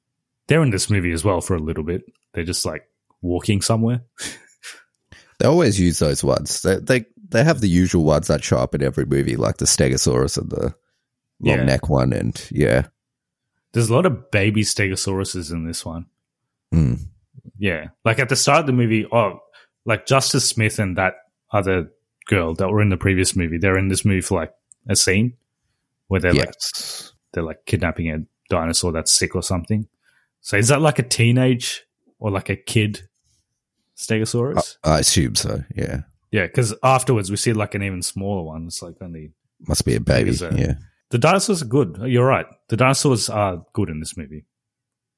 They're 0.46 0.62
in 0.62 0.70
this 0.70 0.88
movie 0.88 1.12
as 1.12 1.24
well 1.24 1.40
for 1.40 1.57
a 1.57 1.61
little 1.61 1.82
bit. 1.82 2.05
They're 2.32 2.44
just 2.44 2.64
like 2.64 2.88
walking 3.20 3.61
somewhere. 3.61 4.03
They 5.39 5.47
always 5.47 5.78
use 5.78 5.99
those 5.99 6.24
ones. 6.24 6.62
They 6.62 6.76
they 6.76 7.05
they 7.28 7.45
have 7.45 7.61
the 7.61 7.68
usual 7.68 8.05
ones 8.05 8.26
that 8.28 8.43
show 8.43 8.59
up 8.59 8.74
in 8.74 8.82
every 8.82 9.05
movie, 9.07 9.36
like 9.36 9.59
the 9.59 9.64
Stegosaurus 9.66 10.39
and 10.39 10.51
the 10.51 10.74
long 11.41 11.59
Yeah. 11.59 11.64
neck 11.64 11.89
one, 11.89 12.12
and 12.12 12.41
yeah, 12.51 12.86
There's 13.72 13.91
a 13.91 13.95
lot 13.95 14.07
of 14.07 14.30
baby 14.30 14.62
Stegosauruses 14.62 15.53
in 15.53 15.66
this 15.66 15.84
one. 15.84 16.07
Mm. 16.74 17.01
Yeah. 17.59 17.89
Like 18.05 18.18
at 18.18 18.28
the 18.28 18.36
start 18.36 18.61
of 18.61 18.66
the 18.66 18.72
movie, 18.72 19.07
oh, 19.12 19.41
like 19.84 20.07
Justice 20.07 20.49
Smith 20.49 20.78
and 20.78 20.97
that 20.97 21.14
other 21.53 21.91
girl 22.26 22.55
that 22.55 22.68
were 22.70 22.80
in 22.82 22.89
the 22.89 22.97
previous 22.97 23.36
movie, 23.36 23.59
they're 23.59 23.78
in 23.78 23.89
this 23.89 24.05
movie 24.05 24.20
for 24.20 24.41
like 24.41 24.53
a 24.89 24.97
scene 24.97 25.34
where 26.09 26.20
they're 26.20 26.32
like 26.34 26.55
they're 27.32 27.43
like 27.43 27.64
kidnapping 27.66 28.11
a 28.11 28.18
dinosaur 28.51 28.93
that's 28.93 29.12
sick 29.12 29.34
or 29.36 29.43
something. 29.43 29.86
So 30.41 30.57
is 30.57 30.68
that 30.68 30.80
like 30.80 30.99
a 30.99 31.03
teenage 31.03 31.84
or 32.18 32.30
like 32.30 32.49
a 32.49 32.57
kid 32.57 33.07
Stegosaurus? 33.99 34.76
I, 34.84 34.96
I 34.96 34.99
assume 35.01 35.34
so. 35.34 35.62
Yeah, 35.74 36.03
yeah, 36.30 36.46
because 36.46 36.74
afterwards 36.82 37.30
we 37.30 37.36
see 37.36 37.53
like 37.53 37.74
an 37.74 37.82
even 37.82 38.03
smaller 38.03 38.42
one. 38.44 38.66
It's 38.66 38.82
like 38.82 38.96
only 39.03 39.32
must 39.66 39.84
be 39.84 39.94
a 39.96 40.01
baby. 40.01 40.30
Yeah, 40.32 40.74
the 41.11 41.18
dinosaurs 41.18 41.62
are 41.62 41.66
good. 41.66 41.99
You're 42.05 42.26
right. 42.26 42.46
The 42.68 42.76
dinosaurs 42.76 43.28
are 43.28 43.64
good 43.72 43.88
in 43.90 44.01
this 44.01 44.16
movie 44.16 44.44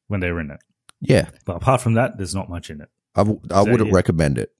when 0.08 0.20
they're 0.20 0.40
in 0.40 0.50
it. 0.50 0.60
yeah. 1.00 1.28
But 1.44 1.56
apart 1.56 1.80
from 1.80 1.94
that, 1.94 2.16
there's 2.16 2.34
not 2.34 2.48
much 2.48 2.70
in 2.70 2.80
it. 2.80 2.88
I, 3.14 3.20
w- 3.20 3.40
I 3.50 3.64
So, 3.64 3.70
wouldn't 3.70 3.90
yeah. 3.90 3.96
recommend 3.96 4.38
it. 4.38 4.50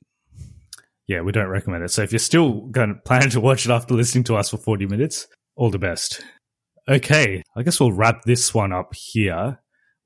Yeah, 1.06 1.22
we 1.22 1.32
don't 1.32 1.48
recommend 1.48 1.82
it. 1.84 1.90
So 1.90 2.02
if 2.02 2.12
you're 2.12 2.18
still 2.20 2.66
going 2.66 2.88
to 2.94 3.00
plan 3.00 3.30
to 3.30 3.40
watch 3.40 3.64
it 3.64 3.70
after 3.72 3.94
listening 3.94 4.24
to 4.24 4.36
us 4.36 4.50
for 4.50 4.58
40 4.58 4.86
minutes, 4.86 5.26
all 5.56 5.70
the 5.70 5.78
best. 5.78 6.22
Okay, 6.88 7.42
I 7.56 7.62
guess 7.62 7.78
we'll 7.80 7.92
wrap 7.92 8.22
this 8.24 8.52
one 8.54 8.72
up 8.72 8.94
here 8.94 9.60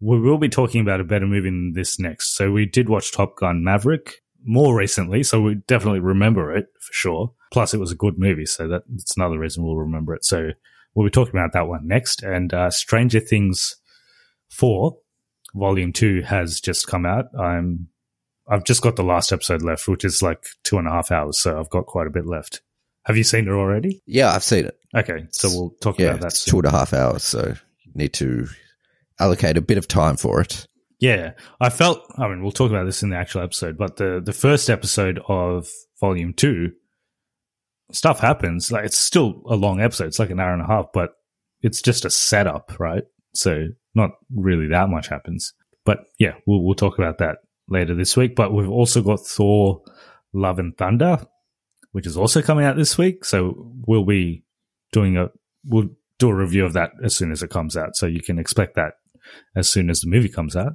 we 0.05 0.21
will 0.21 0.37
be 0.37 0.51
talking 0.51 0.83
about 0.83 1.01
a 1.01 1.05
better 1.05 1.27
movie 1.27 1.49
than 1.49 1.73
this 1.73 1.99
next. 1.99 2.37
So 2.37 2.53
we 2.53 2.67
did 2.67 2.91
watch 2.91 3.11
Top 3.11 3.37
Gun 3.37 3.65
Maverick 3.65 4.17
more 4.45 4.77
recently, 4.77 5.23
so 5.23 5.41
we 5.41 5.55
definitely 5.67 6.01
remember 6.01 6.55
it 6.55 6.67
for 6.79 6.93
sure. 6.93 7.33
Plus, 7.51 7.73
it 7.73 7.81
was 7.81 7.91
a 7.91 7.97
good 7.97 8.19
movie, 8.19 8.45
so 8.45 8.69
that's 8.69 9.17
another 9.17 9.39
reason 9.39 9.65
we'll 9.65 9.77
remember 9.77 10.15
it. 10.15 10.23
So 10.23 10.51
we'll 10.95 11.07
be 11.07 11.11
talking 11.11 11.35
about 11.35 11.55
that 11.55 11.69
one 11.69 11.89
next. 11.89 12.23
And 12.23 12.53
uh, 12.53 12.71
Stranger 12.71 13.19
Things 13.19 13.77
4, 14.51 14.95
Volume 15.55 15.93
2 15.93 16.21
has 16.23 16.61
just 16.61 16.87
come 16.87 17.07
out. 17.07 17.27
I'm 17.39 17.89
I've 18.47 18.65
just 18.65 18.83
got 18.83 18.97
the 18.97 19.03
last 19.03 19.33
episode 19.33 19.63
left, 19.63 19.89
which 19.89 20.05
is 20.05 20.21
like 20.21 20.45
two 20.65 20.77
and 20.77 20.87
a 20.87 20.91
half 20.91 21.11
hours, 21.11 21.39
so 21.39 21.59
I've 21.59 21.71
got 21.71 21.87
quite 21.87 22.07
a 22.07 22.11
bit 22.11 22.27
left. 22.27 22.61
Have 23.07 23.17
you 23.17 23.25
seen 23.25 23.49
it 23.49 23.53
already? 23.53 24.03
Yeah, 24.05 24.33
I've 24.33 24.45
seen 24.45 24.67
it. 24.67 24.79
Okay, 24.95 25.27
so 25.31 25.49
we'll 25.49 25.71
talk 25.81 25.99
yeah, 25.99 26.09
about 26.09 26.21
that. 26.21 26.27
It's 26.27 26.43
soon. 26.43 26.51
two 26.51 26.59
and 26.59 26.67
a 26.67 26.71
half 26.71 26.93
hours, 26.93 27.23
so 27.23 27.55
need 27.95 28.13
to 28.15 28.49
allocate 29.21 29.57
a 29.57 29.63
bit 29.63 29.79
of 29.79 29.89
time 29.89 30.17
for 30.17 30.41
it. 30.41 30.67
Yeah, 31.01 31.33
I 31.61 31.71
felt. 31.71 32.01
I 32.17 32.29
mean, 32.29 32.43
we'll 32.43 32.53
talk 32.53 32.71
about 32.71 32.87
this 32.87 33.03
in 33.03 33.11
the 33.11 33.17
actual 33.17 33.43
episode, 33.43 33.77
but 33.77 33.97
the 33.97 34.23
the 34.25 34.33
first 34.33 34.71
episode 34.71 35.21
of 35.29 35.69
Volume 36.01 36.33
Two, 36.33 36.73
stuff 37.93 38.21
happens. 38.21 38.71
Like 38.71 38.85
it's 38.85 38.99
still 38.99 39.43
a 39.47 39.57
long 39.57 39.81
episode. 39.81 40.07
It's 40.07 40.19
like 40.19 40.31
an 40.31 40.41
hour 40.41 40.53
and 40.53 40.63
a 40.63 40.67
half, 40.67 40.87
but 40.93 41.11
it's 41.61 41.83
just 41.83 42.05
a 42.05 42.11
setup, 42.11 42.79
right? 42.79 43.05
So 43.35 43.69
not 43.95 44.11
really 44.35 44.69
that 44.69 44.89
much 44.89 45.09
happens. 45.09 45.53
But 45.85 45.99
yeah, 46.19 46.35
we'll 46.47 46.63
we'll 46.65 46.75
talk 46.75 46.99
about 46.99 47.19
that 47.19 47.39
later 47.69 47.95
this 47.95 48.17
week. 48.17 48.37
But 48.37 48.53
we've 48.53 48.71
also 48.71 49.03
got 49.03 49.21
Thor: 49.21 49.83
Love 50.33 50.59
and 50.59 50.77
Thunder, 50.77 51.27
which 51.93 52.07
is 52.07 52.17
also 52.17 52.43
coming 52.43 52.65
out 52.65 52.77
this 52.77 52.97
week. 52.97 53.25
So 53.25 53.73
we'll 53.87 54.05
be 54.05 54.45
doing 54.93 55.17
a 55.17 55.31
we'll 55.65 55.91
do 56.19 56.31
a 56.31 56.35
review 56.35 56.65
of 56.65 56.75
that 56.75 56.93
as 57.03 57.15
soon 57.15 57.33
as 57.33 57.43
it 57.43 57.51
comes 57.51 57.77
out. 57.77 57.97
So 57.97 58.07
you 58.07 58.23
can 58.23 58.39
expect 58.39 58.77
that 58.77 58.95
as 59.57 59.69
soon 59.69 59.91
as 59.91 60.01
the 60.01 60.09
movie 60.11 60.29
comes 60.29 60.57
out. 60.57 60.75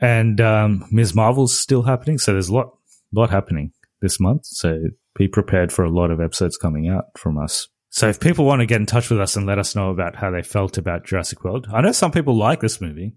And 0.00 0.40
um, 0.40 0.84
Ms. 0.90 1.14
Marvel's 1.14 1.56
still 1.58 1.82
happening, 1.82 2.18
so 2.18 2.32
there's 2.32 2.48
a 2.48 2.54
lot 2.54 2.76
lot 3.12 3.30
happening 3.30 3.72
this 4.00 4.18
month. 4.20 4.46
So 4.46 4.78
be 5.14 5.28
prepared 5.28 5.72
for 5.72 5.84
a 5.84 5.90
lot 5.90 6.10
of 6.10 6.20
episodes 6.20 6.56
coming 6.56 6.88
out 6.88 7.06
from 7.18 7.36
us. 7.38 7.68
So 7.90 8.08
if 8.08 8.20
people 8.20 8.44
want 8.44 8.60
to 8.60 8.66
get 8.66 8.80
in 8.80 8.86
touch 8.86 9.10
with 9.10 9.20
us 9.20 9.36
and 9.36 9.46
let 9.46 9.58
us 9.58 9.74
know 9.74 9.90
about 9.90 10.14
how 10.16 10.30
they 10.30 10.42
felt 10.42 10.78
about 10.78 11.04
Jurassic 11.04 11.42
World, 11.44 11.66
I 11.72 11.80
know 11.80 11.92
some 11.92 12.12
people 12.12 12.36
like 12.36 12.60
this 12.60 12.80
movie. 12.80 13.12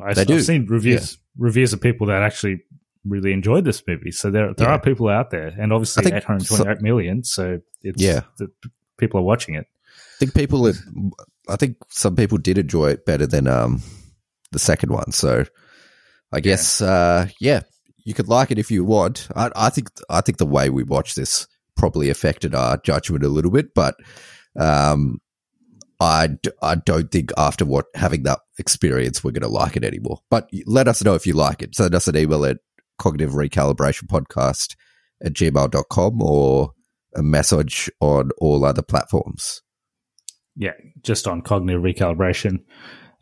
I, 0.00 0.12
They 0.14 0.24
do. 0.26 0.34
I've 0.36 0.44
seen 0.44 0.66
reviews 0.66 1.18
reviews 1.36 1.72
of 1.72 1.80
people 1.80 2.06
that 2.08 2.22
actually 2.22 2.62
really 3.04 3.32
enjoyed 3.32 3.64
this 3.64 3.82
movie. 3.86 4.12
So 4.12 4.30
there 4.30 4.54
there 4.54 4.68
Yeah. 4.68 4.74
are 4.74 4.80
people 4.80 5.08
out 5.08 5.30
there, 5.30 5.48
and 5.58 5.72
obviously 5.72 6.02
I 6.02 6.04
think 6.04 6.16
828 6.18 6.82
million. 6.82 7.24
So 7.24 7.60
it's 7.82 8.00
Yeah. 8.00 8.20
the, 8.36 8.48
people 8.96 9.18
are 9.18 9.24
watching 9.24 9.54
it. 9.56 9.66
I 9.66 10.18
think 10.20 10.34
people, 10.34 10.70
I 11.48 11.56
think 11.56 11.76
some 11.88 12.16
people 12.16 12.38
did 12.38 12.58
enjoy 12.58 12.90
it 12.90 13.06
better 13.06 13.26
than 13.26 13.46
um 13.46 13.82
the 14.52 14.58
second 14.58 14.90
one. 14.90 15.12
So 15.12 15.44
I 16.32 16.40
guess, 16.40 16.80
uh, 16.80 17.28
yeah, 17.40 17.60
you 18.04 18.14
could 18.14 18.28
like 18.28 18.50
it 18.50 18.58
if 18.58 18.70
you 18.70 18.84
want. 18.84 19.28
I, 19.34 19.50
I 19.56 19.70
think, 19.70 19.88
I 20.10 20.20
think 20.20 20.38
the 20.38 20.46
way 20.46 20.70
we 20.70 20.82
watched 20.82 21.16
this 21.16 21.46
probably 21.76 22.10
affected 22.10 22.54
our 22.54 22.76
judgment 22.78 23.24
a 23.24 23.28
little 23.28 23.50
bit, 23.50 23.74
but 23.74 23.94
um, 24.58 25.20
I, 26.00 26.28
d- 26.28 26.50
I 26.62 26.74
don't 26.74 27.10
think 27.10 27.32
after 27.36 27.64
what 27.64 27.86
having 27.94 28.24
that 28.24 28.40
experience 28.58 29.22
we're 29.22 29.32
going 29.32 29.42
to 29.42 29.48
like 29.48 29.76
it 29.76 29.84
anymore. 29.84 30.20
But 30.30 30.50
let 30.66 30.88
us 30.88 31.02
know 31.02 31.14
if 31.14 31.26
you 31.26 31.32
like 31.32 31.62
it. 31.62 31.74
Send 31.74 31.94
us 31.94 32.08
an 32.08 32.16
email 32.16 32.44
at 32.44 32.58
cognitive 32.98 33.32
recalibration 33.32 34.04
podcast 34.04 34.76
at 35.22 35.32
gmail.com 35.32 36.22
or 36.22 36.72
a 37.16 37.22
message 37.22 37.90
on 38.00 38.30
all 38.38 38.64
other 38.64 38.82
platforms. 38.82 39.62
Yeah, 40.58 40.72
just 41.02 41.26
on 41.26 41.40
cognitive 41.40 41.82
recalibration. 41.82 42.64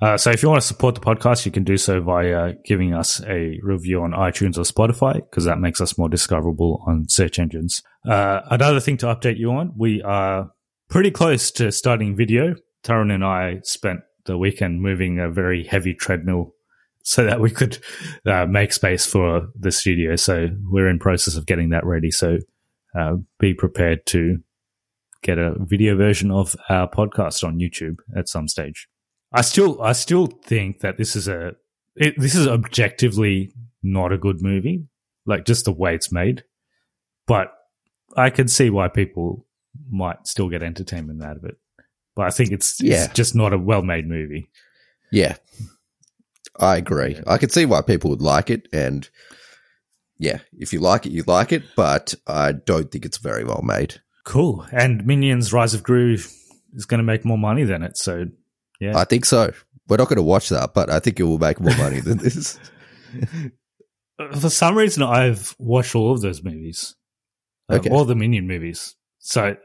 Uh, 0.00 0.16
so 0.16 0.30
if 0.30 0.42
you 0.42 0.48
want 0.48 0.60
to 0.60 0.66
support 0.66 0.94
the 0.94 1.00
podcast, 1.00 1.46
you 1.46 1.52
can 1.52 1.64
do 1.64 1.76
so 1.76 2.00
via 2.00 2.54
giving 2.64 2.92
us 2.92 3.22
a 3.24 3.58
review 3.62 4.02
on 4.02 4.12
iTunes 4.12 4.58
or 4.58 4.62
Spotify 4.62 5.14
because 5.14 5.44
that 5.44 5.58
makes 5.58 5.80
us 5.80 5.96
more 5.96 6.08
discoverable 6.08 6.82
on 6.86 7.08
search 7.08 7.38
engines. 7.38 7.82
Uh, 8.06 8.40
another 8.50 8.80
thing 8.80 8.96
to 8.98 9.06
update 9.06 9.38
you 9.38 9.50
on, 9.52 9.72
we 9.76 10.02
are 10.02 10.50
pretty 10.88 11.10
close 11.10 11.50
to 11.52 11.72
starting 11.72 12.16
video. 12.16 12.54
Taran 12.82 13.12
and 13.12 13.24
I 13.24 13.60
spent 13.64 14.00
the 14.26 14.36
weekend 14.36 14.82
moving 14.82 15.18
a 15.18 15.30
very 15.30 15.64
heavy 15.64 15.94
treadmill 15.94 16.54
so 17.02 17.24
that 17.24 17.40
we 17.40 17.50
could 17.50 17.78
uh, 18.26 18.46
make 18.46 18.72
space 18.72 19.06
for 19.06 19.48
the 19.58 19.70
studio. 19.70 20.16
So 20.16 20.48
we're 20.64 20.88
in 20.88 20.98
process 20.98 21.36
of 21.36 21.46
getting 21.46 21.70
that 21.70 21.86
ready. 21.86 22.10
So 22.10 22.38
uh, 22.98 23.14
be 23.38 23.54
prepared 23.54 24.04
to 24.06 24.38
get 25.26 25.38
a 25.38 25.54
video 25.58 25.96
version 25.96 26.30
of 26.30 26.54
our 26.68 26.88
podcast 26.88 27.42
on 27.44 27.58
YouTube 27.58 27.96
at 28.16 28.28
some 28.28 28.48
stage. 28.48 28.88
I 29.32 29.40
still, 29.42 29.82
I 29.82 29.92
still 29.92 30.26
think 30.26 30.80
that 30.80 30.96
this 30.96 31.16
is 31.16 31.26
a, 31.28 31.56
it, 31.96 32.14
this 32.18 32.34
is 32.34 32.46
objectively 32.46 33.52
not 33.82 34.12
a 34.12 34.18
good 34.18 34.40
movie, 34.40 34.84
like 35.26 35.44
just 35.44 35.64
the 35.64 35.72
way 35.72 35.94
it's 35.94 36.12
made. 36.12 36.44
But 37.26 37.52
I 38.16 38.30
can 38.30 38.48
see 38.48 38.70
why 38.70 38.88
people 38.88 39.46
might 39.90 40.26
still 40.26 40.48
get 40.48 40.62
entertainment 40.62 41.22
out 41.22 41.36
of 41.36 41.44
it. 41.44 41.56
But 42.14 42.26
I 42.26 42.30
think 42.30 42.52
it's, 42.52 42.80
Yeah. 42.80 43.04
it's 43.04 43.14
just 43.14 43.34
not 43.34 43.52
a 43.52 43.58
well-made 43.58 44.08
movie. 44.08 44.48
Yeah. 45.12 45.36
I 46.58 46.76
agree. 46.76 47.20
I 47.26 47.36
can 47.36 47.50
see 47.50 47.66
why 47.66 47.82
people 47.82 48.10
would 48.10 48.22
like 48.22 48.48
it. 48.48 48.68
And 48.72 49.08
yeah, 50.18 50.38
if 50.56 50.72
you 50.72 50.80
like 50.80 51.04
it, 51.04 51.12
you 51.12 51.24
like 51.26 51.52
it. 51.52 51.62
But 51.76 52.14
I 52.26 52.52
don't 52.52 52.90
think 52.90 53.04
it's 53.04 53.18
very 53.18 53.44
well 53.44 53.62
made. 53.62 54.00
Cool. 54.26 54.66
And 54.72 55.06
Minions: 55.06 55.52
Rise 55.52 55.72
of 55.72 55.82
Gru 55.82 56.14
is 56.14 56.84
going 56.86 56.98
to 56.98 57.04
make 57.04 57.24
more 57.24 57.38
money 57.38 57.62
than 57.64 57.82
it. 57.82 57.96
So 57.96 58.26
yeah, 58.80 58.98
I 58.98 59.04
think 59.04 59.24
so. 59.24 59.52
We're 59.88 59.96
not 59.98 60.08
going 60.08 60.16
to 60.16 60.22
watch 60.22 60.48
that, 60.48 60.74
but 60.74 60.90
I 60.90 60.98
think 60.98 61.18
it 61.20 61.22
will 61.22 61.38
make 61.38 61.60
more 61.60 61.76
money 61.76 62.00
than 62.00 62.18
this. 62.18 62.58
for 64.40 64.50
some 64.50 64.76
reason, 64.76 65.02
I've 65.04 65.54
watched 65.58 65.94
all 65.94 66.12
of 66.12 66.20
those 66.20 66.42
movies, 66.42 66.96
Uh, 67.70 67.76
Okay. 67.76 67.90
all 67.90 68.04
the 68.04 68.16
Minion 68.16 68.46
movies. 68.48 68.96
So 69.20 69.56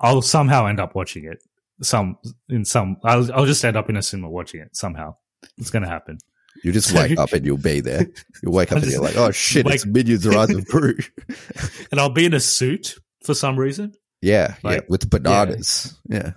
I'll 0.00 0.20
somehow 0.22 0.66
end 0.66 0.80
up 0.80 0.94
watching 0.94 1.24
it. 1.24 1.42
Some 1.82 2.18
in 2.50 2.64
some, 2.66 2.98
I'll, 3.02 3.32
I'll 3.32 3.46
just 3.46 3.64
end 3.64 3.76
up 3.76 3.88
in 3.88 3.96
a 3.96 4.02
cinema 4.02 4.28
watching 4.30 4.60
it 4.60 4.76
somehow. 4.76 5.16
It's 5.58 5.70
going 5.70 5.82
to 5.82 5.88
happen. 5.88 6.18
You 6.62 6.70
just 6.72 6.92
wake 6.92 7.18
up 7.18 7.32
and 7.32 7.44
you'll 7.46 7.56
be 7.56 7.80
there. 7.80 8.06
You'll 8.42 8.52
wake 8.52 8.70
up 8.72 8.82
and 8.82 8.92
you're 8.92 9.00
like, 9.02 9.16
oh 9.16 9.30
shit, 9.30 9.66
it's 9.66 9.86
Minions 9.86 10.26
Rise 10.28 10.50
of 10.50 10.66
Gru. 10.66 10.94
And 11.90 11.98
I'll 11.98 12.10
be 12.10 12.26
in 12.26 12.34
a 12.34 12.40
suit 12.40 12.98
for 13.24 13.34
some 13.34 13.58
reason. 13.58 13.94
yeah, 14.20 14.54
yeah, 14.62 14.70
Like- 14.70 14.88
with 14.88 15.08
bananas. 15.10 15.98
Yeah. 16.08 16.32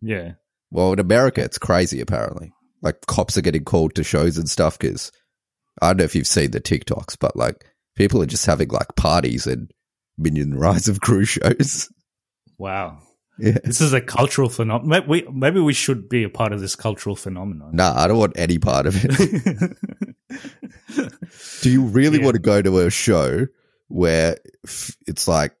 Yeah. 0.00 0.32
Well, 0.70 0.92
in 0.92 0.98
America, 0.98 1.42
it's 1.42 1.58
crazy, 1.58 2.00
apparently. 2.00 2.52
Like, 2.82 3.06
cops 3.06 3.36
are 3.38 3.42
getting 3.42 3.64
called 3.64 3.94
to 3.94 4.04
shows 4.04 4.36
and 4.36 4.48
stuff 4.48 4.78
because 4.78 5.10
I 5.80 5.88
don't 5.88 5.98
know 5.98 6.04
if 6.04 6.14
you've 6.14 6.26
seen 6.26 6.50
the 6.50 6.60
TikToks, 6.60 7.16
but 7.18 7.36
like, 7.36 7.64
people 7.96 8.20
are 8.22 8.26
just 8.26 8.46
having 8.46 8.68
like 8.68 8.94
parties 8.96 9.46
and 9.46 9.70
Minion 10.18 10.54
Rise 10.58 10.88
of 10.88 11.00
Gru 11.00 11.24
shows. 11.24 11.88
Wow. 12.58 12.98
Yeah. 13.38 13.58
This 13.64 13.80
is 13.82 13.92
a 13.92 14.00
cultural 14.00 14.48
phenomenon. 14.48 14.88
Maybe 14.88 15.06
we, 15.06 15.28
maybe 15.32 15.60
we 15.60 15.72
should 15.74 16.08
be 16.08 16.24
a 16.24 16.28
part 16.30 16.52
of 16.52 16.60
this 16.60 16.74
cultural 16.74 17.16
phenomenon. 17.16 17.70
Nah, 17.74 17.92
I 17.94 18.06
don't 18.08 18.18
want 18.18 18.38
any 18.38 18.58
part 18.58 18.86
of 18.86 18.94
it. 18.98 19.76
Do 21.62 21.70
you 21.70 21.82
really 21.84 22.18
Yeah. 22.18 22.24
want 22.24 22.34
to 22.36 22.40
go 22.42 22.62
to 22.62 22.78
a 22.80 22.90
show 22.90 23.46
where 23.88 24.38
f- 24.66 24.96
it's 25.06 25.28
like 25.28 25.52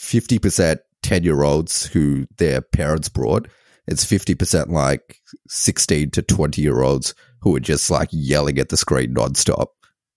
50% 0.00 0.78
10 1.02 1.22
year 1.24 1.42
olds 1.42 1.86
who 1.86 2.26
their 2.38 2.60
parents 2.60 3.08
brought? 3.08 3.48
It's 3.86 4.04
50% 4.04 4.68
like 4.68 5.16
16 5.48 6.10
to 6.12 6.22
20 6.22 6.62
year 6.62 6.82
olds 6.82 7.14
who 7.40 7.54
are 7.56 7.60
just 7.60 7.90
like 7.90 8.08
yelling 8.12 8.58
at 8.58 8.68
the 8.68 8.76
screen 8.76 9.14
nonstop, 9.14 9.68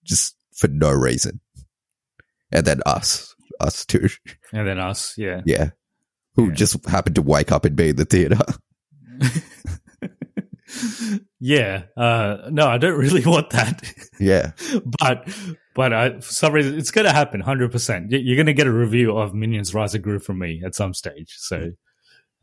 just 0.04 0.36
for 0.56 0.68
no 0.68 0.92
reason. 0.92 1.40
And 2.52 2.66
then 2.66 2.82
us, 2.86 3.34
us 3.60 3.86
too. 3.86 4.10
and 4.54 4.68
then 4.68 4.80
us. 4.80 5.16
Yeah. 5.18 5.42
Yeah. 5.46 5.70
Who 6.36 6.48
Yeah. 6.50 6.54
just 6.54 6.86
happened 6.88 7.16
to 7.16 7.22
wake 7.22 7.52
up 7.52 7.66
and 7.66 7.76
be 7.76 7.90
in 7.90 7.96
the 7.96 8.06
theater. 8.06 8.38
yeah. 11.40 11.84
Uh, 11.96 12.38
no, 12.52 12.68
I 12.68 12.78
don't 12.78 12.98
really 13.00 13.26
want 13.26 13.50
that. 13.52 13.82
yeah. 14.20 14.52
but 15.00 15.28
but 15.76 15.94
I, 15.94 16.20
for 16.20 16.32
some 16.32 16.54
reason, 16.54 16.78
it's 16.78 16.92
going 16.92 17.06
to 17.06 17.14
happen. 17.14 17.42
Hundred 17.42 17.72
percent. 17.72 18.12
You're 18.12 18.36
going 18.36 18.46
to 18.46 18.54
get 18.54 18.68
a 18.68 18.72
review 18.72 19.18
of 19.18 19.34
Minions: 19.34 19.74
Rise 19.74 19.96
of 19.96 20.02
Gru 20.02 20.20
from 20.20 20.40
me 20.40 20.62
at 20.66 20.76
some 20.76 20.94
stage. 20.94 21.34
So, 21.38 21.72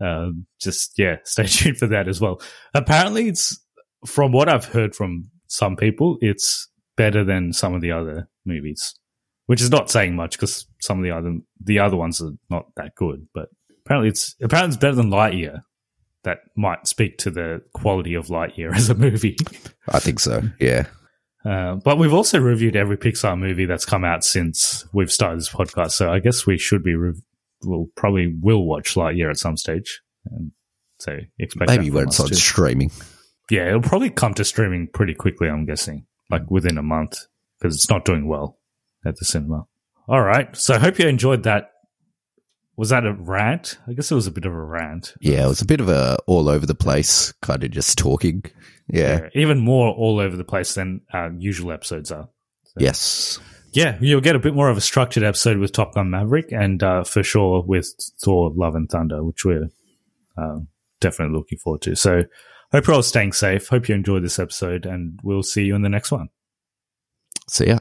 um, 0.01 0.47
just 0.61 0.99
yeah, 0.99 1.17
stay 1.25 1.47
tuned 1.47 1.79
for 1.79 1.87
that 1.89 2.09
as 2.09 2.21
well. 2.21 2.41
Apparently, 2.75 3.29
it's 3.29 3.59
from 4.05 4.33
what 4.33 4.49
I've 4.49 4.65
heard 4.65 4.95
from 4.95 5.31
some 5.47 5.77
people, 5.77 6.17
it's 6.21 6.69
better 6.97 7.25
than 7.25 7.53
some 7.53 7.75
of 7.75 7.81
the 7.81 7.93
other 7.93 8.29
movies, 8.45 8.95
which 9.47 9.61
is 9.61 9.71
not 9.71 9.91
saying 9.91 10.17
much 10.17 10.33
because 10.33 10.67
some 10.81 10.99
of 10.99 11.05
the 11.05 11.11
other 11.11 11.39
the 11.63 11.79
other 11.79 11.97
ones 11.97 12.21
are 12.21 12.33
not 12.49 12.67
that 12.77 12.95
good. 12.97 13.27
But 13.33 13.49
apparently, 13.85 14.09
it's 14.09 14.35
apparently 14.43 14.75
it's 14.75 14.81
better 14.81 14.97
than 14.97 15.11
Lightyear. 15.11 15.61
That 16.25 16.41
might 16.55 16.87
speak 16.87 17.17
to 17.19 17.31
the 17.31 17.63
quality 17.73 18.13
of 18.15 18.27
Lightyear 18.27 18.75
as 18.77 18.91
a 18.91 18.95
movie. 18.95 19.37
I 19.89 20.01
think 20.01 20.21
so. 20.21 20.43
Yeah. 20.59 20.87
Uh, 21.45 21.77
but 21.77 21.97
we've 21.99 22.13
also 22.13 22.39
reviewed 22.39 22.77
every 22.77 22.99
Pixar 22.99 23.39
movie 23.39 23.65
that's 23.65 23.87
come 23.87 24.05
out 24.05 24.25
since 24.25 24.85
we've 24.93 25.11
started 25.11 25.39
this 25.39 25.49
podcast. 25.49 25.93
So 25.93 26.11
I 26.13 26.19
guess 26.19 26.47
we 26.47 26.59
should 26.59 26.83
be, 26.83 26.95
rev- 26.95 27.23
we'll 27.65 27.87
probably 27.97 28.35
will 28.41 28.67
watch 28.67 28.95
Lightyear 28.95 29.31
at 29.31 29.39
some 29.39 29.57
stage. 29.57 30.03
And 30.27 30.53
so 30.99 31.17
expect 31.39 31.71
Maybe 31.71 31.91
when 31.91 32.09
it's 32.09 32.21
on 32.21 32.29
streaming. 32.35 32.91
yeah, 33.49 33.69
it'll 33.69 33.81
probably 33.81 34.11
come 34.11 34.35
to 34.35 34.45
streaming 34.45 34.89
pretty 34.93 35.15
quickly. 35.15 35.49
I'm 35.49 35.65
guessing, 35.65 36.07
like 36.31 36.51
within 36.51 36.77
a 36.77 36.83
month, 36.83 37.17
because 37.59 37.75
it's 37.75 37.89
not 37.89 38.05
doing 38.05 38.29
well 38.29 38.59
at 39.07 39.17
the 39.17 39.25
cinema. 39.25 39.65
All 40.09 40.21
right, 40.23 40.55
so 40.55 40.75
I 40.75 40.79
hope 40.79 40.99
you 40.99 41.09
enjoyed 41.09 41.45
that. 41.45 41.71
Was 42.81 42.89
that 42.89 43.05
a 43.05 43.13
rant? 43.13 43.79
I 43.87 43.93
guess 43.93 44.11
it 44.11 44.15
was 44.15 44.27
a 44.27 44.31
bit 44.31 44.47
of 44.47 44.55
a 44.55 44.59
rant. 44.59 45.13
Yeah, 45.21 45.45
it 45.45 45.49
was 45.49 45.61
a 45.61 45.67
bit 45.67 45.83
of 45.83 45.91
a 45.91 46.17
all 46.27 46.49
over 46.49 46.65
the 46.65 46.75
place, 46.75 47.31
kind 47.43 47.63
of 47.63 47.73
just 47.73 47.99
talking. 47.99 48.43
Yeah. 48.89 49.29
even 49.35 49.59
more 49.59 49.93
all 49.93 50.19
over 50.19 50.35
the 50.35 50.45
place 50.45 50.77
than 50.77 51.03
our 51.13 51.31
usual 51.37 51.73
episodes 51.73 52.11
are. 52.11 52.31
Yes. 52.79 53.39
Yeah, 53.73 53.99
you'll 54.01 54.23
get 54.23 54.35
a 54.35 54.39
bit 54.39 54.55
more 54.55 54.71
of 54.71 54.79
a 54.79 54.81
structured 54.81 55.25
episode 55.25 55.59
with 55.59 55.73
Top 55.73 55.93
Gun 55.93 56.09
Maverick, 56.09 56.53
and 56.53 56.83
uh, 56.83 57.05
for 57.05 57.23
sure 57.23 57.63
with 57.63 57.93
Thor: 58.25 58.51
Love 58.57 58.75
and 58.75 58.89
Thunder, 58.89 59.23
which 59.25 59.45
we're 59.45 59.69
uh, 60.39 60.61
definitely 61.03 61.37
looking 61.37 61.59
forward 61.59 61.83
to. 61.83 61.95
So, 61.95 62.25
hope 62.73 62.87
you're 62.87 62.97
all 62.97 63.03
staying 63.03 63.35
safe. 63.35 63.69
Hope 63.69 63.91
you 63.91 63.95
enjoyed 63.95 64.25
this 64.25 64.39
episode, 64.39 64.87
and 64.87 65.21
we'll 65.23 65.43
see 65.43 65.65
you 65.65 65.75
in 65.75 65.83
the 65.83 65.91
next 65.91 66.13
one. 66.13 66.31
See 67.47 67.67
ya. 67.67 67.81